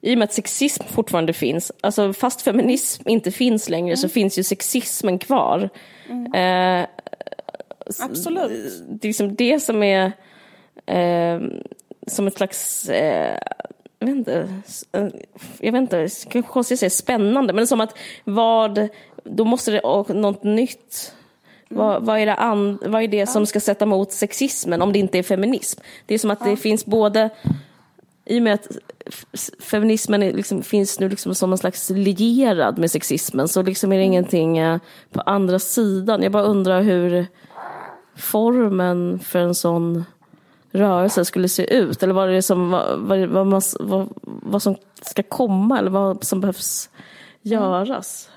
i 0.00 0.14
och 0.14 0.18
med 0.18 0.24
att 0.24 0.32
sexism 0.32 0.84
fortfarande 0.84 1.32
finns, 1.32 1.72
alltså 1.80 2.12
fast 2.12 2.42
feminism 2.42 3.08
inte 3.08 3.30
finns 3.30 3.68
längre 3.68 3.86
mm. 3.86 3.96
så 3.96 4.08
finns 4.08 4.38
ju 4.38 4.42
sexismen 4.42 5.18
kvar. 5.18 5.68
Mm. 6.08 6.34
Eh, 6.82 6.88
Absolut. 8.00 8.82
Det 8.88 9.06
är 9.06 9.08
liksom 9.08 9.34
det 9.34 9.60
som 9.60 9.82
är 9.82 10.12
eh, 10.86 11.40
som 12.06 12.26
ett 12.26 12.36
slags 12.36 12.88
eh, 12.88 13.38
jag 13.98 14.06
vet 14.06 14.16
inte, 14.16 14.48
jag 15.60 15.72
vet 15.72 15.80
inte, 15.80 16.08
kanske 16.30 16.52
konstigt 16.52 16.76
att 16.76 16.78
säga 16.78 16.90
spännande, 16.90 17.52
men 17.52 17.66
som 17.66 17.80
att 17.80 17.98
vad, 18.24 18.88
då 19.24 19.44
måste 19.44 19.70
det, 19.70 19.80
och 19.80 20.10
något 20.10 20.42
nytt. 20.42 21.14
Mm. 21.70 21.84
Vad, 21.84 22.02
vad, 22.02 22.18
är 22.18 22.26
det 22.26 22.34
an, 22.34 22.78
vad 22.86 23.02
är 23.02 23.08
det 23.08 23.26
som 23.26 23.46
ska 23.46 23.60
sätta 23.60 23.86
mot 23.86 24.12
sexismen 24.12 24.82
om 24.82 24.92
det 24.92 24.98
inte 24.98 25.18
är 25.18 25.22
feminism? 25.22 25.80
Det 26.06 26.14
är 26.14 26.18
som 26.18 26.30
att 26.30 26.44
det 26.44 26.56
finns 26.56 26.86
både, 26.86 27.30
i 28.24 28.38
och 28.38 28.42
med 28.42 28.54
att 28.54 28.68
feminismen 29.60 30.20
liksom, 30.20 30.62
finns 30.62 31.00
nu 31.00 31.08
liksom 31.08 31.34
som 31.34 31.52
en 31.52 31.58
slags 31.58 31.90
lierad 31.90 32.78
med 32.78 32.90
sexismen 32.90 33.48
så 33.48 33.62
liksom 33.62 33.92
är 33.92 33.96
det 33.96 34.02
mm. 34.02 34.12
ingenting 34.12 34.58
eh, 34.58 34.78
på 35.12 35.20
andra 35.20 35.58
sidan. 35.58 36.22
Jag 36.22 36.32
bara 36.32 36.42
undrar 36.42 36.82
hur 36.82 37.26
formen 38.16 39.18
för 39.18 39.38
en 39.38 39.54
sån 39.54 40.04
rörelse 40.72 41.24
skulle 41.24 41.48
se 41.48 41.74
ut? 41.74 42.02
Eller 42.02 42.14
vad, 42.14 42.28
det 42.28 42.42
som, 42.42 42.70
vad, 42.70 42.98
vad, 42.98 43.28
vad, 43.28 43.46
man, 43.46 43.62
vad, 43.80 44.08
vad 44.22 44.62
som 44.62 44.76
ska 45.02 45.22
komma 45.22 45.78
eller 45.78 45.90
vad 45.90 46.24
som 46.24 46.40
behövs 46.40 46.90
göras? 47.42 48.30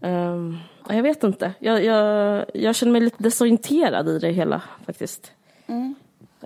Um, 0.00 0.58
jag 0.88 1.02
vet 1.02 1.24
inte. 1.24 1.52
Jag, 1.58 1.84
jag, 1.84 2.44
jag 2.54 2.74
känner 2.76 2.92
mig 2.92 3.00
lite 3.00 3.22
desorienterad 3.22 4.08
i 4.08 4.18
det 4.18 4.30
hela 4.30 4.62
faktiskt. 4.86 5.32
Mm. 5.66 5.94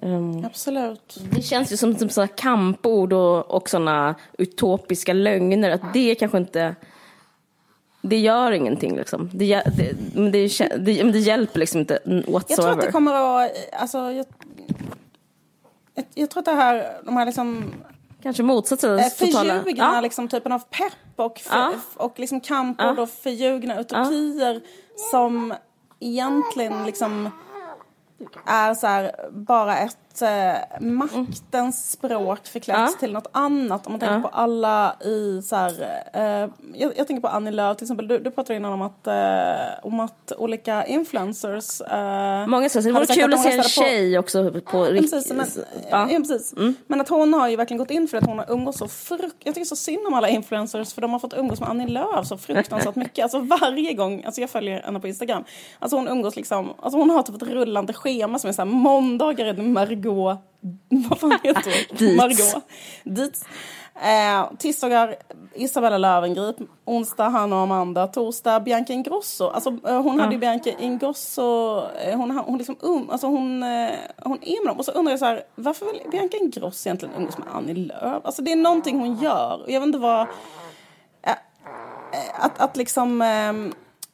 Um, 0.03 0.45
Absolut. 0.45 1.19
Det 1.31 1.43
känns 1.43 1.73
ju 1.73 1.77
som, 1.77 1.95
som 1.95 2.09
sådana 2.09 2.29
kampord 2.29 3.13
och, 3.13 3.51
och 3.51 3.69
sådana 3.69 4.15
utopiska 4.39 5.13
lögner. 5.13 5.71
Att 5.71 5.93
det 5.93 6.15
kanske 6.15 6.39
inte... 6.39 6.75
Det 8.03 8.19
gör 8.19 8.53
ingenting 8.53 8.97
liksom. 8.97 9.31
Det, 9.33 9.63
det, 9.77 9.93
det, 10.15 10.77
det, 10.79 11.03
det 11.03 11.19
hjälper 11.19 11.61
liksom 11.61 11.81
inte 11.81 11.99
whatsoever. 12.05 12.45
Jag 12.49 12.57
tror 12.57 12.71
att 12.71 12.81
det 12.81 12.93
kommer 12.93 13.45
att... 13.45 13.51
Alltså, 13.73 13.99
jag, 13.99 14.27
jag, 16.15 16.31
tror 16.31 16.41
att 16.41 16.45
det 16.45 16.53
här, 16.53 17.01
de 17.05 17.17
här 17.17 17.27
liksom 17.27 17.73
Kanske 18.23 18.43
motsatsen. 18.43 18.99
Eh, 18.99 19.09
förljugna 19.09 19.63
ja. 19.77 20.01
liksom, 20.01 20.29
typen 20.29 20.53
av 20.53 20.59
pepp 20.59 20.93
och, 21.17 21.39
för, 21.39 21.57
ja. 21.57 21.73
och 21.97 22.19
liksom 22.19 22.41
ja. 22.79 23.03
och 23.03 23.11
förljugna 23.11 23.81
utopier 23.81 24.55
ja. 24.55 24.61
som 25.11 25.55
egentligen 26.01 26.85
liksom 26.87 27.31
är 28.47 28.75
så 28.75 28.87
här, 28.87 29.29
bara 29.31 29.79
ett 29.79 29.99
eh, 30.23 30.81
maktens 30.81 31.91
språk 31.91 32.47
förklätt 32.47 32.77
ja. 32.79 32.93
till 33.01 33.13
något 33.13 33.27
annat. 33.33 33.87
Om 33.87 33.93
man 33.93 34.01
tänker 34.01 34.15
ja. 34.15 34.21
på 34.21 34.29
alla 34.29 34.97
i 35.05 35.43
så 35.43 35.57
här, 35.57 36.03
eh, 36.13 36.51
jag, 36.75 36.93
jag, 36.97 37.07
tänker 37.07 37.21
på 37.21 37.29
Annie 37.29 37.51
Lööf 37.51 37.77
till 37.77 37.85
exempel. 37.85 38.09
Du, 38.09 38.19
du 38.19 38.31
pratade 38.31 38.57
innan 38.57 38.73
om 38.73 38.83
att, 38.83 39.07
eh, 39.07 39.15
om 39.83 40.01
att 40.01 40.33
olika 40.39 40.87
influencers. 40.87 41.81
Eh, 41.81 42.47
Många 42.47 42.69
säger 42.69 42.87
det 42.87 42.93
vore 42.93 43.07
kul 43.07 43.35
att 43.35 43.43
se 43.43 43.53
en 43.53 43.63
tjej 43.63 44.15
på, 44.15 44.21
också 44.21 44.51
på 44.51 44.85
riktigt. 44.85 45.35
Men, 45.35 45.47
ja. 45.91 46.07
precis. 46.07 46.53
Mm. 46.53 46.75
men 46.87 47.01
att 47.01 47.09
hon 47.09 47.35
har 47.35 47.49
ju 47.49 47.57
verkligen 47.57 47.79
gått 47.79 47.91
in 47.91 48.09
för 48.09 48.19
att 48.19 48.27
hon 48.27 48.39
har 48.39 48.51
umgås 48.51 48.79
så 48.79 48.89
frukt... 48.89 49.37
Jag 49.45 49.55
tycker 49.55 49.65
så 49.65 49.77
synd 49.77 50.07
om 50.07 50.15
alla 50.15 50.29
influencers 50.29 50.95
för 50.95 51.03
de 51.03 51.13
har 51.13 51.19
fått 51.19 51.35
umgås 51.35 51.61
med 51.61 51.69
Annie 51.69 51.89
Lööf 51.89 52.27
så 52.27 52.39
fruktansvärt 52.39 52.97
mycket. 52.97 53.23
Alltså 53.23 53.39
varje 53.39 53.93
gång, 53.93 54.25
alltså 54.25 54.41
jag 54.41 54.51
följer 54.51 54.83
henne 54.83 55.01
på 55.01 55.09
Instagram. 55.09 55.45
Alltså 55.79 55.97
hon 55.97 56.09
umgås 56.09 56.37
liksom, 56.37 56.73
alltså 56.81 56.99
hon 56.99 57.11
har 57.11 57.23
typ 57.23 57.43
ett 57.43 57.49
rullande 57.49 57.93
schema 57.93 58.39
som 58.39 58.49
är 58.49 58.53
så 58.53 58.63
här 58.63 58.67
måndagar 58.67 59.47
är 59.47 59.53
det 59.53 59.63
Margot 59.63 60.06
Margot, 60.07 60.39
vad 61.09 61.21
fan 61.21 61.39
heter 61.43 61.73
hon? 61.99 62.17
Margot. 62.17 62.63
Dietz. 63.05 63.45
Eh, 64.03 64.57
tisdagar 64.59 65.17
Isabella 65.55 65.99
Löwengrip, 65.99 66.57
onsdag 66.85 67.29
Hanna 67.29 67.57
och 67.57 67.63
Amanda, 67.63 68.07
torsdag 68.07 68.61
Bianca 68.61 68.93
Ingrosso. 68.93 69.49
Alltså 69.49 69.79
eh, 69.89 70.03
hon 70.03 70.21
hade 70.21 70.33
ju 70.33 70.39
Bianca 70.39 70.71
Ingrosso, 70.79 71.83
eh, 71.91 72.17
hon, 72.19 72.31
hon 72.31 72.59
liksom 72.59 72.77
um, 72.81 73.11
alltså 73.11 73.27
hon, 73.27 73.63
eh, 73.63 73.91
hon 74.23 74.39
är 74.43 74.65
med 74.65 74.71
dem. 74.71 74.79
Och 74.79 74.85
så 74.85 74.93
undrar 74.93 75.13
jag 75.13 75.19
så 75.19 75.25
här, 75.25 75.43
varför 75.55 75.87
vill 75.87 76.03
Bianca 76.11 76.37
Ingrosso 76.37 76.89
egentligen 76.89 77.15
umgås 77.15 77.39
med 77.39 77.47
Annie 77.53 77.75
Lööf? 77.75 78.25
Alltså 78.25 78.43
det 78.43 78.53
är 78.53 78.57
någonting 78.57 78.99
hon 78.99 79.17
gör. 79.17 79.65
Jag 79.67 79.81
vet 79.81 79.87
inte 79.87 79.99
vad, 79.99 80.21
eh, 81.23 81.31
eh, 81.33 82.45
att, 82.45 82.61
att 82.61 82.77
liksom 82.77 83.23
ehm, 83.23 83.73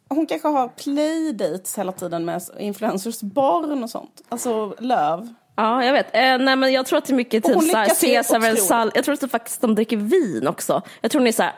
hon 0.09 0.27
kanske 0.27 0.49
har 0.49 0.69
playdates 0.69 1.79
hela 1.79 1.93
tiden 1.93 2.25
med 2.25 2.43
influencers 2.59 3.21
barn 3.21 3.83
och 3.83 3.91
sånt. 3.91 4.23
Alltså 4.29 4.75
Löv. 4.79 5.35
Ja, 5.63 5.85
jag 5.85 5.93
vet. 5.93 6.17
Eh, 6.17 6.39
nej, 6.39 6.57
men 6.57 6.73
jag 6.73 6.87
tror 6.87 6.99
att 6.99 7.05
det 7.05 7.13
är 7.13 7.15
mycket 7.15 7.45
typ 7.45 7.63
såhär, 7.63 7.89
Cesar 7.89 8.39
Versal. 8.39 8.91
Jag 8.95 9.05
tror 9.05 9.15
att 9.15 9.21
det 9.21 9.29
faktiskt 9.29 9.61
de 9.61 9.75
dricker 9.75 9.97
vin 9.97 10.47
också. 10.47 10.83
Jag 11.01 11.11
tror 11.11 11.23
ni 11.23 11.29
är 11.29 11.33
såhär, 11.33 11.53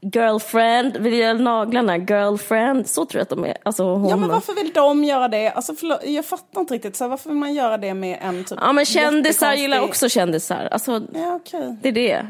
girlfriend, 0.00 0.96
vill 0.96 1.14
göra 1.14 1.32
naglarna, 1.32 1.96
girlfriend. 1.96 2.88
Så 2.88 3.04
tror 3.04 3.18
jag 3.18 3.22
att 3.22 3.28
de 3.28 3.44
är. 3.44 3.56
Alltså, 3.62 3.84
hon... 3.84 4.08
Ja, 4.08 4.16
men 4.16 4.28
varför 4.28 4.54
vill 4.54 4.72
de 4.72 5.04
göra 5.04 5.28
det? 5.28 5.50
Alltså, 5.50 5.74
förlåt, 5.74 6.04
jag 6.04 6.24
fattar 6.24 6.60
inte 6.60 6.74
riktigt. 6.74 6.96
Så 6.96 7.08
varför 7.08 7.30
vill 7.30 7.38
man 7.38 7.54
göra 7.54 7.78
det 7.78 7.94
med 7.94 8.18
en 8.22 8.44
typ 8.44 8.58
Ja, 8.60 8.72
men 8.72 8.84
kändisar 8.84 9.54
gillar 9.54 9.80
också 9.80 10.08
kändisar. 10.08 10.68
Alltså, 10.70 11.02
ja, 11.14 11.34
okay. 11.34 11.76
Det 11.82 11.88
är 11.88 11.92
det. 11.92 12.26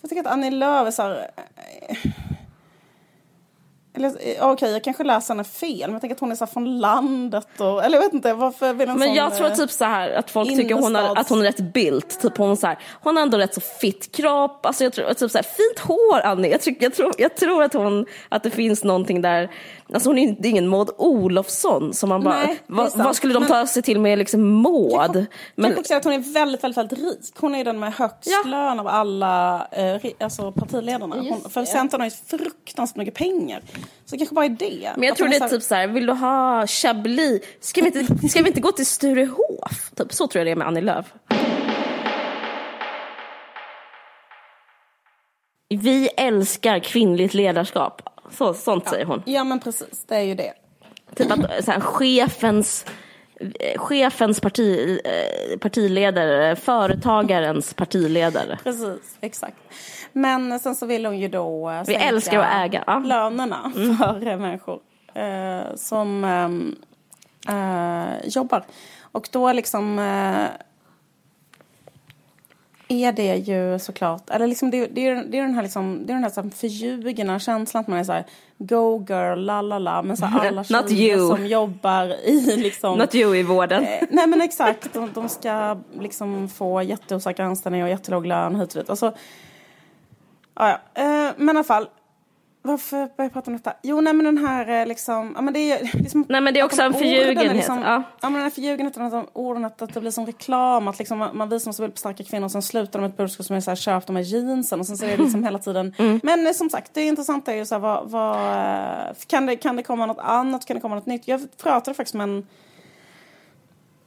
Jag 0.00 0.10
tycker 0.10 0.20
att 0.20 0.32
Annie 0.32 0.50
Lööf 0.50 0.86
är 0.86 0.90
så 0.90 1.02
här... 1.02 1.30
Eller, 3.96 4.08
eh, 4.08 4.50
Okej, 4.50 4.72
jag 4.72 4.84
kanske 4.84 5.04
läser 5.04 5.34
henne 5.34 5.44
fel, 5.44 5.80
men 5.80 5.92
jag 5.92 6.00
tänker 6.00 6.14
att 6.14 6.20
hon 6.20 6.32
är 6.32 6.36
så 6.36 6.44
här 6.44 6.52
från 6.52 6.78
landet 6.80 7.46
och, 7.60 7.84
eller 7.84 7.96
jag 7.98 8.04
vet 8.04 8.12
inte, 8.14 8.32
varför 8.34 8.72
vill 8.72 8.88
en 8.88 8.98
Men 8.98 9.08
sån, 9.08 9.14
jag 9.16 9.34
tror 9.36 9.46
eh, 9.48 9.54
typ 9.54 9.70
så 9.70 9.84
här 9.84 10.10
att 10.10 10.30
folk 10.30 10.48
tycker 10.48 10.74
hon 10.74 10.94
har, 10.94 11.02
innerstads- 11.02 11.18
att 11.20 11.28
hon 11.28 11.38
är 11.40 11.44
rätt 11.44 11.72
built. 11.72 12.20
Typ 12.20 12.36
hon, 12.36 12.56
så 12.56 12.66
här, 12.66 12.78
hon 13.02 13.16
har 13.16 13.22
ändå 13.22 13.38
rätt 13.38 13.54
så 13.54 13.60
fit 13.60 14.12
kropp. 14.16 14.66
Alltså 14.66 14.84
jag 14.84 14.92
tror, 14.92 15.14
typ 15.14 15.30
så 15.30 15.38
här, 15.38 15.42
fint 15.42 15.78
hår 15.78 16.20
Annie. 16.24 16.48
Jag, 16.50 16.60
tycker, 16.60 16.82
jag, 16.82 16.94
tror, 16.94 17.12
jag 17.18 17.36
tror 17.36 17.62
att, 17.62 17.74
hon, 17.74 18.06
att 18.28 18.42
det 18.42 18.50
finns 18.50 18.84
någonting 18.84 19.22
där. 19.22 19.50
Alltså 19.92 20.08
hon 20.08 20.18
är 20.18 20.22
inte- 20.22 20.42
det 20.42 20.48
är 20.48 20.50
ingen 20.50 20.68
Maud 20.68 20.88
Olofsson 20.98 21.94
som 21.94 22.08
man 22.08 22.24
bara, 22.24 22.34
Nej, 22.36 22.48
är 22.68 23.02
vad, 23.04 23.16
skulle 23.16 23.34
de 23.34 23.40
Men- 23.40 23.48
ta 23.48 23.66
sig 23.66 23.82
till 23.82 24.00
med 24.00 24.18
liksom 24.18 24.62
Maud? 24.62 25.14
Men... 25.14 25.26
Men, 25.54 25.64
Kanske 25.64 25.80
också 25.80 25.94
att 25.94 26.04
hon 26.04 26.12
är 26.12 26.18
väldigt, 26.34 26.64
väldigt, 26.64 26.78
väldigt 26.78 26.98
rik. 26.98 27.34
Hon 27.40 27.54
är 27.54 27.64
den 27.64 27.78
med 27.80 27.94
högst 27.94 28.30
Ja. 28.44 28.50
lön 28.50 28.80
av 28.80 28.86
alla 28.88 29.66
eh, 29.70 29.96
alltså 30.20 30.52
partiledarna. 30.52 31.16
Hon, 31.16 31.50
för. 31.50 31.64
Centern 31.64 32.00
har 32.00 32.06
ju 32.08 32.38
fruktansvärt 32.38 32.96
mycket 32.96 33.14
pengar. 33.14 33.62
Så 34.04 34.10
det 34.10 34.18
kanske 34.18 34.34
bara 34.34 34.44
är 34.44 34.48
det. 34.48 34.92
men 34.96 35.02
jag 35.02 35.12
Att 35.12 35.18
tror 35.18 35.28
det 35.28 35.36
är 35.36 35.48
typ 35.48 35.62
så 35.62 35.74
här, 35.74 35.86
vill 35.86 36.06
du 36.06 36.12
ha 36.12 36.66
Chablis? 36.66 37.42
Ska 37.60 37.80
vi 37.80 37.86
inte, 37.86 38.28
ska 38.28 38.42
vi 38.42 38.48
inte 38.48 38.60
gå 38.60 38.72
till 38.72 38.86
Sturehof? 38.86 39.90
Typ, 39.96 40.12
så 40.12 40.26
tror 40.26 40.40
jag 40.40 40.46
det 40.46 40.50
är 40.50 40.56
med 40.56 40.66
Annie 40.66 40.80
Lööf. 40.80 41.06
Vi 45.68 46.08
älskar 46.16 46.78
kvinnligt 46.78 47.34
ledarskap. 47.34 48.02
Så, 48.30 48.54
sånt 48.54 48.88
säger 48.88 49.04
hon. 49.04 49.22
Ja 49.26 49.44
men 49.44 49.60
precis, 49.60 50.04
det 50.08 50.14
är 50.16 50.22
ju 50.22 50.34
det. 50.34 50.52
Typ 51.14 51.30
att 51.30 51.64
så 51.64 51.70
här, 51.70 51.80
chefens, 51.80 52.84
chefens 53.76 54.40
parti, 54.40 55.00
eh, 55.04 55.58
partiledare, 55.58 56.56
företagarens 56.56 57.74
partiledare. 57.74 58.58
Precis, 58.64 59.16
exakt. 59.20 59.56
Men 60.12 60.60
sen 60.60 60.74
så 60.74 60.86
vill 60.86 61.06
hon 61.06 61.18
ju 61.18 61.28
då 61.28 61.70
eh, 61.70 61.82
Vi 61.86 61.94
älskar 61.94 62.38
att 62.38 62.64
äga, 62.64 62.84
ja. 62.86 62.98
lönerna 62.98 63.72
för 63.74 64.26
eh, 64.26 64.38
människor 64.38 64.80
eh, 65.14 65.74
som 65.76 66.24
ehm, 66.24 66.76
eh, 67.48 68.28
jobbar. 68.28 68.64
Och 69.12 69.28
då 69.32 69.52
liksom 69.52 69.98
eh, 69.98 70.46
är 72.88 73.12
det 73.12 73.36
ju 73.36 73.78
såklart, 73.78 74.30
eller 74.30 74.46
liksom 74.46 74.70
det, 74.70 74.86
det, 74.86 75.08
är, 75.08 75.24
det 75.24 75.38
är 75.38 75.42
den 75.42 75.54
här, 75.54 75.62
liksom, 75.62 76.06
det 76.06 76.12
är 76.12 76.14
den 76.14 76.22
här, 76.22 76.30
så 76.30 76.42
här 76.42 76.50
förljugna 76.50 77.38
känslan 77.38 77.80
att 77.80 77.88
man 77.88 77.98
är 77.98 78.04
så 78.04 78.12
här 78.12 78.24
go 78.58 78.98
girl, 78.98 79.44
la 79.44 79.60
la 79.60 79.78
la, 79.78 80.02
men 80.02 80.16
så 80.16 80.26
alla 80.26 80.64
tjejer 80.88 81.18
som 81.18 81.46
jobbar 81.46 82.04
i 82.06 82.56
liksom 82.56 82.98
Not 82.98 83.14
you 83.14 83.36
i 83.36 83.42
vården. 83.42 83.84
Eh, 83.84 84.04
nej 84.10 84.26
men 84.26 84.40
exakt, 84.40 84.92
de, 84.92 85.10
de 85.14 85.28
ska 85.28 85.76
liksom 86.00 86.48
få 86.48 86.82
jätteosäkra 86.82 87.46
anställningar 87.46 87.86
och 87.86 87.90
jättelåg 87.90 88.26
lön 88.26 88.56
hit 88.56 88.74
och 88.74 88.80
dit. 88.80 88.90
Alltså, 88.90 89.12
ja, 90.54 90.78
ja. 90.94 91.02
Eh, 91.02 91.32
men 91.36 91.56
i 91.56 91.58
alla 91.58 91.64
fall, 91.64 91.88
varför 92.66 92.96
börjar 92.96 93.12
jag 93.16 93.32
prata 93.32 93.50
om 93.50 93.56
detta? 93.56 93.72
Jo, 93.82 94.00
nej 94.00 94.12
men 94.12 94.24
den 94.24 94.38
här 94.38 94.80
eh, 94.80 94.86
liksom, 94.86 95.32
ja 95.36 95.42
men 95.42 95.54
det 95.54 95.60
är 95.60 95.90
det 95.92 96.06
är 96.06 96.10
som, 96.10 96.24
Nej, 96.28 96.40
men 96.40 96.54
det 96.54 96.60
är 96.60 96.64
också 96.64 96.82
en 96.82 96.94
förljugenhet, 96.94 97.56
Liksom, 97.56 97.82
ja. 97.82 97.94
ja. 97.94 98.02
men 98.22 98.32
den 98.32 98.42
här 98.42 98.50
förljugenheten, 98.50 99.02
att 99.02 99.12
de 99.12 99.26
orden 99.32 99.64
att, 99.64 99.82
att 99.82 99.94
det 99.94 100.00
blir 100.00 100.10
som 100.10 100.26
reklam, 100.26 100.88
att 100.88 100.98
liksom 100.98 101.18
man, 101.18 101.36
man 101.36 101.48
visar 101.48 101.72
så 101.72 101.88
på 101.88 101.96
starka 101.96 102.24
kvinnor 102.24 102.44
och 102.44 102.50
sen 102.50 102.62
slutar 102.62 102.98
de 102.98 103.02
med 103.02 103.10
ett 103.10 103.16
budskap 103.16 103.46
som 103.46 103.56
är 103.56 103.60
så 103.60 103.70
här, 103.70 103.76
köp 103.76 104.06
de 104.06 104.16
här 104.16 104.22
jeansen 104.22 104.80
och 104.80 104.86
sen 104.86 104.96
så 104.96 105.04
är 105.04 105.16
det 105.16 105.22
liksom 105.22 105.44
hela 105.44 105.58
tiden. 105.58 105.94
Mm. 105.98 106.20
Men 106.22 106.46
eh, 106.46 106.52
som 106.52 106.70
sagt, 106.70 106.94
det 106.94 107.02
intressanta 107.02 107.52
är 107.52 107.56
ju 107.56 107.66
så 107.66 107.74
här, 107.74 107.80
vad, 107.80 108.10
vad, 108.10 108.36
eh, 108.36 109.14
kan, 109.26 109.46
det, 109.46 109.56
kan 109.56 109.76
det 109.76 109.82
komma 109.82 110.06
något 110.06 110.18
annat, 110.18 110.66
kan 110.66 110.74
det 110.74 110.80
komma 110.80 110.94
något 110.94 111.06
nytt? 111.06 111.28
Jag 111.28 111.40
pratade 111.62 111.94
faktiskt 111.94 112.14
med 112.14 112.28
en 112.28 112.46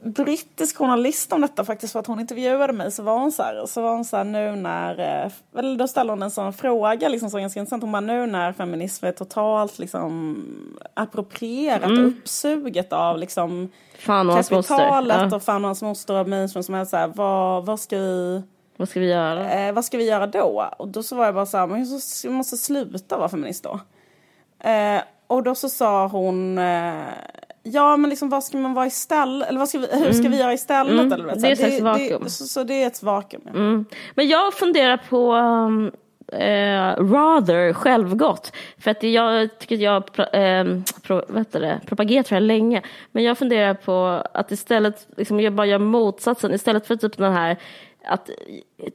brittisk 0.03 0.77
journalist 0.77 1.33
om 1.33 1.41
detta 1.41 1.65
faktiskt 1.65 1.93
för 1.93 1.99
att 1.99 2.07
hon 2.07 2.19
intervjuade 2.19 2.73
mig 2.73 2.91
så 2.91 3.03
var 3.03 3.19
hon 3.19 3.31
så 3.31 3.43
här, 3.43 3.65
så 3.65 3.81
var 3.81 3.91
hon 3.91 4.05
så 4.05 4.23
nu 4.23 4.51
när, 4.55 4.99
eh, 5.25 5.31
eller 5.59 5.75
då 5.77 5.87
ställde 5.87 6.13
hon 6.13 6.21
en 6.21 6.31
sån 6.31 6.53
fråga 6.53 7.09
liksom 7.09 7.29
så 7.29 7.37
ganska 7.39 7.59
intressant, 7.59 7.83
hon 7.83 7.91
bara 7.91 7.99
nu 7.99 8.25
när 8.25 8.53
feminism 8.53 9.05
är 9.05 9.11
totalt 9.11 9.79
liksom 9.79 10.37
approprierat 10.93 11.89
och 11.91 12.07
uppsuget 12.07 12.93
av 12.93 13.17
liksom 13.17 13.69
Fan 13.99 14.29
och 14.29 14.35
moster. 14.35 14.55
kapitalet 14.61 15.27
Ja. 15.31 15.35
och 15.35 15.43
fan 15.43 15.63
och 15.63 15.67
hans 15.67 15.81
moster 15.81 16.13
och 16.21 16.29
mainstream 16.29 16.63
som 16.63 16.75
är 16.75 16.85
så 16.85 16.97
här, 16.97 17.07
vad, 17.15 17.65
vad 17.65 17.79
ska 17.79 17.97
vi 17.97 18.41
Vad 18.77 18.89
ska 18.89 18.99
vi 18.99 19.09
göra? 19.09 19.51
eh, 19.51 19.73
vad 19.73 19.85
ska 19.85 19.97
vi 19.97 20.07
göra 20.09 20.27
då? 20.27 20.69
Och 20.77 20.87
då 20.87 21.03
så 21.03 21.15
var 21.15 21.25
jag 21.25 21.35
bara 21.35 21.45
så 21.45 21.57
här, 21.57 21.67
men 21.67 21.85
jag 22.23 22.33
måste 22.33 22.57
sluta 22.57 23.17
vara 23.17 23.29
feminist 23.29 23.63
då. 23.63 23.79
Eh, 24.69 25.01
och 25.27 25.43
då 25.43 25.55
så 25.55 25.69
sa 25.69 26.07
hon, 26.07 26.57
eh, 26.57 27.01
ja 27.73 27.97
men 27.97 28.09
liksom 28.09 28.29
vad 28.29 28.43
ska 28.43 28.57
man 28.57 28.73
vara 28.73 28.85
istället, 28.85 29.49
eller 29.49 29.59
vad 29.59 29.69
ska 29.69 29.79
vi, 29.79 29.87
hur 29.91 30.13
ska 30.13 30.29
vi 30.29 30.39
göra 30.39 30.53
istället? 30.53 30.93
Mm. 30.93 31.11
Eller, 31.11 31.25
vet, 31.25 31.41
Det 31.41 31.47
är 31.47 31.51
ett 31.51 31.59
slags 31.59 31.81
vakuum. 31.81 32.23
Det, 32.23 32.29
så, 32.29 32.47
så 32.47 32.63
det 32.63 32.83
är 32.83 32.87
ett 32.87 33.03
vakuum. 33.03 33.41
Ja. 33.45 33.51
Mm. 33.51 33.85
Men 34.15 34.27
jag 34.27 34.53
funderar 34.53 34.97
på 35.09 35.33
um, 35.33 35.91
eh, 36.31 37.03
rather 37.11 37.73
självgott. 37.73 38.51
För 38.77 38.91
att 38.91 39.03
jag 39.03 39.59
tycker 39.59 39.75
att 39.75 39.81
jag 39.81 40.11
pro, 40.11 40.23
eh, 40.23 40.65
pro, 41.01 41.21
det, 41.51 41.79
propagerat 41.85 42.27
för 42.27 42.35
det 42.35 42.41
här 42.41 42.47
länge. 42.47 42.81
Men 43.11 43.23
jag 43.23 43.37
funderar 43.37 43.73
på 43.73 44.23
att 44.33 44.51
istället, 44.51 45.07
liksom, 45.17 45.39
jag 45.39 45.53
bara 45.53 45.67
gör 45.67 45.79
motsatsen. 45.79 46.53
Istället 46.53 46.87
för 46.87 46.95
typ 46.95 47.17
den 47.17 47.33
här 47.33 47.57
att 48.09 48.29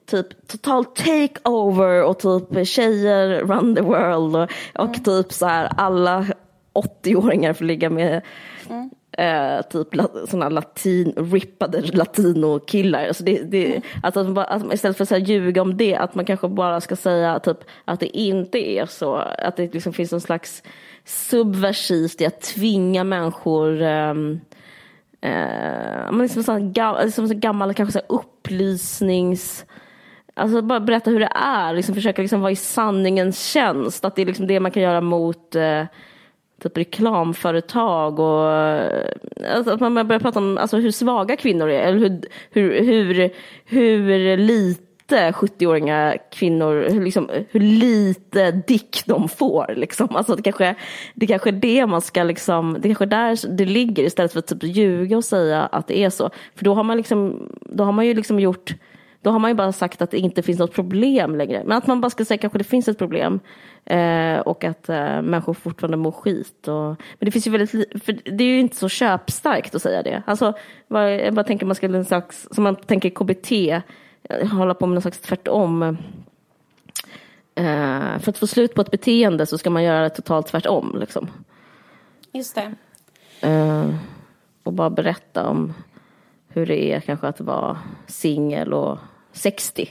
typ 0.06 0.46
total 0.46 0.84
takeover 0.84 2.04
och 2.04 2.18
typ 2.18 2.66
tjejer 2.66 3.40
run 3.40 3.74
the 3.74 3.82
world 3.82 4.36
och, 4.36 4.50
och 4.74 5.04
typ 5.04 5.32
så 5.32 5.46
här 5.46 5.72
alla 5.76 6.26
80-åringar 6.74 7.52
får 7.52 7.64
ligga 7.64 7.90
med 7.90 8.22
eh, 9.18 9.62
typ 9.62 9.88
såna 10.28 10.48
latin, 10.48 11.12
rippade 11.16 11.80
latinokillar. 11.80 13.06
Alltså 13.06 13.24
det, 13.24 13.42
det, 13.42 13.82
alltså 14.02 14.20
att 14.20 14.34
bara, 14.34 14.44
att 14.44 14.62
man 14.62 14.72
istället 14.72 14.96
för 14.96 15.02
att 15.02 15.08
så 15.08 15.14
här 15.14 15.22
ljuga 15.22 15.62
om 15.62 15.76
det, 15.76 15.96
att 15.96 16.14
man 16.14 16.24
kanske 16.24 16.48
bara 16.48 16.80
ska 16.80 16.96
säga 16.96 17.38
typ, 17.38 17.58
att 17.84 18.00
det 18.00 18.18
inte 18.18 18.58
är 18.58 18.86
så. 18.86 19.14
Att 19.16 19.56
det 19.56 19.74
liksom 19.74 19.92
finns 19.92 20.12
någon 20.12 20.20
slags 20.20 20.62
subversivt 21.04 22.20
i 22.20 22.26
att 22.26 22.40
tvinga 22.40 23.04
människor 23.04 23.82
ehm, 23.82 24.40
eh, 25.20 26.10
men 26.10 26.18
liksom 26.18 26.42
sån 26.42 26.72
gammal, 26.72 27.04
liksom 27.04 27.28
så 27.28 27.34
gammal 27.34 27.74
kanske 27.74 28.00
så 28.00 28.14
upplysnings... 28.14 29.66
Alltså 30.34 30.62
bara 30.62 30.80
berätta 30.80 31.10
hur 31.10 31.20
det 31.20 31.32
är, 31.34 31.74
liksom 31.74 31.94
försöka 31.94 32.22
liksom 32.22 32.40
vara 32.40 32.52
i 32.52 32.56
sanningens 32.56 33.46
tjänst. 33.46 34.04
Att 34.04 34.16
det 34.16 34.22
är 34.22 34.26
liksom 34.26 34.46
det 34.46 34.60
man 34.60 34.70
kan 34.70 34.82
göra 34.82 35.00
mot 35.00 35.54
eh, 35.54 35.84
typ 36.62 36.78
reklamföretag 36.78 38.18
och 38.18 38.50
alltså 39.54 39.70
att 39.72 39.80
man 39.80 39.94
börjar 39.94 40.20
prata 40.20 40.38
om 40.38 40.58
alltså, 40.58 40.76
hur 40.76 40.90
svaga 40.90 41.36
kvinnor 41.36 41.68
är. 41.68 41.80
Eller 41.80 41.98
hur, 41.98 42.20
hur, 42.50 42.80
hur, 42.80 43.30
hur 43.64 44.36
lite 44.36 45.30
70-åringar 45.30 46.18
kvinnor, 46.32 46.86
hur, 46.90 47.04
liksom, 47.04 47.30
hur 47.50 47.60
lite 47.60 48.50
dick 48.50 49.02
de 49.06 49.28
får. 49.28 49.74
Liksom. 49.76 50.16
Alltså, 50.16 50.36
det, 50.36 50.42
kanske, 50.42 50.74
det 51.14 51.26
kanske 51.26 51.50
är 51.50 51.52
det 51.52 51.86
man 51.86 52.00
ska, 52.00 52.22
liksom, 52.22 52.76
det 52.80 52.88
kanske 52.88 53.04
är 53.04 53.06
där 53.06 53.56
det 53.56 53.64
ligger 53.64 54.04
istället 54.04 54.32
för 54.32 54.38
att 54.38 54.46
typ 54.46 54.62
ljuga 54.62 55.16
och 55.16 55.24
säga 55.24 55.62
att 55.62 55.86
det 55.86 55.98
är 55.98 56.10
så. 56.10 56.30
För 56.54 56.64
då 56.64 56.74
har 56.74 56.82
man, 56.82 56.96
liksom, 56.96 57.48
då 57.60 57.84
har 57.84 57.92
man 57.92 58.06
ju 58.06 58.14
liksom 58.14 58.40
gjort 58.40 58.74
då 59.22 59.30
har 59.30 59.38
man 59.38 59.50
ju 59.50 59.54
bara 59.54 59.72
sagt 59.72 60.02
att 60.02 60.10
det 60.10 60.18
inte 60.18 60.42
finns 60.42 60.58
något 60.58 60.74
problem 60.74 61.36
längre. 61.36 61.62
Men 61.66 61.78
att 61.78 61.86
man 61.86 62.00
bara 62.00 62.10
ska 62.10 62.24
säga 62.24 62.38
kanske 62.38 62.58
det 62.58 62.64
finns 62.64 62.88
ett 62.88 62.98
problem. 62.98 63.40
Eh, 63.84 64.38
och 64.38 64.64
att 64.64 64.88
eh, 64.88 65.22
människor 65.22 65.54
fortfarande 65.54 65.96
mår 65.96 66.12
skit. 66.12 66.68
Och, 66.68 66.84
men 66.84 66.96
det 67.18 67.30
finns 67.30 67.46
ju 67.46 67.50
väldigt 67.50 67.70
för 68.04 68.36
det 68.36 68.44
är 68.44 68.48
ju 68.48 68.60
inte 68.60 68.76
så 68.76 68.88
köpstarkt 68.88 69.74
att 69.74 69.82
säga 69.82 70.02
det. 70.02 70.22
Alltså, 70.26 70.52
vad, 70.88 71.12
jag 71.12 71.34
bara 71.34 71.44
tänker 71.44 71.66
man 71.66 71.74
skulle 71.74 71.98
en 71.98 72.04
slags, 72.04 72.48
som 72.50 72.64
man 72.64 72.76
tänker 72.76 73.10
KBT, 73.10 73.52
eh, 74.22 74.48
hålla 74.48 74.74
på 74.74 74.86
med 74.86 74.94
någon 74.94 75.02
slags 75.02 75.20
tvärtom. 75.20 75.82
Eh, 77.54 78.18
för 78.18 78.30
att 78.30 78.38
få 78.38 78.46
slut 78.46 78.74
på 78.74 78.80
ett 78.80 78.90
beteende 78.90 79.46
så 79.46 79.58
ska 79.58 79.70
man 79.70 79.82
göra 79.82 80.02
det 80.02 80.10
totalt 80.10 80.46
tvärtom. 80.46 80.96
Liksom. 81.00 81.30
Just 82.32 82.54
det. 82.54 82.74
Eh, 83.48 83.94
och 84.62 84.72
bara 84.72 84.90
berätta 84.90 85.48
om 85.48 85.74
hur 86.48 86.66
det 86.66 86.92
är 86.92 87.00
kanske 87.00 87.26
att 87.26 87.40
vara 87.40 87.78
singel 88.06 88.72
och 88.72 88.98
60. 89.32 89.88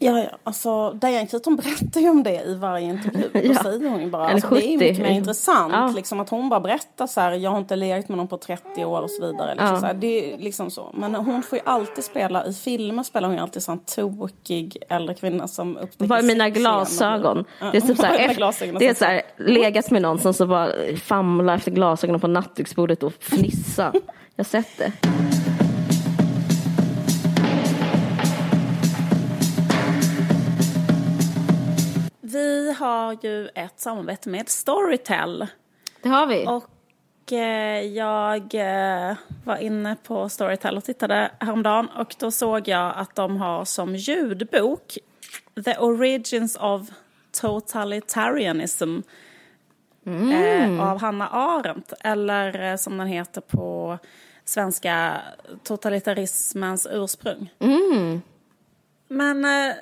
Ja, 0.00 0.18
ja, 0.18 0.28
alltså 0.44 0.90
Diane 0.92 1.26
Keaton 1.28 1.56
berättar 1.56 2.00
ju 2.00 2.08
om 2.08 2.22
det 2.22 2.42
i 2.44 2.54
varje 2.54 2.84
intervju. 2.86 3.28
Då 3.32 3.40
Ja. 3.42 3.62
säger 3.62 3.88
hon 3.90 4.00
ju 4.00 4.10
bara, 4.10 4.28
alltså, 4.28 4.48
det 4.54 4.66
är 4.66 4.70
ju 4.70 4.78
70. 4.78 4.88
mycket 4.88 5.02
mer 5.02 5.10
intressant. 5.10 5.72
Ja. 5.72 5.92
Liksom, 5.96 6.20
att 6.20 6.28
hon 6.28 6.48
bara 6.48 6.60
berättar 6.60 7.06
så 7.06 7.20
här, 7.20 7.32
jag 7.32 7.50
har 7.50 7.58
inte 7.58 7.76
legat 7.76 8.08
med 8.08 8.18
någon 8.18 8.28
på 8.28 8.38
30 8.38 8.84
år 8.84 9.02
och 9.02 9.10
så 9.10 9.26
vidare. 9.26 9.50
Liksom, 9.54 9.68
Ja. 9.74 9.80
så 9.80 9.86
här, 9.86 9.94
det 9.94 10.34
är 10.34 10.38
liksom 10.38 10.70
så. 10.70 10.90
Men 10.94 11.14
hon 11.14 11.42
får 11.42 11.58
ju 11.58 11.64
alltid 11.66 12.04
spela, 12.04 12.46
i 12.46 12.52
filmer 12.54 13.02
spelar 13.02 13.28
hon 13.28 13.36
ju 13.36 13.42
alltid 13.42 13.62
sån 13.62 13.78
tokig 13.78 14.76
äldre 14.88 15.14
kvinna 15.14 15.48
som 15.48 15.76
upptäcker 15.76 16.06
Var 16.06 16.18
är 16.18 16.22
mina 16.22 16.48
glasögon? 16.50 17.44
Ja, 17.60 17.70
Det 17.72 17.76
är 17.78 17.80
typ 17.82 17.96
så 17.96 18.06
här, 18.06 18.34
glasögon? 18.36 18.74
det 18.78 18.88
är 18.88 18.94
så 18.94 19.04
här, 19.04 19.22
legat 19.36 19.90
med 19.90 20.02
någon 20.02 20.18
som 20.18 20.34
så 20.34 20.46
bara 20.46 20.72
famla 21.04 21.54
efter 21.54 21.70
glasögonen 21.70 22.20
på 22.20 22.26
nattduksbordet 22.28 23.02
och 23.02 23.12
fnissa. 23.20 23.92
Jag 24.36 24.44
har 24.44 24.48
sett 24.48 24.78
det. 24.78 24.92
Vi 32.38 32.72
har 32.72 33.16
ju 33.22 33.48
ett 33.54 33.80
samarbete 33.80 34.28
med 34.28 34.48
Storytel. 34.48 35.46
Det 36.02 36.08
har 36.08 36.26
vi. 36.26 36.46
Och 36.46 37.32
eh, 37.32 37.80
jag 37.80 38.54
eh, 38.54 39.16
var 39.44 39.56
inne 39.56 39.96
på 40.02 40.28
Storytel 40.28 40.76
och 40.76 40.84
tittade 40.84 41.30
häromdagen 41.40 41.88
och 41.88 42.14
då 42.18 42.30
såg 42.30 42.68
jag 42.68 42.92
att 42.96 43.14
de 43.14 43.36
har 43.36 43.64
som 43.64 43.96
ljudbok 43.96 44.98
The 45.64 45.76
Origins 45.78 46.56
of 46.56 46.90
Totalitarianism 47.40 48.98
eh, 50.06 50.90
av 50.90 51.00
Hanna 51.00 51.28
Arendt. 51.28 51.92
Eller 52.00 52.70
eh, 52.70 52.76
som 52.76 52.98
den 52.98 53.06
heter 53.06 53.40
på 53.40 53.98
svenska, 54.44 55.22
Totalitarismens 55.62 56.88
ursprung. 56.90 57.52
Men 59.08 59.44
eh, 59.44 59.74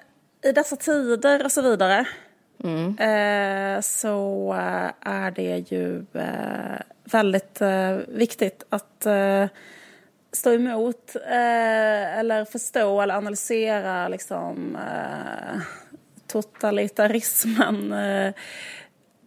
i 0.42 0.52
dessa 0.52 0.76
tider 0.76 1.44
och 1.44 1.52
så 1.52 1.62
vidare 1.62 2.06
eh, 2.98 3.80
så 3.80 4.52
eh, 4.54 5.10
är 5.10 5.30
det 5.30 5.72
ju 5.72 6.04
eh, 6.14 6.80
väldigt 7.04 7.60
eh, 7.60 7.96
viktigt 8.08 8.64
att 8.68 9.06
eh, 9.06 9.46
stå 10.32 10.52
emot 10.52 11.16
eh, 11.26 12.18
eller 12.18 12.44
förstå 12.44 13.00
eller 13.00 13.14
analysera 13.14 14.08
liksom, 14.08 14.78
totalitarismen, 16.26 17.94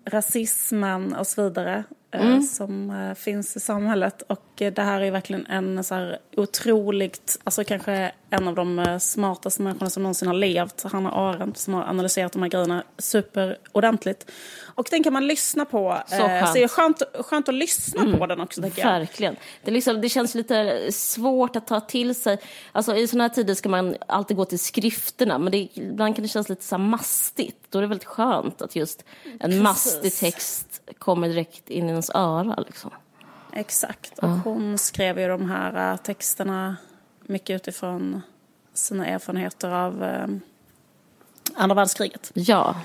rasismen 0.05 1.15
och 1.15 1.27
så 1.27 1.43
vidare 1.43 1.83
eh, 2.11 2.41
som 2.41 2.89
eh, 2.89 3.15
finns 3.15 3.55
i 3.55 3.59
samhället. 3.59 4.21
Och 4.21 4.61
eh, 4.61 4.73
det 4.73 4.81
här 4.81 5.01
är 5.01 5.11
verkligen 5.11 5.45
en 5.45 5.83
så 5.83 5.95
här 5.95 6.19
otroligt, 6.37 7.39
alltså 7.43 7.63
kanske 7.63 8.11
en 8.29 8.47
av 8.47 8.55
de 8.55 8.97
smartaste 9.01 9.61
människorna 9.61 9.89
som 9.89 10.03
någonsin 10.03 10.27
har 10.27 10.35
levt, 10.35 10.83
Hanna 10.83 11.11
Arendt, 11.11 11.57
som 11.57 11.73
har 11.73 11.83
analyserat 11.83 12.31
de 12.31 12.41
här 12.41 12.49
grejerna 12.49 12.83
superordentligt. 12.97 14.31
Och 14.65 14.87
den 14.91 15.03
kan 15.03 15.13
man 15.13 15.27
lyssna 15.27 15.65
på. 15.65 15.97
Så 16.07 16.15
skönt. 16.15 16.47
så 16.47 16.53
det 16.53 16.63
är 16.63 16.67
skönt, 16.67 17.01
skönt 17.13 17.49
att 17.49 17.55
lyssna 17.55 18.17
på 18.17 18.25
den 18.25 18.39
också 18.41 18.61
tycker 18.61 18.81
jag. 18.81 18.99
Verkligen. 18.99 19.35
Det, 19.63 19.71
liksom, 19.71 20.01
det 20.01 20.09
känns 20.09 20.35
lite 20.35 20.91
svårt 20.91 21.55
att 21.55 21.67
ta 21.67 21.79
till 21.79 22.15
sig. 22.15 22.37
Alltså, 22.71 22.95
I 22.95 23.07
sådana 23.07 23.23
här 23.23 23.29
tider 23.29 23.53
ska 23.53 23.69
man 23.69 23.95
alltid 24.07 24.37
gå 24.37 24.45
till 24.45 24.59
skrifterna, 24.59 25.37
men 25.37 25.51
det, 25.51 25.69
ibland 25.73 26.15
kan 26.15 26.23
det 26.23 26.29
kännas 26.29 26.49
lite 26.49 26.63
så 26.63 26.77
mastigt. 26.77 27.57
Då 27.69 27.77
är 27.77 27.81
det 27.81 27.87
väldigt 27.87 28.07
skönt 28.07 28.61
att 28.61 28.75
just 28.75 29.05
en 29.39 29.63
mastig 29.63 30.15
text 30.15 30.68
kommer 30.97 31.27
direkt 31.27 31.69
in 31.69 31.85
i 31.85 31.89
ens 31.89 32.09
öra. 32.13 32.55
Liksom. 32.67 32.91
Exakt. 33.53 34.19
Och 34.19 34.29
hon 34.29 34.77
skrev 34.77 35.19
ju 35.19 35.27
de 35.27 35.49
här 35.49 35.91
äh, 35.91 35.97
texterna 35.97 36.75
mycket 37.21 37.55
utifrån 37.55 38.21
sina 38.73 39.05
erfarenheter 39.07 39.69
av 39.71 40.03
äh, 40.03 40.27
andra 41.55 41.75
världskriget. 41.75 42.31
Ja, 42.33 42.75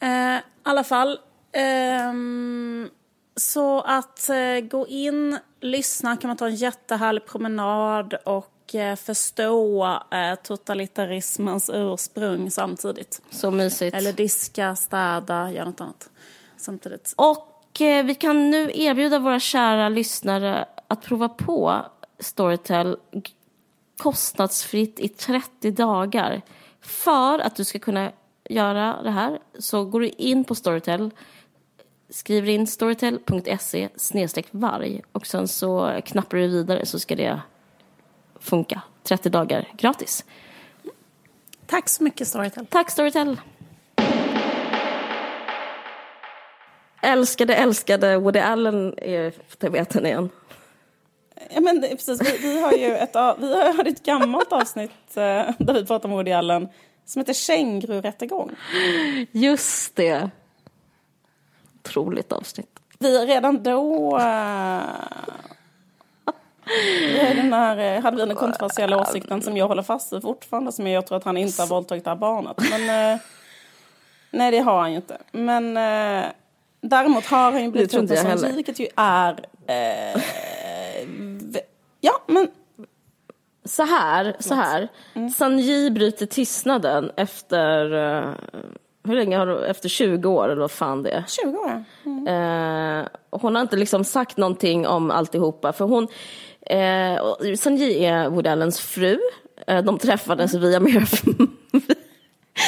Eh, 0.00 0.36
I 0.36 0.40
alla 0.62 0.84
fall. 0.84 1.18
ehm, 1.52 2.90
så 3.36 3.80
att 3.80 4.28
eh, 4.28 4.60
gå 4.70 4.86
in, 4.86 5.38
lyssna, 5.60 6.16
kan 6.16 6.28
man 6.28 6.36
ta 6.36 6.46
en 6.46 6.54
jättehärlig 6.54 7.26
promenad 7.26 8.14
och 8.14 8.74
eh, 8.74 8.96
förstå 8.96 9.84
eh, 10.10 10.34
totalitarismens 10.34 11.70
ursprung 11.74 12.50
samtidigt. 12.50 13.22
så 13.30 13.50
mysigt. 13.50 13.96
Eller 13.96 14.12
diska, 14.12 14.76
städa, 14.76 15.50
göra 15.52 15.64
något 15.64 15.80
annat 15.80 16.10
samtidigt. 16.64 17.14
Och 17.16 17.80
eh, 17.80 18.04
vi 18.04 18.14
kan 18.14 18.50
nu 18.50 18.70
erbjuda 18.74 19.18
våra 19.18 19.40
kära 19.40 19.88
lyssnare 19.88 20.64
att 20.88 21.02
prova 21.02 21.28
på 21.28 21.86
Storytel 22.18 22.96
kostnadsfritt 23.96 25.00
i 25.00 25.08
30 25.08 25.70
dagar. 25.70 26.42
För 26.80 27.38
att 27.38 27.56
du 27.56 27.64
ska 27.64 27.78
kunna 27.78 28.12
göra 28.48 29.02
det 29.02 29.10
här 29.10 29.38
så 29.58 29.84
går 29.84 30.00
du 30.00 30.08
in 30.08 30.44
på 30.44 30.54
Storytel, 30.54 31.10
skriver 32.10 32.48
in 32.48 32.66
storytel.se 32.66 33.88
snedstreck 33.96 34.46
varg 34.50 35.02
och 35.12 35.26
sen 35.26 35.48
så 35.48 36.00
knappar 36.04 36.38
du 36.38 36.48
vidare 36.48 36.86
så 36.86 36.98
ska 36.98 37.16
det 37.16 37.40
funka. 38.40 38.82
30 39.02 39.30
dagar 39.30 39.68
gratis. 39.76 40.24
Tack 41.66 41.88
så 41.88 42.04
mycket 42.04 42.28
Storytel. 42.28 42.66
Tack 42.66 42.90
Storytel! 42.90 43.40
Älskade, 47.04 47.54
älskade 47.54 48.18
Woody 48.18 48.38
Allen 48.38 48.94
är 48.98 49.32
tapeten 49.58 50.06
igen. 50.06 50.30
Ja, 51.50 51.60
men 51.60 51.80
precis, 51.80 52.20
vi, 52.20 52.38
vi 52.38 52.60
har 52.60 52.72
ju 52.72 52.96
ett, 52.96 53.16
vi 53.38 53.54
har 53.54 53.88
ett 53.88 54.02
gammalt 54.02 54.52
avsnitt 54.52 55.16
eh, 55.16 55.50
där 55.58 55.74
vi 55.74 55.86
pratar 55.86 56.08
om 56.08 56.14
Woody 56.14 56.32
Allen 56.32 56.68
som 57.04 57.20
heter 57.20 57.32
Kängururättegång. 57.32 58.50
Just 59.32 59.96
det. 59.96 60.30
Otroligt 61.80 62.32
avsnitt. 62.32 62.78
Vi 62.98 63.18
redan 63.18 63.62
då... 63.62 64.16
eh, 64.18 64.82
den 67.36 67.52
här, 67.52 67.78
eh, 67.78 68.02
hade 68.02 68.16
vi 68.16 68.26
den 68.26 68.36
kontroversiella 68.36 69.00
åsikten 69.00 69.42
som 69.42 69.56
jag 69.56 69.68
håller 69.68 69.82
fast 69.82 70.12
vid 70.12 70.22
fortfarande 70.22 70.72
som 70.72 70.86
jag 70.86 71.06
tror 71.06 71.18
att 71.18 71.24
han 71.24 71.36
inte 71.36 71.62
har 71.62 71.66
våldtagit 71.66 72.04
det 72.04 72.10
här 72.10 72.16
barnet. 72.16 72.56
Men, 72.70 73.18
nej, 74.30 74.50
det 74.50 74.58
har 74.58 74.80
han 74.80 74.90
ju 74.90 74.96
inte. 74.96 75.18
Men 75.32 75.78
däremot 76.88 77.26
har 77.26 77.52
han 77.52 77.64
ju 77.64 77.70
blivit 77.70 77.90
tror 77.90 78.02
inte 78.02 78.14
jag 78.14 78.24
heller. 78.24 78.52
vilket 78.52 78.78
ju 78.78 78.88
är... 78.96 79.46
Eh, 79.66 80.22
ja, 82.00 82.12
men 82.26 82.48
Så 83.64 83.82
här, 83.82 84.36
så 84.38 84.54
här. 84.54 84.88
Sanji 85.36 85.90
bryter 85.90 86.26
tystnaden 86.26 87.10
efter, 87.16 87.92
eh, 87.92 88.34
hur 89.04 89.14
länge 89.14 89.36
har 89.36 89.46
du, 89.46 89.64
efter 89.66 89.88
20 89.88 90.28
år 90.28 90.48
eller 90.48 90.60
vad 90.60 90.70
fan 90.70 91.02
det 91.02 91.10
är. 91.10 91.24
20 91.28 91.58
år. 91.58 91.84
Eh, 92.28 93.06
hon 93.30 93.54
har 93.54 93.62
inte 93.62 93.76
liksom 93.76 94.04
sagt 94.04 94.36
någonting 94.36 94.86
om 94.86 95.10
alltihopa 95.10 95.72
för 95.72 95.84
hon, 95.84 96.08
eh, 96.60 97.20
och 97.20 97.58
Sanji 97.58 98.04
är 98.04 98.28
Woody 98.28 98.48
Allens 98.48 98.80
fru. 98.80 99.18
Eh, 99.66 99.82
de 99.82 99.98
träffades 99.98 100.54
via 100.54 100.80
mer 100.80 101.08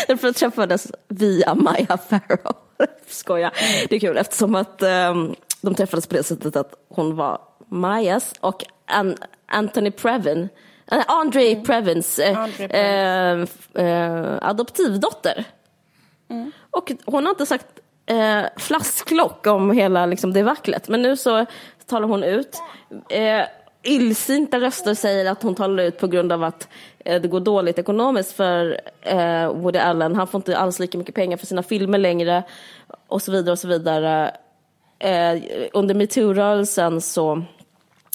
De 0.17 0.33
träffades 0.33 0.93
via 1.09 1.55
Maya 1.55 1.99
Farrow. 2.09 2.66
Skoja, 3.07 3.51
det 3.89 3.97
är 3.97 4.01
kul 4.01 4.17
eftersom 4.17 4.55
att 4.55 4.83
eh, 4.83 5.15
de 5.61 5.75
träffades 5.75 6.07
på 6.07 6.15
det 6.15 6.23
sättet 6.23 6.57
att 6.57 6.75
hon 6.89 7.17
var 7.17 7.39
Mayas 7.69 8.35
och 8.41 8.65
An- 8.87 9.17
Anthony 9.47 9.91
Previn, 9.91 10.49
äh, 10.91 11.03
Andre 11.07 11.57
Previns 11.57 12.19
eh, 12.19 12.39
Andre 12.39 12.65
eh, 12.65 13.43
f- 13.43 13.77
eh, 13.77 14.39
adoptivdotter. 14.49 15.45
Och 16.71 16.93
hon 17.05 17.25
har 17.25 17.31
inte 17.31 17.47
sagt 17.47 17.67
eh, 18.07 18.43
flasklock 18.57 19.47
om 19.47 19.71
hela 19.71 20.07
liksom, 20.07 20.33
det 20.33 20.43
vacklet. 20.43 20.89
Men 20.89 21.03
nu 21.03 21.17
så 21.17 21.47
talar 21.87 22.09
hon 22.09 22.23
ut. 22.25 22.57
Eh, 23.11 23.43
illsinta 23.83 24.61
röster 24.61 24.95
säger 24.95 25.31
att 25.31 25.43
hon 25.43 25.55
talar 25.55 25.83
ut 25.85 25.99
på 25.99 26.07
grund 26.07 26.33
av 26.33 26.45
att 26.45 26.69
Eh, 27.07 27.21
det 27.21 27.29
går 27.29 27.41
dåligt 27.41 27.79
ekonomiskt 27.79 28.33
för 28.33 28.81
eh, 29.01 29.53
Woody 29.53 29.79
Allen. 29.79 30.17
Han 30.17 30.27
får 30.27 30.39
inte 30.39 30.57
alls 30.57 30.79
lika 30.79 30.99
mycket 30.99 31.15
pengar 31.15 31.37
för 31.37 31.47
sina 31.47 31.63
filmer 31.63 31.99
längre. 31.99 32.43
Och 33.09 33.23
så 33.23 33.33
vidare 33.33 33.53
och 33.53 33.59
så 33.59 33.69
vidare. 33.69 34.37
Eh, 34.99 35.43
under 35.73 35.95
metoo-rörelsen 35.95 37.01
så 37.01 37.43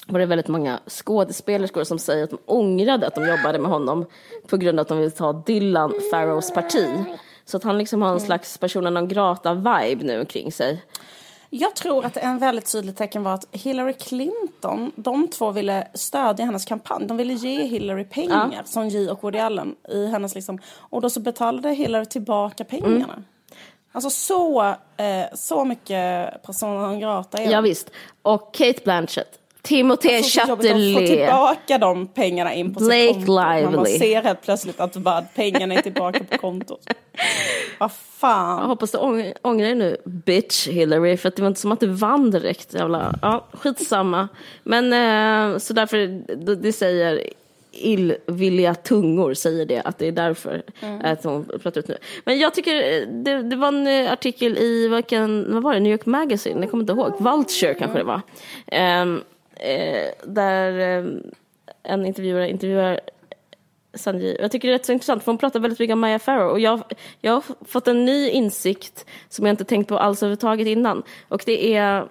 var 0.08 0.20
det 0.20 0.26
väldigt 0.26 0.48
många 0.48 0.80
skådespelerskor 0.88 1.84
som 1.84 2.00
säger 2.00 2.24
att 2.24 2.30
de 2.30 2.39
ångrade 2.46 3.08
att 3.08 3.16
de 3.16 3.28
jobbade 3.28 3.60
med 3.60 3.72
honom 3.72 4.06
på 4.48 4.58
grund 4.58 4.80
av 4.80 4.82
att 4.82 4.88
de 4.88 4.98
ville 4.98 5.12
ta 5.12 5.34
Dylan 5.34 5.94
Farrows 6.12 6.54
parti. 6.54 6.88
Så 7.46 7.58
att 7.58 7.64
han 7.64 7.78
liksom 7.78 8.02
har 8.02 8.12
en 8.14 8.20
slags 8.20 8.58
persona 8.58 8.89
non 8.89 9.08
grata-vibe 9.08 10.04
nu 10.04 10.26
kring 10.26 10.52
sig. 10.52 10.82
Jag 11.54 11.76
tror 11.76 12.06
att 12.06 12.18
en 12.18 12.38
väldigt 12.38 12.72
tydligt 12.72 12.97
tecken 12.97 13.24
var 13.24 13.34
att 13.34 13.47
Hillary 13.52 13.93
Clinton, 13.93 14.91
de 14.95 15.28
två 15.28 15.52
ville 15.52 15.88
stödja 15.93 16.45
hennes 16.45 16.66
kampanj. 16.66 17.08
De 17.08 17.18
ville 17.18 17.34
ge 17.34 17.64
Hillary 17.64 18.04
pengar, 18.04 18.62
som 18.66 18.89
J 18.89 19.10
och 19.10 19.24
Woody 19.24 19.39
Allen, 19.39 19.76
i 19.89 20.08
hennes 20.08 20.36
liksom, 20.36 20.60
och 20.78 21.02
då 21.02 21.10
så 21.10 21.20
betalade 21.20 21.70
Hillary 21.70 22.06
tillbaka 22.06 22.64
pengarna. 22.64 23.24
Alltså 23.91 24.10
så, 24.10 24.62
eh, 24.97 25.26
så 25.34 25.66
mycket 25.66 26.43
persona 26.43 26.88
non 26.88 26.99
grata 26.99 27.38
är 27.38 27.52
Ja, 27.52 27.62
visst. 27.62 27.91
Och 28.22 28.54
Kate 28.54 28.80
Blanchett, 28.84 29.39
Timothée 29.64 30.24
Så 30.24 30.39
jobbigt 30.47 30.72
att 30.72 30.93
få 30.93 31.07
tillbaka 31.07 31.78
de 31.78 32.07
pengarna 32.07 32.53
in 32.53 32.74
på 32.74 32.80
Blake 32.80 33.07
sitt 33.14 33.16
konto. 33.26 33.32
När 33.34 33.64
man 33.64 33.84
Lively. 33.84 33.99
ser 33.99 34.22
helt 34.22 34.41
plötsligt 34.41 34.80
att 34.80 34.95
bara 34.95 35.22
pengarna 35.22 35.76
är 35.76 35.82
tillbaka 35.82 36.20
på 36.32 36.38
kontot. 36.38 36.80
Vad 36.88 36.95
Jag 37.80 37.91
fan. 38.20 38.70
hoppas 38.70 38.91
du 38.91 38.97
ång- 38.97 39.34
ångrar 39.41 39.66
dig 39.66 39.76
nu, 39.76 39.97
bitch 40.05 40.68
Hillary, 40.68 41.18
för 41.18 41.30
att 41.30 41.36
det 41.36 41.41
var 41.41 41.47
inte 41.47 41.62
som 41.62 41.72
att 41.72 41.80
du 41.80 41.88
vann 41.88 42.32
direkt. 42.32 42.74
Jävla. 42.74 43.16
Ja, 43.22 43.45
skitsamma. 43.53 44.28
Men 44.64 44.93
eh, 45.53 45.57
så 45.57 45.74
därför, 45.74 45.97
det, 46.36 46.55
det 46.55 46.74
säger 46.74 47.24
illvilliga 47.74 48.76
tungor 48.76 49.34
säger 49.34 49.66
det, 49.66 49.82
att 49.82 49.97
det 49.97 50.07
är 50.07 50.12
därför 50.12 50.64
att 51.03 51.24
hon 51.24 51.45
pratar 51.64 51.80
ut 51.80 51.88
nu. 51.88 51.97
Men 52.26 52.39
jag 52.39 52.53
tycker, 52.53 52.76
eh, 52.76 53.07
det, 53.07 53.41
det 53.43 53.55
var 53.55 53.68
en 53.68 53.88
eh, 53.88 54.12
artikel 54.12 54.57
i, 54.57 54.88
vilken, 54.88 55.53
vad 55.53 55.64
var 55.64 55.74
det, 55.74 55.80
New 55.80 55.91
York 55.91 56.05
Magazine, 56.05 56.59
jag 56.62 56.72
kommer 56.72 56.84
inte 56.84 56.93
ihåg, 56.93 57.14
Vulture 57.20 57.74
kanske 57.74 57.97
det 57.97 58.03
var. 58.03 58.22
Eh, 58.68 59.05
där 60.24 60.80
eh, 60.99 61.05
en 61.84 62.05
intervjuare 62.05 62.49
intervjuar 62.49 62.99
Sanji. 63.93 64.38
Jag 64.39 64.51
tycker 64.51 64.68
det 64.68 64.74
är 64.74 64.78
rätt 64.78 64.86
så 64.86 64.91
intressant 64.91 65.24
för 65.24 65.32
hon 65.32 65.38
pratar 65.38 65.59
väldigt 65.59 65.80
mycket 65.80 65.93
om 65.93 65.99
Maya 65.99 66.20
Farrow 66.20 66.51
och 66.51 66.59
jag, 66.59 66.82
jag 67.20 67.34
har 67.34 67.43
fått 67.66 67.88
en 67.88 68.05
ny 68.05 68.30
insikt 68.30 69.05
som 69.30 69.45
jag 69.45 69.53
inte 69.53 69.64
tänkt 69.64 69.88
på 69.88 69.97
alls 69.97 70.24
överhuvudtaget 70.24 70.68
innan. 70.68 71.03
Och 71.28 71.43
det 71.45 71.74
är 71.76 72.07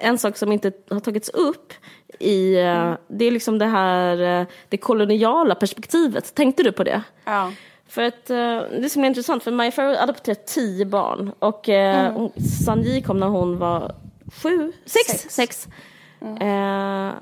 en 0.00 0.18
sak 0.18 0.36
som 0.36 0.52
inte 0.52 0.72
har 0.90 1.00
tagits 1.00 1.28
upp 1.28 1.72
i, 2.18 2.54
eh, 2.54 2.92
det 3.08 3.24
är 3.24 3.30
liksom 3.30 3.58
det 3.58 3.66
här, 3.66 4.40
eh, 4.40 4.46
det 4.68 4.76
koloniala 4.76 5.54
perspektivet. 5.54 6.34
Tänkte 6.34 6.62
du 6.62 6.72
på 6.72 6.84
det? 6.84 7.02
Ja. 7.24 7.52
För 7.88 8.02
att, 8.02 8.30
eh, 8.30 8.60
det 8.80 8.90
som 8.90 9.04
är 9.04 9.08
intressant, 9.08 9.42
för 9.44 9.50
Maya 9.50 9.70
Farrow 9.70 9.96
adopterade 9.96 10.40
tio 10.46 10.84
barn 10.86 11.32
och 11.38 11.68
eh, 11.68 12.12
hon- 12.12 12.32
Sanji 12.64 13.02
kom 13.02 13.20
när 13.20 13.26
hon 13.28 13.58
var 13.58 13.94
sju, 14.42 14.72
sex, 14.86 15.06
Sex. 15.22 15.34
sex. 15.34 15.68
Eh, 16.40 17.12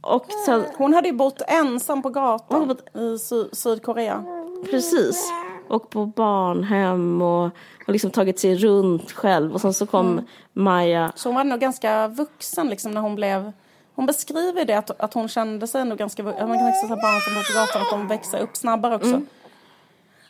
och 0.00 0.26
sen, 0.46 0.64
Hon 0.76 0.94
hade 0.94 1.08
ju 1.08 1.14
bott 1.14 1.42
ensam 1.48 2.02
på 2.02 2.10
gatan 2.10 2.68
bott- 2.68 2.96
i 2.96 3.18
Sy- 3.18 3.48
Sydkorea. 3.52 4.24
precis, 4.70 5.32
och 5.68 5.90
på 5.90 6.06
barnhem 6.06 7.22
och, 7.22 7.44
och 7.86 7.92
liksom 7.92 8.10
tagit 8.10 8.38
sig 8.38 8.54
runt 8.56 9.12
själv 9.12 9.52
och 9.54 9.60
sen 9.60 9.74
så 9.74 9.86
kom 9.86 10.20
Maja 10.52 11.12
Så 11.14 11.28
hon 11.28 11.36
var 11.36 11.44
nog 11.44 11.60
ganska 11.60 12.08
vuxen 12.08 12.68
liksom 12.68 12.92
när 12.92 13.00
hon 13.00 13.14
blev... 13.14 13.52
Hon 13.94 14.06
beskriver 14.06 14.64
det 14.64 14.74
att, 14.74 15.00
att 15.00 15.14
hon 15.14 15.28
kände 15.28 15.66
sig 15.66 15.80
ändå 15.80 15.96
ganska. 15.96 16.22
Man 16.22 16.32
kan 16.34 16.72
sig 16.72 16.88
barn 16.88 17.20
som 17.20 17.34
bor 17.34 17.52
på 17.52 17.58
gatan 17.60 17.82
att 17.82 17.90
de 17.90 18.08
växer 18.08 18.38
upp 18.40 18.56
snabbare 18.56 18.94
också. 18.96 19.20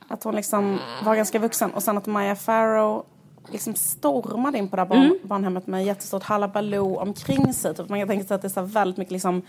Att 0.08 0.24
hon 0.24 0.34
liksom 0.34 0.78
var 1.04 1.16
ganska 1.16 1.38
vuxen. 1.38 1.70
Och 1.70 1.82
sen 1.82 1.98
att 1.98 2.06
Maya 2.06 2.36
Farrow 2.36 3.04
liksom 3.52 3.74
stormade 3.74 4.58
in 4.58 4.68
på 4.68 4.76
det 4.76 4.82
här 4.82 4.88
barn, 4.88 5.18
barnhemmet 5.22 5.66
med 5.66 5.84
jättestort 5.84 6.22
halabaloo 6.22 6.96
omkring 6.96 7.52
sig. 7.52 7.74
Typ 7.74 7.88
man 7.88 7.98
kan 7.98 8.08
tänka 8.08 8.26
sig 8.26 8.34
att 8.34 8.42
det 8.42 8.48
är 8.48 8.50
så 8.50 8.62
väldigt 8.62 8.96
mycket 8.96 9.12
liksom 9.12 9.42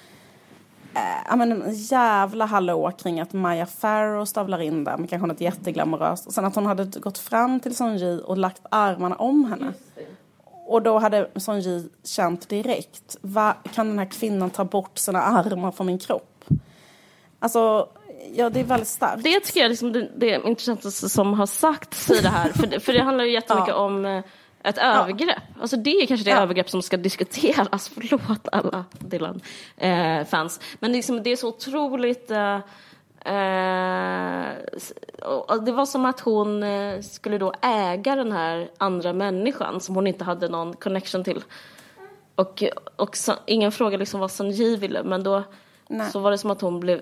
ja, 1.30 1.36
men 1.36 1.52
en 1.52 1.74
jävla 1.74 2.46
hallå 2.46 2.92
kring 2.92 3.20
att 3.20 3.34
Maya 3.34 3.66
Farrow 3.66 4.26
stavlar 4.26 4.62
in 4.62 4.84
där 4.84 4.98
med 4.98 5.10
kanske 5.10 5.28
något 5.28 5.42
jätteglamoröst. 5.42 6.28
Och 6.28 6.34
sen 6.34 6.46
att 6.46 6.56
hon 6.56 6.66
hade 6.66 7.00
gått 7.00 7.18
fram 7.18 7.60
till 7.60 7.76
Son 7.76 7.98
Ji 7.98 8.22
och 8.26 8.38
lagt 8.38 8.62
armarna 8.72 9.16
om 9.16 9.46
henne. 9.46 9.74
Och 10.68 10.82
då 10.82 11.00
hade 11.00 11.30
Son 11.36 11.60
Ji 11.60 11.90
känt 12.04 12.50
direkt, 12.50 13.18
va, 13.22 13.56
kan 13.74 13.88
den 13.88 14.00
här 14.00 14.06
kvinnan 14.06 14.50
ta 14.50 14.66
bort 14.66 14.98
sina 14.98 15.22
armar 15.22 15.72
från 15.72 15.88
min 15.88 16.00
kropp? 16.00 16.46
Alltså, 17.40 17.90
ja 18.36 18.50
det 18.50 18.60
är 18.60 18.64
väldigt 18.64 18.88
starkt. 18.88 19.24
Det 19.24 19.40
tycker 19.40 19.60
jag 19.60 19.70
liksom 19.70 19.92
det, 19.94 20.10
det 20.16 20.42
intressantaste 20.46 21.10
som 21.10 21.34
har 21.34 21.46
sagts 21.46 22.12
i 22.12 22.22
det 22.22 22.30
här. 22.30 22.50
För, 22.50 22.68
det- 22.68 22.80
för 22.80 22.94
det 22.94 23.02
handlar 23.02 23.24
ju 23.26 23.32
jättemycket 23.32 23.68
Ja. 23.70 23.76
om 23.76 24.06
eh, 24.06 24.24
ett 24.64 24.78
övergrepp. 24.78 25.44
Alltså 25.62 25.78
det 25.78 25.90
är 25.90 26.06
kanske 26.08 26.24
det 26.26 26.32
Ja. 26.32 26.38
övergrepp 26.42 26.70
som 26.70 26.82
ska 26.82 26.98
diskuteras. 26.98 27.90
Förlåt 27.96 28.48
alla 28.52 28.86
Dylan-fans. 29.00 30.60
Men 30.80 30.92
liksom, 30.92 31.24
det 31.24 31.30
är 31.30 31.36
så 31.36 31.48
otroligt... 31.48 32.32
Eh, 32.32 32.56
eh, 33.26 34.46
det 35.66 35.72
var 35.72 35.86
som 35.86 36.06
att 36.06 36.20
hon 36.20 36.64
eh, 36.64 37.02
skulle 37.02 37.38
då 37.38 37.54
äga 37.62 38.16
den 38.16 38.32
här 38.32 38.70
andra 38.78 39.14
människan 39.14 39.82
som 39.82 39.96
hon 39.96 40.08
inte 40.08 40.24
hade 40.24 40.48
någon 40.50 40.74
connection 40.74 41.24
till. 41.24 41.44
Och, 42.36 42.64
och 42.96 43.18
så, 43.18 43.34
ingen 43.46 43.72
frågade 43.72 43.98
liksom 43.98 44.20
vad 44.20 44.32
Sanji 44.32 44.76
ville, 44.76 45.04
men 45.04 45.24
då 45.24 45.44
Nej. 45.88 46.10
så 46.12 46.20
var 46.20 46.32
det 46.32 46.38
som 46.38 46.52
att 46.52 46.62
hon 46.62 46.80
blev 46.80 47.02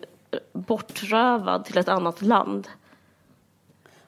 bortrövad 0.54 1.66
till 1.66 1.78
ett 1.78 1.90
annat 1.90 2.22
land. 2.22 2.68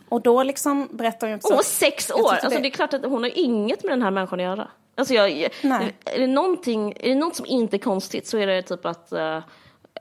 Och 0.09 0.21
då 0.21 0.43
liksom 0.43 0.87
berättar 0.91 1.27
hon 1.27 1.35
också... 1.35 1.47
Hon 1.47 1.55
var 1.55 1.63
sex 1.63 2.11
år! 2.11 2.31
Alltså 2.31 2.49
det- 2.49 2.67
är 2.67 2.69
klart 2.69 2.93
att 2.93 3.05
hon 3.05 3.23
har 3.23 3.37
inget 3.37 3.83
med 3.83 3.91
den 3.91 4.01
här 4.01 4.11
människan 4.11 4.39
att 4.39 4.45
göra. 4.45 4.67
Alltså 4.95 5.13
jag, 5.13 5.49
Nej. 5.63 5.95
är, 6.05 6.19
det 6.19 6.27
någonting, 6.27 6.93
är 6.99 7.09
det 7.09 7.15
något 7.15 7.35
som 7.35 7.45
inte 7.45 7.75
är 7.75 7.79
konstigt 7.79 8.27
så 8.27 8.37
är 8.37 8.47
det 8.47 8.61
typ 8.61 8.85
att 8.85 9.13
uh, 9.13 9.37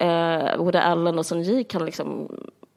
uh, 0.08 0.58
både 0.58 0.80
Ellen 0.80 1.18
och 1.18 1.26
Sanji 1.26 1.64
kan 1.64 1.84
liksom 1.84 2.28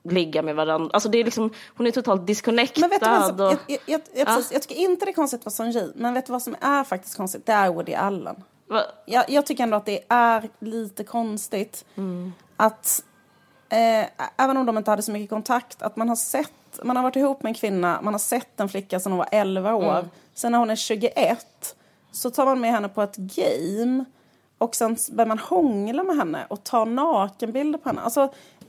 ligga 0.04 0.42
med 0.42 0.56
varandra. 0.56 0.90
Alltså 0.94 1.10
det 1.10 1.18
är 1.18 1.24
liksom, 1.24 1.54
hon 1.78 1.88
är 1.88 1.92
totalt 1.92 2.28
disconnectad. 2.28 2.82
Men 2.82 2.90
vet 2.90 3.00
du 3.00 3.10
vad 3.10 3.26
som, 3.26 3.46
och, 3.46 3.52
jag, 3.68 3.80
jag, 3.86 4.02
jag, 4.14 4.28
precis, 4.28 4.52
jag 4.52 4.62
tycker 4.62 4.76
inte 4.76 5.06
det 5.06 5.12
är 5.12 5.14
konstigt 5.14 5.44
för 5.44 5.50
Son 5.50 5.72
Ji, 5.72 5.92
men 5.96 6.14
vet 6.14 6.26
du 6.26 6.32
vad 6.32 6.42
som 6.42 6.56
är 6.62 6.84
faktiskt 6.84 7.18
konstigt? 7.18 7.46
Det 7.46 7.52
är 7.52 7.70
Woody 7.70 7.94
Allen. 7.94 8.44
Jag, 9.06 9.30
jag 9.30 9.46
tycker 9.46 9.64
ändå 9.64 9.78
att 9.78 9.86
det 9.86 10.04
är 10.10 10.50
lite 10.60 11.04
konstigt 11.04 11.86
att, 12.58 13.04
eh, 13.70 14.06
även 14.38 14.58
om 14.58 14.66
de 14.66 14.78
inte 14.78 14.92
hade 14.92 15.02
så 15.02 15.12
mycket 15.12 15.30
kontakt, 15.30 15.82
att 15.82 15.96
man 15.96 16.10
har 16.10 16.16
sett, 16.16 16.52
man 16.84 16.96
har 16.96 17.04
varit 17.04 17.16
ihop 17.16 17.44
med 17.44 17.50
en 17.50 17.54
kvinna, 17.54 18.00
man 18.02 18.14
har 18.14 18.20
sett 18.20 18.60
en 18.60 18.70
flicka 18.70 19.00
sedan 19.00 19.12
hon 19.12 19.20
var 19.20 19.28
11 19.32 19.74
år, 19.76 20.06
sen 20.34 20.52
när 20.52 20.60
hon 20.60 20.70
är 20.70 20.76
21 20.76 21.76
så 22.12 22.30
tar 22.30 22.46
man 22.46 22.60
med 22.60 22.72
henne 22.72 22.90
på 22.90 23.02
ett 23.02 23.16
game 23.18 24.06
och 24.58 24.76
sen 24.76 24.98
börjar 25.12 25.28
man 25.28 25.40
hångla 25.40 26.04
med 26.04 26.16
henne 26.18 26.46
och 26.48 26.64
ta 26.64 26.86
nakenbilder 26.86 27.80
på 27.80 27.90
henne. 27.90 28.02
Alltså, 28.02 28.22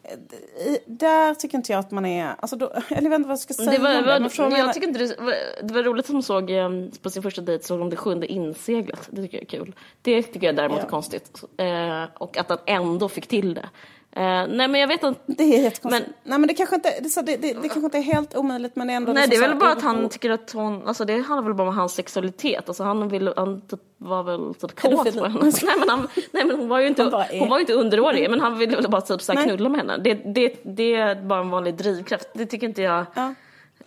eh, 0.03 0.77
där 0.87 1.35
tycker 1.35 1.57
inte 1.59 1.73
jag 1.73 1.79
att 1.79 1.91
man 1.91 2.07
är, 2.07 2.35
alltså 2.41 2.57
då, 2.57 2.67
eller 2.89 3.03
jag 3.03 3.11
vet 3.11 3.17
inte 3.17 3.29
vad 3.29 3.33
jag 3.33 3.39
ska 3.39 3.55
säga 3.55 3.71
det 3.71 3.79
var, 3.79 4.03
var, 4.03 4.31
jag 4.37 4.53
menar? 4.53 4.73
tycker 4.73 4.89
inte 4.89 5.01
det, 5.01 5.17
det 5.63 5.75
var 5.75 5.83
roligt 5.83 6.07
som 6.07 6.23
såg 6.23 6.51
eh, 6.51 6.69
på 7.03 7.11
sin 7.11 7.23
första 7.23 7.43
dejt 7.43 7.65
såg 7.65 7.79
de 7.79 7.91
det 7.91 7.97
sjunde 7.97 8.27
inseglet. 8.27 9.09
Det 9.11 9.23
tycker 9.23 9.37
jag 9.37 9.43
är 9.43 9.59
kul. 9.59 9.75
Det 10.03 10.23
tycker 10.23 10.47
jag 10.47 10.57
däremot 10.57 10.79
Ja. 10.79 10.85
är 10.85 10.89
konstigt. 10.89 11.43
Eh, 11.57 12.05
och 12.19 12.39
att 12.39 12.49
han 12.49 12.59
ändå 12.67 13.09
fick 13.09 13.27
till 13.27 13.55
det. 13.55 13.69
Eh, 14.17 14.23
nej 14.23 14.69
men 14.69 14.75
jag 14.75 14.89
vet 14.89 15.03
inte. 15.03 15.21
Det 15.27 15.43
är 15.45 15.63
jättekonstigt. 15.63 16.07
Men- 16.07 16.15
Nej 16.31 16.39
men 16.39 16.49
det 16.49 16.55
kanske 16.55 16.75
inte, 16.77 16.91
det, 17.01 17.23
det, 17.27 17.37
det, 17.37 17.53
det 17.63 17.69
kanske 17.69 17.81
inte 17.81 17.99
är 17.99 18.03
helt 18.03 18.37
omöjligt 18.37 18.77
men 18.77 18.87
det 18.87 18.93
är 18.93 18.97
ändå 18.97 19.13
Nej, 19.13 19.29
det 19.29 19.37
är 19.37 19.41
liksom 19.41 19.49
väl 19.51 19.59
bara 19.59 19.73
att 19.73 19.83
han 19.83 20.09
tycker 20.09 20.31
att 20.31 20.53
hon, 20.53 20.89
alltså 20.89 21.05
det 21.05 21.13
handlar 21.19 21.43
väl 21.43 21.55
bara 21.55 21.69
om 21.69 21.77
hans 21.77 21.95
sexualitet. 21.95 22.69
Alltså 22.69 22.83
han, 22.85 23.09
vill, 23.09 23.33
han 23.37 23.61
typ 23.61 23.81
var 23.99 24.23
väl 24.23 24.55
typ 24.55 24.81
kåt 24.81 25.15
på 25.19 25.25
henne. 25.25 25.39
Nej 25.63 25.77
men, 25.79 25.89
han, 25.89 26.09
nej 26.33 26.45
men 26.45 26.57
hon 26.57 26.69
var 26.69 26.79
ju 26.81 26.87
inte, 26.87 27.03
är. 27.03 27.39
hon 27.41 27.49
var 27.49 27.57
ju 27.59 27.61
inte 27.61 27.73
underårig 27.75 28.31
men 28.31 28.41
han 28.41 28.59
ville 28.59 28.77
väl 28.77 28.91
bara 28.91 29.01
typ 29.01 29.23
så 29.23 29.33
knulla 29.33 29.69
med 29.69 29.81
henne. 29.81 29.97
Det, 29.99 30.15
det, 30.15 30.55
det 30.63 30.95
är 30.95 31.15
bara 31.23 31.41
en 31.41 31.51
vanlig 31.51 31.75
drivkraft. 31.75 32.29
Det 32.35 32.47
tycker 32.47 32.67
inte 32.67 32.83
jag 32.83 33.07
Ja. 33.15 33.23
är 33.23 33.35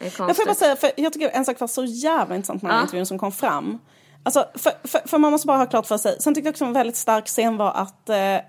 Jag 0.06 0.12
får 0.14 0.26
konstigt. 0.26 0.46
bara 0.46 0.56
säga, 0.56 0.76
för 0.76 0.92
jag 0.96 1.14
tycker 1.14 1.30
en 1.30 1.46
sak 1.46 1.60
var 1.60 1.68
så 1.68 1.84
jävla 1.84 2.36
intressant 2.36 2.62
med 2.62 2.70
den 2.72 2.78
Ja. 2.78 2.82
intervjun 2.84 3.06
som 3.06 3.20
kom 3.20 3.32
fram. 3.32 3.80
Alltså, 4.26 4.46
för, 4.54 4.72
för, 4.88 5.08
för 5.08 5.18
man 5.18 5.32
måste 5.32 5.48
bara 5.48 5.58
ha 5.58 5.66
klart 5.66 5.86
för 5.86 5.98
sig. 5.98 6.22
Sen 6.22 6.34
tyckte 6.36 6.48
jag 6.48 6.52
också 6.54 6.66
en 6.66 6.74
väldigt 6.74 6.96
stark 6.96 7.28
scen 7.28 7.58
var 7.58 7.72
att 7.72 8.10
eh, 8.10 8.36
eh, 8.36 8.42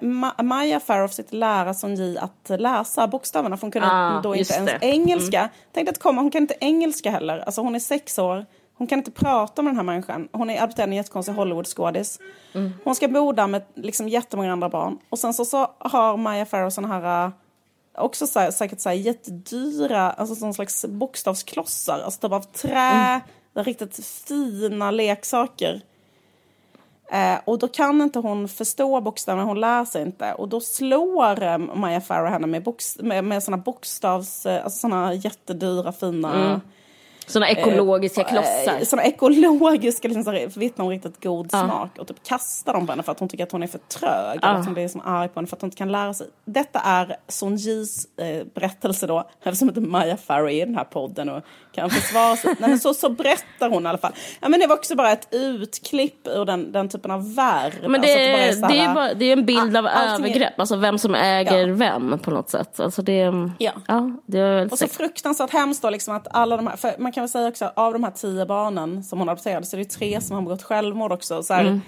Ma- 0.00 0.42
Maya 0.42 0.80
Farrow 0.80 1.08
försökte 1.08 1.36
lära 1.36 1.74
Son 1.74 1.94
Ji 1.94 2.18
att 2.18 2.60
läsa 2.60 3.06
bokstäverna 3.08 3.56
för 3.56 3.62
hon 3.62 3.70
kunde 3.70 3.88
Ah, 3.92 4.20
då 4.22 4.34
inte 4.36 4.54
ens 4.54 4.70
det. 4.70 4.76
Mm. 4.76 5.00
engelska. 5.00 5.48
Tänkte 5.72 5.90
att 5.90 5.98
komma, 6.02 6.20
hon 6.22 6.30
kan 6.30 6.42
inte 6.42 6.54
engelska 6.60 7.10
heller. 7.10 7.38
Alltså 7.38 7.60
hon 7.60 7.74
är 7.74 7.78
sex 7.78 8.18
år. 8.18 8.46
Hon 8.78 8.86
kan 8.86 8.98
inte 8.98 9.10
prata 9.10 9.62
med 9.62 9.70
den 9.70 9.76
här 9.76 9.84
människan. 9.84 10.28
Hon 10.32 10.50
är 10.50 10.62
adopterad 10.62 10.88
en 10.88 10.96
jättekonstig 10.96 11.32
Hollywoodskådis. 11.32 12.18
Mm. 12.54 12.72
Hon 12.84 12.94
ska 12.94 13.08
bo 13.08 13.32
där 13.32 13.46
med 13.46 13.62
liksom 13.74 14.08
jättemånga 14.08 14.52
andra 14.52 14.68
barn. 14.68 14.98
Och 15.10 15.18
sen 15.18 15.34
så, 15.34 15.44
så 15.44 15.70
har 15.78 16.16
Maya 16.16 16.46
Farrow 16.46 16.70
såna 16.70 16.88
här 16.88 17.24
eh, 17.26 17.30
också 17.98 18.26
så 18.26 18.40
här, 18.40 18.50
säkert 18.50 18.80
så 18.80 18.88
här 18.88 18.96
jättedyra, 18.96 20.10
alltså 20.10 20.34
sån 20.34 20.54
slags 20.54 20.84
bokstavsklossar, 20.88 22.00
alltså 22.04 22.20
typ 22.20 22.32
av 22.32 22.40
trä, 22.42 23.20
riktigt 23.62 24.04
fina 24.06 24.90
leksaker. 24.90 25.80
Eh, 27.12 27.38
och 27.44 27.58
då 27.58 27.68
kan 27.68 28.02
inte 28.02 28.18
hon 28.18 28.48
förstå 28.48 29.00
bokstäverna, 29.00 29.44
hon 29.44 29.60
lär 29.60 29.84
sig 29.84 30.02
inte. 30.02 30.32
Och 30.32 30.48
då 30.48 30.60
slår 30.60 31.42
eh, 31.42 31.58
Maya 31.58 32.00
Farrow 32.00 32.30
henne 32.30 32.46
med, 32.46 32.62
boks- 32.62 33.02
med, 33.02 33.24
med 33.24 33.42
såna 33.42 33.56
bokstavs, 33.56 34.46
eh, 34.46 34.64
alltså 34.64 34.78
såna 34.78 35.14
jättedyra 35.14 35.92
fina 35.92 36.34
mm. 36.34 36.60
Såna 37.28 37.48
ekologiska 37.48 38.24
klossar. 38.24 38.76
Eh, 38.78 38.84
såna 38.84 39.02
ekologiska, 39.04 40.08
liksom, 40.08 40.24
så 40.24 40.30
här, 40.30 40.58
vittnar 40.58 40.84
om 40.84 40.90
riktigt 40.90 41.22
god 41.24 41.50
smak. 41.50 41.90
Och 41.98 42.06
typ 42.08 42.22
kastar 42.24 42.72
dem 42.74 42.86
på 42.86 42.92
henne 42.92 43.02
för 43.02 43.12
att 43.12 43.18
hon 43.20 43.28
tycker 43.28 43.44
att 43.44 43.52
hon 43.52 43.62
är 43.62 43.66
för 43.66 43.78
trög. 43.78 44.38
Ja. 44.42 44.48
Eller 44.48 44.58
att 44.60 44.64
hon 44.64 44.74
blir 44.74 44.88
som 44.88 45.00
arg 45.04 45.28
på 45.28 45.34
henne 45.40 45.46
för 45.46 45.56
att 45.56 45.62
hon 45.62 45.68
inte 45.68 45.76
kan 45.76 45.92
lära 45.92 46.14
sig. 46.14 46.26
Detta 46.44 46.78
är 46.80 47.16
Son 47.28 47.56
Jis 47.56 48.06
eh, 48.16 48.46
berättelse 48.54 49.06
då. 49.06 49.28
Eftersom 49.42 49.68
inte 49.68 49.80
Maya 49.80 50.16
Farrow 50.16 50.48
är 50.48 50.62
i 50.62 50.64
den 50.64 50.74
här 50.76 50.84
podden 50.84 51.28
och 51.28 51.44
kan 51.72 51.90
försvara 51.90 52.36
sig. 52.36 52.54
Nej, 52.58 52.70
men 52.70 52.78
så, 52.78 52.94
så 52.94 53.08
berättar 53.10 53.70
hon 53.70 53.86
i 53.86 53.88
alla 53.88 53.98
fall. 53.98 54.12
Ja, 54.40 54.48
men 54.48 54.60
det 54.60 54.66
var 54.66 54.76
också 54.76 54.96
bara 54.96 55.12
ett 55.12 55.28
utklipp 55.30 56.26
ur 56.28 56.44
den, 56.44 56.72
den 56.72 56.88
typen 56.88 57.10
av 57.10 57.34
verb. 57.34 57.72
Men 57.88 58.00
det, 58.00 58.46
Alltså 58.48 58.60
bara 58.60 58.70
är, 58.70 58.74
det, 58.76 58.80
är 58.84 58.94
bara, 58.94 59.14
det 59.14 59.24
är 59.24 59.32
en 59.32 59.44
bild 59.46 59.76
av 59.76 59.86
allting 59.86 60.24
är- 60.24 60.28
övergrepp, 60.30 60.60
alltså 60.60 60.76
vem 60.76 60.98
som 60.98 61.14
äger 61.14 61.68
Ja. 61.68 61.74
vem 61.74 62.18
på 62.18 62.30
något 62.30 62.50
sätt. 62.50 62.80
Alltså 62.80 63.02
det, 63.02 63.32
Ja. 63.58 63.72
ja, 63.88 64.10
det 64.26 64.38
är 64.38 64.72
Och 64.72 64.78
så 64.78 64.88
fruktansvärt 64.88 65.50
hemskt 65.50 65.82
då 65.82 65.90
liksom 65.90 66.14
att 66.16 66.26
alla 66.30 66.56
de 66.56 66.66
här, 66.66 66.76
för 66.76 66.94
man 66.98 67.12
kan 67.12 67.17
väl 67.22 67.28
säga 67.28 67.48
också 67.48 67.72
av 67.76 67.92
de 67.92 68.04
här 68.04 68.10
tio 68.10 68.46
barnen 68.46 69.04
som 69.04 69.18
hon 69.18 69.28
adopterade 69.28 69.66
så 69.66 69.76
är 69.76 69.78
det 69.78 69.90
tre 69.90 70.20
som 70.20 70.36
har 70.36 70.42
begått 70.42 70.62
självmord 70.62 71.12
också. 71.12 71.42
Så 71.42 71.54
här, 71.54 71.80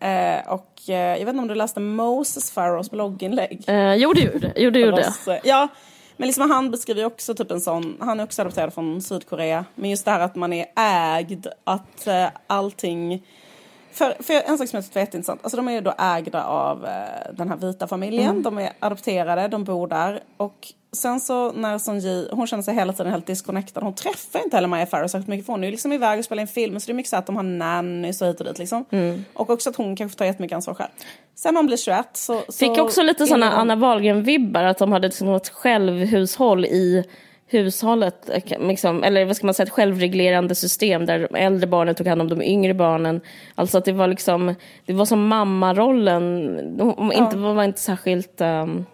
eh, 0.00 0.52
och 0.52 0.80
eh, 0.88 0.94
jag 0.94 1.18
vet 1.18 1.28
inte 1.28 1.38
om 1.38 1.48
du 1.48 1.54
läste 1.54 1.80
Moses 1.80 2.50
Farrows 2.50 2.90
blogginlägg? 2.90 3.64
Eh, 3.66 3.94
jo, 3.94 4.12
det 4.12 4.20
gjorde 4.20 4.52
jo, 4.56 4.70
det. 4.70 4.80
Gjorde. 4.80 5.12
Eh, 5.26 5.38
Ja, 5.44 5.68
men 6.16 6.26
liksom 6.26 6.50
han 6.50 6.70
beskriver 6.70 7.04
också 7.04 7.34
typ 7.34 7.50
en 7.50 7.60
sån, 7.60 7.96
han 8.00 8.20
är 8.20 8.24
också 8.24 8.42
adopterad 8.42 8.74
från 8.74 9.02
Sydkorea. 9.02 9.64
Men 9.74 9.90
just 9.90 10.04
det 10.04 10.10
här 10.10 10.20
att 10.20 10.36
man 10.36 10.52
är 10.52 10.66
ägd, 10.76 11.46
att 11.64 12.06
eh, 12.06 12.26
allting 12.46 13.26
för, 13.92 14.22
för 14.22 14.34
en 14.34 14.58
sak 14.58 14.68
som 14.68 14.76
jag 14.76 14.84
tyckte 14.84 14.98
var 14.98 15.02
jätteintressant, 15.02 15.40
alltså 15.42 15.56
de 15.56 15.68
är 15.68 15.72
ju 15.72 15.80
då 15.80 15.94
ägda 15.98 16.44
av 16.44 16.86
eh, 16.86 17.32
den 17.32 17.48
här 17.48 17.56
vita 17.56 17.86
familjen, 17.86 18.42
de 18.42 18.58
är 18.58 18.72
adopterade, 18.78 19.48
de 19.48 19.64
bor 19.64 19.86
där 19.86 20.22
och 20.36 20.68
sen 20.92 21.20
så 21.20 21.52
när 21.52 21.78
Son 21.78 21.98
Ji, 21.98 22.28
hon 22.32 22.46
känner 22.46 22.62
sig 22.62 22.74
hela 22.74 22.92
tiden 22.92 23.12
helt 23.12 23.26
disconnectad, 23.26 23.80
hon 23.84 23.94
träffar 23.94 24.44
inte 24.44 24.56
heller 24.56 24.68
Maya 24.68 24.86
Farrow 24.86 25.06
särskilt 25.08 25.28
mycket 25.28 25.46
för 25.46 25.52
hon 25.52 25.62
är 25.64 25.68
ju 25.68 25.70
liksom 25.70 25.92
iväg 25.92 26.18
och 26.18 26.24
spelar 26.24 26.40
in 26.40 26.46
film 26.46 26.80
så 26.80 26.86
det 26.86 26.92
är 26.92 26.94
mycket 26.94 27.10
så 27.10 27.16
att 27.16 27.26
de 27.26 27.36
har 27.36 27.42
nannys 27.42 28.22
och 28.22 28.28
hit 28.28 28.40
och 28.40 28.46
dit 28.46 28.58
liksom. 28.58 28.84
Och 29.34 29.50
också 29.50 29.70
att 29.70 29.76
hon 29.76 29.96
kanske 29.96 30.18
tar 30.18 30.24
jättemycket 30.24 30.56
ansvar 30.56 30.74
själv. 30.74 30.90
Sen 31.34 31.56
hon 31.56 31.66
blir 31.66 31.76
21 31.76 32.08
så... 32.12 32.38
Fick 32.40 32.76
så 32.76 32.82
också 32.82 33.02
lite 33.02 33.26
sådana 33.26 33.50
hon- 33.50 33.58
Anna 33.58 33.76
Wahlgren-vibbar, 33.76 34.62
att 34.64 34.78
de 34.78 34.92
hade 34.92 35.08
liksom 35.08 35.28
ett 35.34 35.48
självhushåll 35.48 36.64
i 36.64 37.04
hushållet, 37.46 38.30
liksom, 38.60 39.02
eller 39.04 39.24
vad 39.24 39.36
ska 39.36 39.46
man 39.46 39.54
säga, 39.54 39.64
ett 39.66 39.72
självreglerande 39.72 40.54
system 40.54 41.06
där 41.06 41.28
de 41.30 41.36
äldre 41.38 41.66
barnen 41.66 41.94
tog 41.94 42.06
hand 42.06 42.20
om 42.20 42.28
de 42.28 42.42
yngre 42.42 42.74
barnen. 42.74 43.20
Alltså 43.54 43.78
att 43.78 43.84
det 43.84 43.92
var 43.92 44.06
liksom, 44.08 44.54
det 44.86 44.92
var 44.92 45.04
som 45.04 45.28
mammarollen, 45.28 46.22
hon, 46.80 46.94
hon 46.96 47.12
inte, 47.12 47.36
var 47.36 47.64
inte 47.64 47.80
särskilt, 47.80 48.40
um, 48.40 48.86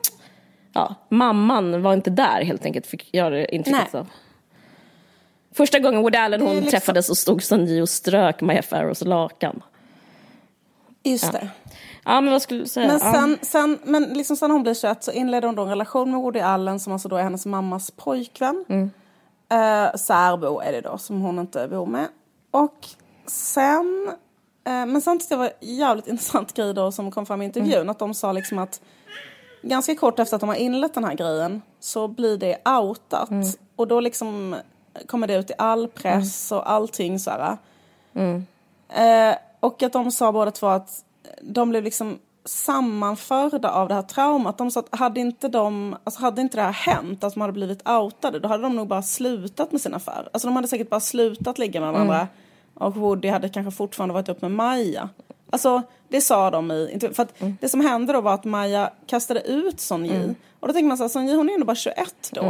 ja, 0.77 0.95
mamman 1.09 1.83
var 1.83 1.93
inte 1.95 2.11
där 2.11 2.45
helt 2.45 2.65
enkelt, 2.65 2.87
fick 2.87 3.09
jag 3.13 3.33
det 3.33 3.55
intrycket 3.55 3.95
av. 3.95 4.09
Första 5.55 5.79
gången 5.79 6.03
Woody 6.03 6.19
Allen 6.19 6.41
hon 6.41 6.51
liksom- 6.55 6.71
träffades 6.71 7.07
så 7.07 7.15
stod 7.15 7.43
Sanji 7.43 7.81
och 7.81 7.89
strök 7.89 8.41
Maya 8.41 8.63
Farrows 8.63 9.01
lakan. 9.05 9.63
Just 11.03 11.33
det. 11.33 11.49
Ja 12.05 12.21
men 12.21 12.33
vad 12.33 12.43
skulle 12.43 12.61
du 12.61 12.67
säga? 12.67 12.89
Men 12.89 13.01
sen, 13.01 13.39
sen, 13.43 13.79
men 13.85 14.03
liksom 14.03 14.37
sen 14.37 14.51
hon 14.51 14.63
blir 14.63 14.75
21 14.75 15.05
så 15.05 15.13
inleder 15.13 15.49
hon 15.49 15.55
då 15.57 15.63
en 15.63 15.69
relation 15.69 16.11
med 16.11 16.21
Woody 16.21 16.41
Allen 16.41 16.81
som 16.81 16.93
alltså 16.93 17.09
då 17.09 17.17
är 17.17 17.23
hennes 17.23 17.47
mammas 17.47 17.91
pojkvän. 17.91 18.65
Mm. 18.69 18.91
Eh, 19.49 19.95
särbo 19.95 20.61
är 20.61 20.73
det 20.73 20.81
då 20.81 20.99
som 20.99 21.21
hon 21.21 21.39
inte 21.39 21.69
bor 21.69 21.87
med. 21.87 22.09
Och 22.51 22.87
sen, 23.27 24.09
eh, 24.67 24.87
men 24.87 25.01
sen 25.01 25.19
tyckte 25.19 25.35
jag 25.35 25.41
det 25.41 25.53
var 25.61 25.69
jävligt 25.69 26.07
intressant 26.13 26.55
grej 26.55 26.75
då 26.75 26.93
som 26.93 27.11
kom 27.11 27.27
fram 27.27 27.43
i 27.43 27.45
intervjun. 27.45 27.75
Mm. 27.75 27.89
Att 27.89 27.99
de 27.99 28.15
sa 28.15 28.33
liksom 28.33 28.59
att 28.59 28.81
ganska 29.69 29.95
kort 29.95 30.19
efter 30.19 30.37
att 30.37 30.41
de 30.41 30.49
har 30.49 30.57
inlett 30.57 30.95
den 30.95 31.05
här 31.05 31.15
grejen 31.15 31.63
så 31.81 32.09
blir 32.09 32.37
det 32.37 32.69
outat. 32.69 33.31
Mm. 33.31 33.49
Och 33.77 33.89
då 33.89 34.01
liksom 34.01 34.57
kommer 35.07 35.27
det 35.27 35.35
ut 35.35 35.51
i 35.51 35.55
all 35.59 35.89
press 35.89 36.53
och 36.53 36.71
allting 36.71 37.19
så 37.19 37.31
här. 37.31 37.57
Eh, 38.89 39.37
och 39.61 39.83
att 39.83 39.93
de 39.93 40.13
sa 40.13 40.33
båda 40.33 40.51
två 40.51 40.67
att 40.67 41.05
de 41.43 41.71
blev 41.71 41.85
liksom 41.85 42.19
sammanförda 42.45 43.71
av 43.71 43.89
det 43.89 43.95
här 43.95 44.03
traumat. 44.03 44.59
De 44.59 44.71
sa 44.71 44.81
att 44.81 44.99
hade 44.99 45.21
inte, 45.21 45.49
de, 45.49 45.97
alltså 46.05 46.21
hade 46.21 46.41
inte 46.41 46.57
det 46.57 46.63
här 46.63 46.73
hänt, 46.73 47.25
att 47.25 47.35
de 47.35 47.41
hade 47.41 47.53
blivit 47.53 47.89
outade, 47.89 48.39
då 48.39 48.49
hade 48.49 48.63
de 48.63 48.77
nog 48.77 48.89
bara 48.89 49.03
slutat 49.03 49.73
med 49.73 49.81
sin 49.81 49.95
affär. 49.95 50.29
Alltså 50.33 50.49
de 50.49 50.57
hade 50.57 50.69
säkert 50.69 50.91
bara 50.91 51.01
slutat 51.01 51.59
ligga 51.59 51.81
med 51.81 51.93
varandra. 51.93 52.29
Och 52.75 52.97
Woody 52.97 53.29
hade 53.29 53.49
kanske 53.49 53.71
fortfarande 53.77 54.15
varit 54.15 54.29
upp 54.29 54.43
med 54.43 54.51
Maja. 54.51 55.09
Alltså 55.51 55.83
det 56.09 56.21
sa 56.21 56.51
de 56.51 56.71
i. 56.73 56.99
För 57.13 57.23
att 57.23 57.35
det 57.61 57.69
som 57.69 57.81
hände 57.81 58.13
då 58.13 58.21
var 58.21 58.35
att 58.35 58.45
Maja 58.45 58.91
kastade 59.07 59.41
ut 59.41 59.81
Son 59.81 60.05
Ji. 60.05 60.35
Och 60.61 60.69
då 60.69 60.73
tänker 60.75 60.89
man 60.89 60.97
så 60.97 61.05
här, 61.05 61.09
Son 61.09 61.27
Ji 61.27 61.35
hon 61.37 61.49
är 61.49 61.55
ändå 61.55 61.67
bara 61.67 61.77
21 61.77 61.97
då. 62.33 62.41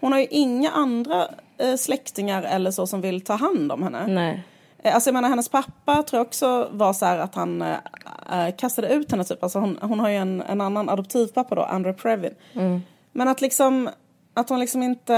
Hon 0.00 0.12
har 0.12 0.18
ju 0.18 0.26
inga 0.30 0.70
andra 0.70 1.28
eh, 1.58 1.74
släktingar 1.76 2.42
eller 2.42 2.70
så 2.70 2.86
som 2.86 3.00
vill 3.00 3.20
ta 3.20 3.32
hand 3.34 3.72
om 3.72 3.82
henne. 3.82 4.06
Nej. 4.06 4.42
Eh, 4.82 4.94
Alltså 4.94 5.08
jag 5.08 5.14
menar 5.14 5.28
hennes 5.28 5.48
pappa 5.48 6.02
tror 6.02 6.18
jag 6.18 6.26
också 6.26 6.68
var 6.72 6.92
så 6.92 7.06
här 7.06 7.18
att 7.18 7.34
han 7.34 7.62
eh, 7.62 7.76
kastade 8.58 8.88
ut 8.88 9.10
henne 9.10 9.24
typ. 9.24 9.42
Alltså 9.42 9.58
hon, 9.58 9.78
hon 9.82 10.00
har 10.00 10.08
ju 10.08 10.16
en, 10.16 10.40
en 10.42 10.60
annan 10.60 10.88
adoptivpappa 10.88 11.54
då, 11.54 11.62
Andrew 11.62 12.02
Previn. 12.02 12.34
Men 13.12 13.28
att 13.28 13.40
liksom 13.40 13.90
att 14.36 14.48
hon 14.48 14.60
liksom 14.60 14.82
inte, 14.82 15.16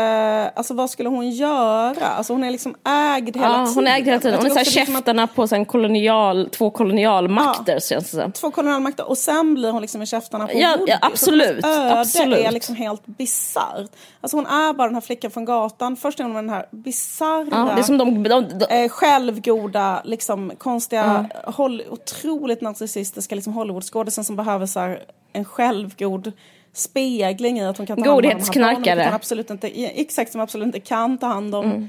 alltså 0.57 0.75
vad 0.75 0.91
skulle 0.91 1.09
hon 1.09 1.31
göra? 1.31 2.07
Alltså 2.07 2.33
hon 2.33 2.45
är 2.45 2.51
liksom 2.51 2.75
ägd 2.85 3.37
hela 3.37 3.47
Ja, 3.49 3.53
tiden. 3.59 3.75
hon 3.75 3.87
ägde 3.87 4.11
hela 4.11 4.21
tiden. 4.21 4.39
Hon 4.39 4.47
är 4.47 4.51
tycker 4.51 4.55
så 4.55 4.59
här 4.59 4.67
också 4.67 4.79
liksom 4.81 4.95
att- 4.97 4.99
käftarna 4.99 5.27
på 5.27 5.49
så 5.49 5.55
här 5.55 5.61
en 5.61 5.67
kolonial, 5.67 6.49
två 6.53 6.71
kolonialmakter 6.71 7.81
känns 7.81 8.11
det 8.11 8.23
som. 8.23 8.33
två 8.33 8.51
kolonialmakter 8.51 9.09
och 9.09 9.19
sen 9.19 9.55
blir 9.55 9.71
hon 9.73 9.83
liksom 9.83 10.03
i 10.03 10.07
käftarna 10.07 10.47
på 10.47 10.53
Ja, 10.59 10.77
Woody. 10.79 10.93
ja, 10.93 10.99
absolut, 11.03 11.65
Så 11.65 11.71
öde 11.71 12.01
absolut. 12.01 12.39
är 12.47 12.53
liksom 12.53 12.75
helt 12.77 13.07
bisarrt. 13.07 13.91
Alltså 14.21 14.37
hon 14.37 14.47
är 14.47 14.73
bara 14.73 14.89
den 14.89 14.95
här 14.95 15.01
flickan 15.01 15.31
från 15.31 15.45
gatan. 15.45 15.97
Först 15.97 16.21
är 16.21 16.25
hon 16.25 16.35
den 16.35 16.51
här 16.51 16.67
bisarra, 16.71 17.75
det 17.75 17.81
är 17.81 17.83
som 17.83 17.99
de, 17.99 18.23
de, 18.23 18.49
de, 18.59 18.65
eh, 18.85 18.89
självgoda, 18.89 20.01
liksom 20.05 20.53
konstiga, 20.59 21.27
Hol- 21.47 21.83
otroligt 21.91 22.61
narcissistiska 22.61 23.35
liksom 23.35 23.53
Hollywoodskådisen 23.53 24.25
som 24.25 24.37
behöver 24.37 24.67
så 24.67 24.97
en 25.33 25.45
självgod 25.45 26.33
spegling 26.79 27.59
i 27.59 27.65
att 27.65 27.79
hon 27.79 27.87
kan 27.87 27.97
ta 27.97 28.05
hand 28.05 28.19
om 28.19 28.23
Godhetsknarkare. 28.23 29.15
absolut 29.15 29.51
inte, 29.51 29.69
exakt 30.01 30.33
som 30.33 30.41
absolut 30.41 30.67
inte 30.67 30.81
kan 30.81 31.19
ta 31.19 31.27
hand 31.27 31.55
om. 31.55 31.89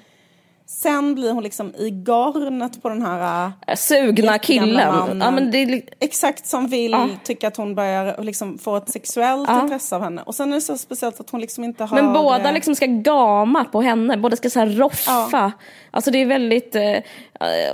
Sen 0.72 1.16
blir 1.16 1.32
hon 1.32 1.44
liksom 1.44 1.76
i 1.76 1.90
garnet 1.90 2.82
på 2.82 2.90
den 2.90 3.02
här 3.02 3.52
äh, 3.68 3.76
sugna 3.76 4.38
killen. 4.38 4.96
mannen. 4.96 5.22
Ja, 5.22 5.32
men 5.32 5.52
det 5.52 5.82
Exakt 6.00 6.46
som 6.46 6.68
vill 6.68 6.92
Ja. 6.92 7.10
tycka 7.24 7.48
att 7.48 7.58
hon 7.58 7.76
börjar 7.76 8.24
liksom 8.24 8.58
få 8.58 8.76
ett 8.76 8.90
sexuellt 8.90 9.50
Ja. 9.50 9.62
intresse 9.62 9.96
av 9.96 10.02
henne. 10.04 10.22
Och 10.26 10.36
sen 10.36 10.52
är 10.52 10.56
det 10.56 10.62
så 10.62 10.78
speciellt 10.78 11.20
att 11.20 11.30
hon 11.30 11.42
liksom 11.42 11.64
inte 11.64 11.84
har... 11.84 12.02
men 12.02 12.14
båda 12.14 12.48
eh, 12.48 12.54
liksom 12.54 12.76
ska 12.76 12.86
gama 12.86 13.66
på 13.66 13.82
henne, 13.82 14.18
båda 14.18 14.36
ska 14.36 14.50
så 14.50 14.60
här 14.60 14.68
roffa. 14.68 15.30
Ja. 15.32 15.52
Alltså 15.92 16.12
det 16.12 16.22
är 16.22 16.26
väldigt, 16.26 16.76
eh, 16.76 16.84
eh, 16.92 17.02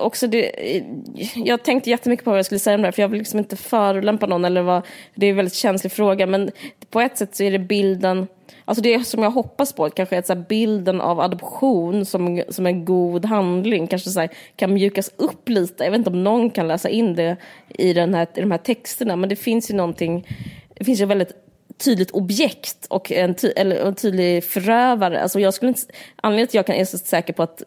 också 0.02 0.28
det, 0.28 0.76
eh, 0.78 0.84
jag 1.36 1.64
tänkte 1.64 1.90
jättemycket 1.90 2.26
på 2.26 2.32
vad 2.32 2.38
jag 2.38 2.46
skulle 2.46 2.60
säga 2.60 2.76
om 2.76 2.82
det 2.82 2.88
här 2.88 2.92
för 2.92 3.02
jag 3.02 3.10
vill 3.10 3.20
liksom 3.20 3.40
inte 3.40 3.56
förolämpa 3.56 4.26
någon 4.26 4.46
eller 4.46 4.62
vad, 4.62 4.82
det 5.16 5.26
är 5.26 5.30
en 5.30 5.36
väldigt 5.36 5.56
känslig 5.56 5.92
fråga 5.92 6.28
men 6.28 6.52
på 6.90 7.02
ett 7.02 7.18
sätt 7.18 7.36
så 7.36 7.44
är 7.44 7.52
det 7.52 7.60
bilden, 7.60 8.28
alltså 8.66 8.82
det 8.82 9.08
som 9.08 9.24
jag 9.24 9.32
hoppas 9.32 9.74
på 9.74 9.90
kanske 9.90 10.16
är 10.16 10.20
att 10.20 10.28
så 10.28 10.34
här 10.34 10.46
bilden 10.50 11.02
av 11.02 11.20
adoption 11.20 12.06
som, 12.06 12.44
som 12.50 12.66
en 12.66 12.86
god 12.86 13.26
handling 13.26 13.88
kanske 13.88 14.10
så 14.10 14.20
här, 14.20 14.30
kan 14.56 14.74
mjukas 14.74 15.12
upp 15.16 15.50
lite. 15.50 15.84
Jag 15.84 15.92
vet 15.92 15.98
inte 15.98 16.10
om 16.10 16.24
någon 16.24 16.50
kan 16.50 16.68
läsa 16.68 16.90
in 16.90 17.16
det 17.16 17.38
i, 17.70 17.94
den 17.94 18.14
här, 18.14 18.28
i 18.36 18.42
de 18.42 18.52
här 18.52 18.58
texterna 18.58 19.16
men 19.16 19.30
det 19.30 19.36
finns 19.36 19.72
ju 19.72 19.76
någonting, 19.76 20.28
det 20.78 20.84
finns 20.84 21.02
ju 21.02 21.06
väldigt 21.06 21.32
tydligt 21.78 22.12
objekt 22.12 22.86
och 22.90 23.12
en, 23.12 23.36
ty 23.36 23.48
eller 23.48 23.76
en 23.76 23.96
tydlig 23.96 24.44
förövare. 24.44 25.22
Alltså 25.22 25.40
jag 25.40 25.54
skulle 25.54 25.70
inte, 25.70 25.82
anledningen 26.16 26.48
till 26.48 26.60
att 26.60 26.68
jag 26.68 26.76
kan 26.76 26.76
är 26.76 26.86
så 26.86 26.98
säker 26.98 27.34
på 27.34 27.44
att 27.44 27.64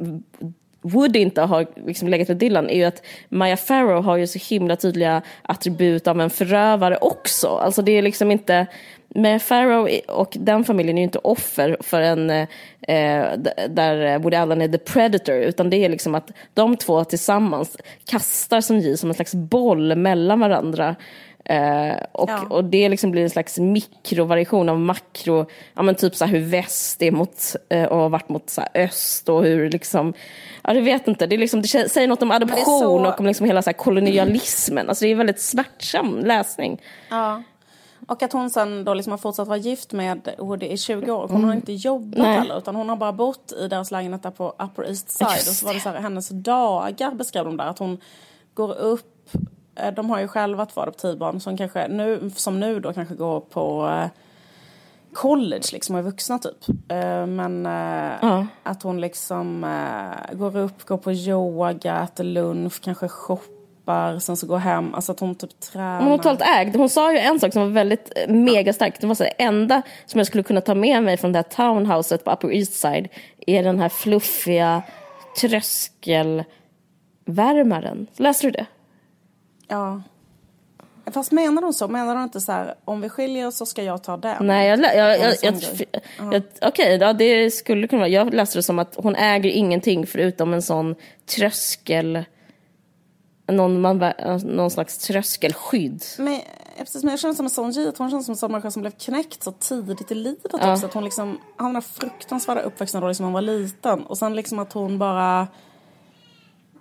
Woody 0.83 1.19
inte 1.19 1.43
har 1.43 1.67
liksom 1.87 2.09
legat 2.09 2.29
med 2.29 2.37
Dylan 2.37 2.71
är 2.71 2.77
ju 2.77 2.85
att 2.85 3.03
Maya 3.29 3.57
Farrow 3.57 4.05
har 4.05 4.17
ju 4.17 4.27
så 4.27 4.39
himla 4.55 4.77
tydliga 4.77 5.23
attribut 5.43 6.07
av 6.07 6.21
en 6.21 6.31
förövare 6.31 6.97
också. 6.97 7.49
Alltså 7.49 7.83
det 7.83 7.93
är 7.93 8.03
liksom 8.03 8.31
inte, 8.31 8.67
Maya 9.15 9.39
Farrow 9.39 9.89
och 10.09 10.37
den 10.41 10.65
familjen 10.65 10.99
är 10.99 11.03
ju 11.03 11.05
inte 11.05 11.19
offer 11.19 11.77
för 11.81 12.01
en, 12.01 12.31
eh, 12.31 12.47
där 13.69 14.19
Woody 14.19 14.37
Allen 14.37 14.63
är 14.63 14.69
the 14.69 14.79
predator, 14.79 15.35
utan 15.35 15.71
det 15.71 15.85
är 15.85 15.89
liksom 15.89 16.15
att 16.15 16.31
de 16.55 16.77
två 16.77 17.05
tillsammans 17.05 17.77
kastar 18.05 18.61
som 18.61 18.79
J 18.79 18.97
som 18.97 19.11
en 19.11 19.15
slags 19.15 19.35
boll 19.35 19.97
mellan 19.97 20.41
varandra. 20.41 20.97
Eh, 21.51 21.97
och, 22.13 22.31
Ja. 22.31 22.47
och 22.51 22.65
det 22.65 22.89
liksom 22.89 23.11
blir 23.11 23.23
en 23.23 23.31
slags 23.31 23.59
mikrovariation 23.59 24.69
av 24.69 24.79
makro, 24.81 25.47
ja 25.75 25.83
men 25.83 25.95
typ 25.95 26.15
så 26.17 26.25
här 26.25 26.33
hur 26.33 26.41
väst 26.51 27.03
är 27.03 27.11
mot, 27.11 27.57
eh, 27.69 27.85
och 27.85 27.97
har 27.97 28.09
varit 28.09 28.29
mot 28.29 28.51
så 28.51 28.63
öst 28.75 29.29
och 29.29 29.43
hur 29.45 29.71
liksom, 29.71 30.13
ja 30.65 30.73
det 30.73 30.81
vet 30.81 31.09
inte, 31.09 31.27
det, 31.27 31.37
är 31.37 31.39
liksom, 31.39 31.63
det 31.63 31.69
säger 31.69 32.09
något 32.09 32.23
om 32.23 32.31
adoption 32.31 32.65
så- 32.81 33.07
och 33.09 33.21
om 33.21 33.27
liksom 33.27 33.47
hela 33.47 33.63
så 33.63 33.73
kolonialismen, 33.73 34.89
alltså 34.89 35.05
det 35.05 35.11
är 35.11 35.15
väldigt 35.15 35.41
smärtsam 35.41 36.19
läsning. 36.19 36.83
Ja. 37.11 37.43
Och 38.09 38.23
att 38.23 38.33
hon 38.33 38.51
sen 38.51 38.85
då 38.85 38.95
liksom 38.95 39.11
har 39.11 39.19
fortsatt 39.19 39.49
vara 39.49 39.59
gift 39.59 39.93
med 39.93 40.29
Woody 40.39 40.67
i 40.67 40.77
20 40.79 41.11
år. 41.13 41.29
Hon 41.29 41.45
har 41.45 41.55
inte 41.55 41.73
jobbat 41.73 42.19
Nej. 42.19 42.39
heller 42.39 42.59
utan 42.59 42.75
hon 42.77 42.89
har 42.89 42.97
bara 42.97 43.13
bott 43.13 43.53
i 43.61 43.69
deras 43.69 43.91
lägenhet 43.91 44.23
där 44.23 44.31
på 44.31 44.49
Upper 44.59 44.89
East 44.89 45.11
Side. 45.11 45.29
Just 45.37 45.49
och 45.49 45.55
så 45.55 45.67
var 45.67 45.75
det 45.75 45.81
så 45.81 45.89
här, 45.89 46.01
hennes 46.01 46.29
dagar 46.29 47.11
beskrev 47.11 47.45
de 47.45 47.57
där. 47.57 47.65
Att 47.67 47.79
hon 47.79 48.01
går 48.55 48.75
upp, 48.79 49.18
de 49.97 50.11
har 50.11 50.21
ju 50.21 50.29
själva 50.29 50.67
två 50.67 50.81
adoptivbarn 50.81 51.41
som 51.41 51.57
kanske 51.57 51.89
nu, 51.89 52.31
som 52.37 52.61
nu 52.61 52.81
då 52.81 52.93
kanske 52.93 53.15
går 53.15 53.41
på 53.41 53.89
eh, 53.89 54.07
college 55.13 55.63
liksom 55.73 55.95
och 55.95 55.99
är 55.99 56.03
vuxna 56.03 56.39
typ. 56.39 56.69
Eh, 56.89 57.27
Men 57.27 57.67
eh, 57.67 58.13
Ja. 58.23 58.47
att 58.63 58.83
hon 58.83 59.01
liksom 59.01 59.65
eh, 59.65 60.35
går 60.37 60.57
upp, 60.57 60.85
går 60.87 60.99
på 60.99 61.13
yoga, 61.13 62.03
äter 62.03 62.25
lunch, 62.25 62.81
kanske 62.85 63.09
shoppar, 63.09 64.19
sen 64.19 64.37
så 64.37 64.47
går 64.47 64.59
hem. 64.59 64.95
Alltså 64.95 65.13
att 65.13 65.21
hon 65.21 65.35
typ 65.35 65.61
tränar. 65.61 66.03
Hon 66.03 66.19
totalt 66.19 66.43
ägd. 66.43 66.77
Hon 66.77 66.89
sa 66.89 67.13
ju 67.13 67.19
en 67.19 67.41
sak 67.41 67.53
som 67.53 67.63
var 67.63 67.69
väldigt 67.69 68.13
eh, 68.17 68.29
megastark. 68.35 69.01
Det 69.01 69.07
var 69.07 69.15
så 69.15 69.25
här, 69.25 69.33
enda 69.39 69.83
som 70.07 70.19
jag 70.19 70.27
skulle 70.27 70.43
kunna 70.43 70.61
ta 70.61 70.75
med 70.75 71.03
mig 71.03 71.17
från 71.17 71.33
det 71.33 71.39
här 71.39 71.43
townhouset 71.57 72.25
på 72.25 72.31
Upper 72.31 72.53
East 72.53 72.73
Side 72.75 73.09
är 73.47 73.63
den 73.63 73.79
här 73.81 73.89
fluffiga 73.89 74.83
tröskelvärmaren. 75.41 78.07
Läste 78.17 78.47
du 78.47 78.51
det? 78.51 78.67
Ja. 79.69 80.03
Fast 81.13 81.33
menar 81.33 81.63
hon 81.63 81.75
så? 81.75 81.89
Menar 81.89 82.15
hon 82.15 82.25
inte 82.25 82.41
så 82.41 82.53
här, 82.53 82.75
om 82.85 83.01
vi 83.01 83.09
skiljer 83.09 83.47
oss 83.47 83.57
så 83.57 83.67
ska 83.67 83.83
jag 83.83 84.03
ta 84.03 84.17
den? 84.17 84.47
Nej, 84.47 84.69
jag, 84.69 84.79
jag, 84.81 85.19
jag, 85.21 85.37
jag, 85.43 85.55
jag, 86.33 86.43
okej, 86.63 86.99
ja, 87.01 87.13
det 87.13 87.51
skulle 87.51 87.89
kunna 87.89 88.01
vara. 88.01 88.09
Jag 88.09 88.35
läste 88.35 88.59
det 88.59 88.63
som 88.63 88.79
att 88.79 88.95
hon 88.99 89.15
äger 89.17 89.51
ingenting 89.51 90.07
förutom 90.07 90.55
en 90.55 90.63
sån 90.63 90.95
tröskel, 91.37 92.25
någon, 93.49 93.81
man, 93.81 94.13
någon 94.45 94.71
slags 94.71 94.99
tröskelskydd. 94.99 96.05
Men, 96.19 96.41
precis, 96.79 97.05
men 97.05 97.11
jag 97.11 97.21
känner 97.21 97.35
som 97.35 97.47
en 97.47 97.51
sån 97.51 97.73
G, 97.73 97.89
att 97.89 97.99
hon 97.99 98.11
känns 98.11 98.27
som 98.27 98.33
en 98.33 98.37
sån 98.37 98.53
människa 98.53 98.71
som 98.71 98.83
blev 98.83 98.93
knäckt 98.93 99.43
så 99.43 99.53
tidigt 99.53 100.11
i 100.11 100.15
livet 100.15 100.53
Ja. 100.53 100.73
också. 100.73 100.87
Att 100.87 100.95
hon 100.95 101.05
liksom, 101.05 101.39
här 101.59 101.81
fruktansvärda 101.81 102.61
uppväxten 102.61 103.01
då 103.01 103.09
liksom 103.09 103.25
hon 103.25 103.33
var 103.33 103.43
liten. 103.43 104.07
Och 104.07 104.19
sen 104.19 104.35
liksom 104.37 104.59
att 104.59 104.73
hon 104.73 104.99
bara... 104.99 105.49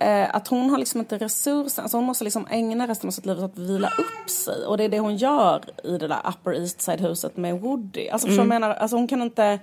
Eh, 0.00 0.34
att 0.34 0.48
hon 0.48 0.70
har 0.70 0.78
liksom 0.78 1.00
inte 1.00 1.18
resurser, 1.18 1.82
alltså 1.82 1.96
hon 1.96 2.04
måste 2.04 2.24
liksom 2.24 2.46
ägna 2.50 2.86
resten 2.86 3.08
av 3.08 3.12
sitt 3.12 3.26
liv 3.26 3.38
åt 3.38 3.44
att 3.44 3.58
vila 3.58 3.88
upp 3.88 4.30
sig. 4.30 4.66
Och 4.66 4.76
det 4.76 4.84
är 4.84 4.88
det 4.88 4.98
hon 4.98 5.16
gör 5.16 5.64
i 5.84 5.98
det 5.98 6.08
där 6.08 6.20
Upper 6.24 6.60
East 6.60 6.80
Side-huset 6.80 7.36
med 7.36 7.60
Woody. 7.60 8.08
Alltså 8.08 8.28
vad 8.28 8.36
jag 8.36 8.46
menar? 8.46 8.70
Alltså 8.70 8.96
hon 8.96 9.08
kan 9.08 9.22
inte... 9.22 9.58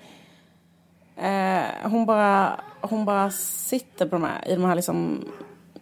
Eh, 1.18 1.90
hon, 1.90 2.06
bara, 2.06 2.60
hon 2.82 3.06
bara 3.06 3.32
sitter 3.32 4.06
på 4.06 4.16
de 4.16 4.24
här, 4.24 4.48
i 4.48 4.56
de 4.56 4.66
här 4.66 4.76
liksom 4.76 5.26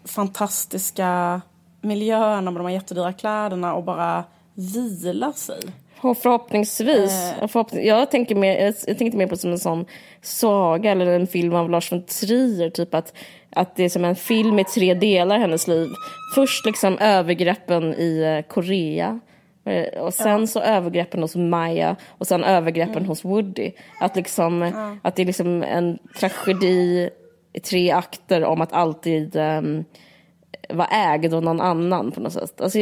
fantastiska 0.06 1.42
miljöerna 1.82 2.52
med 2.52 2.60
de 2.60 2.66
här 2.66 2.74
jättedyra 2.74 3.14
kläderna 3.14 3.74
och 3.74 3.84
bara 3.84 4.24
vilar 4.54 5.32
sig. 5.32 5.60
Och 6.02 6.18
förhoppningsvis. 6.18 7.12
Eh. 7.12 7.44
och 7.44 7.52
förhoppning, 7.52 7.86
jag, 7.86 8.12
tänker 8.12 8.36
mer, 8.36 8.74
jag 8.88 8.98
tänkte 8.98 9.18
mer 9.18 9.28
på 9.28 9.38
som 9.38 9.52
en 9.52 9.60
sån 9.60 9.86
saga 10.22 10.92
eller 10.92 11.06
en 11.06 11.28
film 11.28 11.56
av 11.56 11.70
Lars 11.70 11.92
von 11.92 12.06
Trier. 12.06 12.70
Typ 12.70 12.94
att, 12.94 13.14
att 13.56 13.76
det 13.76 13.84
är 13.84 13.90
som 13.90 14.06
en 14.06 14.16
film 14.16 14.60
i 14.60 14.64
tre 14.64 14.94
delar 14.94 15.40
hennes 15.40 15.68
liv. 15.68 15.88
Först 16.36 16.66
liksom 16.66 16.98
övergreppen 16.98 17.94
i 17.94 18.22
eh, 18.22 18.54
Korea. 18.54 19.20
Eh, 19.66 20.02
Och 20.02 20.14
sen 20.14 20.48
så 20.48 20.60
övergreppen 20.60 21.22
hos 21.22 21.36
Maya 21.36 21.96
och 22.08 22.28
sen 22.28 22.44
övergreppen 22.44 23.06
hos 23.06 23.26
Woody. 23.26 23.72
Att, 24.00 24.16
liksom, 24.16 24.72
att 25.02 25.16
det 25.16 25.22
är 25.22 25.26
liksom 25.26 25.64
en 25.64 25.98
tragedi 26.20 27.10
i 27.54 27.60
tre 27.60 27.92
akter 27.92 28.44
om 28.44 28.62
att 28.62 28.74
alltid 28.74 29.36
um, 29.36 29.86
vara 30.70 30.88
ägd 30.88 31.34
av 31.34 31.44
någon 31.44 31.62
annan 31.62 32.12
på 32.12 32.20
något 32.20 32.34
sätt. 32.34 32.62
Alltså, 32.62 32.80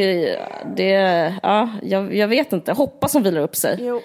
det, 0.76 1.34
ja, 1.42 1.68
jag, 1.82 2.14
jag 2.14 2.28
vet 2.28 2.52
inte, 2.52 2.72
hoppas 2.72 3.14
hon 3.14 3.22
vilar 3.22 3.40
upp 3.40 3.56
sig. 3.56 3.76
Jo. 3.80 4.00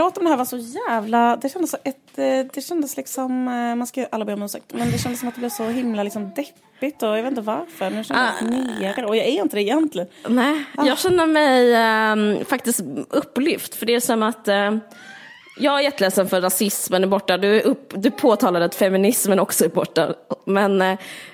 Förlåt 0.00 0.18
om 0.18 0.24
det 0.24 0.30
här 0.30 0.36
var 0.36 0.44
så 0.44 0.56
jävla... 0.56 1.36
Det 1.36 1.48
kändes, 1.48 1.70
så 1.70 1.76
ett, 1.84 2.18
eh, 2.18 2.46
det 2.54 2.60
kändes 2.60 2.96
liksom... 2.96 3.48
eh, 3.48 3.74
Man 3.74 3.86
ska 3.86 4.00
ju 4.00 4.06
alla 4.12 4.24
be 4.24 4.32
om 4.32 4.42
ursäkt. 4.42 4.64
Men 4.74 4.90
det 4.90 4.98
kändes 4.98 5.20
som 5.20 5.28
att 5.28 5.34
det 5.34 5.38
blev 5.38 5.48
så 5.48 5.64
himla 5.64 6.02
liksom 6.02 6.30
deppigt. 6.36 7.02
Och 7.02 7.08
jag 7.08 7.22
vet 7.22 7.26
inte 7.30 7.40
varför. 7.40 7.90
Nu 7.90 8.04
känner 8.04 8.32
jag 8.40 8.50
mig 8.50 8.60
nere. 8.80 9.06
Och 9.06 9.16
jag 9.16 9.26
är 9.26 9.42
inte 9.42 9.56
det 9.56 9.62
egentligen. 9.62 10.08
Nej, 10.28 10.64
jag 10.76 10.98
känner 10.98 11.26
mig 11.26 11.74
ehm, 11.74 12.44
faktiskt 12.44 12.80
upplyft. 13.10 13.74
För 13.74 13.86
det 13.86 13.94
är 13.94 14.00
som 14.00 14.22
att 14.22 14.48
eh, 14.48 14.76
jag 15.58 15.78
är 15.78 15.82
jätteledsen 15.82 16.28
för 16.28 16.40
rasismen 16.40 17.04
är 17.04 17.08
borta. 17.08 17.38
Du, 17.38 17.56
är 17.56 17.66
upp, 17.66 17.92
du 17.96 18.10
påtalade 18.10 18.64
att 18.64 18.74
feminismen 18.74 19.40
också 19.40 19.64
är 19.64 19.68
borta. 19.68 20.14
Men, 20.44 20.78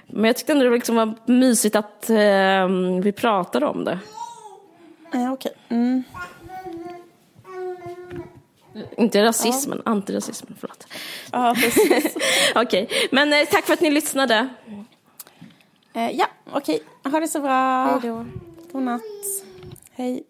men 0.07 0.25
jag 0.25 0.37
tyckte 0.37 0.53
ändå 0.53 0.65
det 0.65 0.71
liksom 0.71 0.97
var 0.97 1.15
mysigt 1.27 1.77
att 1.77 2.11
eh, 2.11 2.69
vi 3.03 3.13
pratade 3.17 3.67
om 3.67 3.85
det. 3.85 3.99
Eh, 5.15 5.33
Okej. 5.33 5.53
Mm. 5.69 6.03
Inte 8.97 9.23
rasismen, 9.25 9.83
antirasismen, 9.85 10.57
förlåt. 10.61 10.87
Ja, 11.33 11.55
precis. 11.61 12.17
Okej, 12.55 12.89
men 13.13 13.33
eh, 13.33 13.45
tack 13.51 13.65
för 13.65 13.73
att 13.73 13.81
ni 13.81 13.91
lyssnade. 13.91 14.49
Eh, 15.95 16.11
ja, 16.11 16.27
okej. 16.53 16.81
Ha 17.05 17.21
det 17.21 17.29
så 17.29 17.41
bra. 17.41 17.85
Hej 17.87 18.11
då. 18.11 18.27
God 18.73 18.83
natt. 18.83 19.03
Hej. 19.93 20.25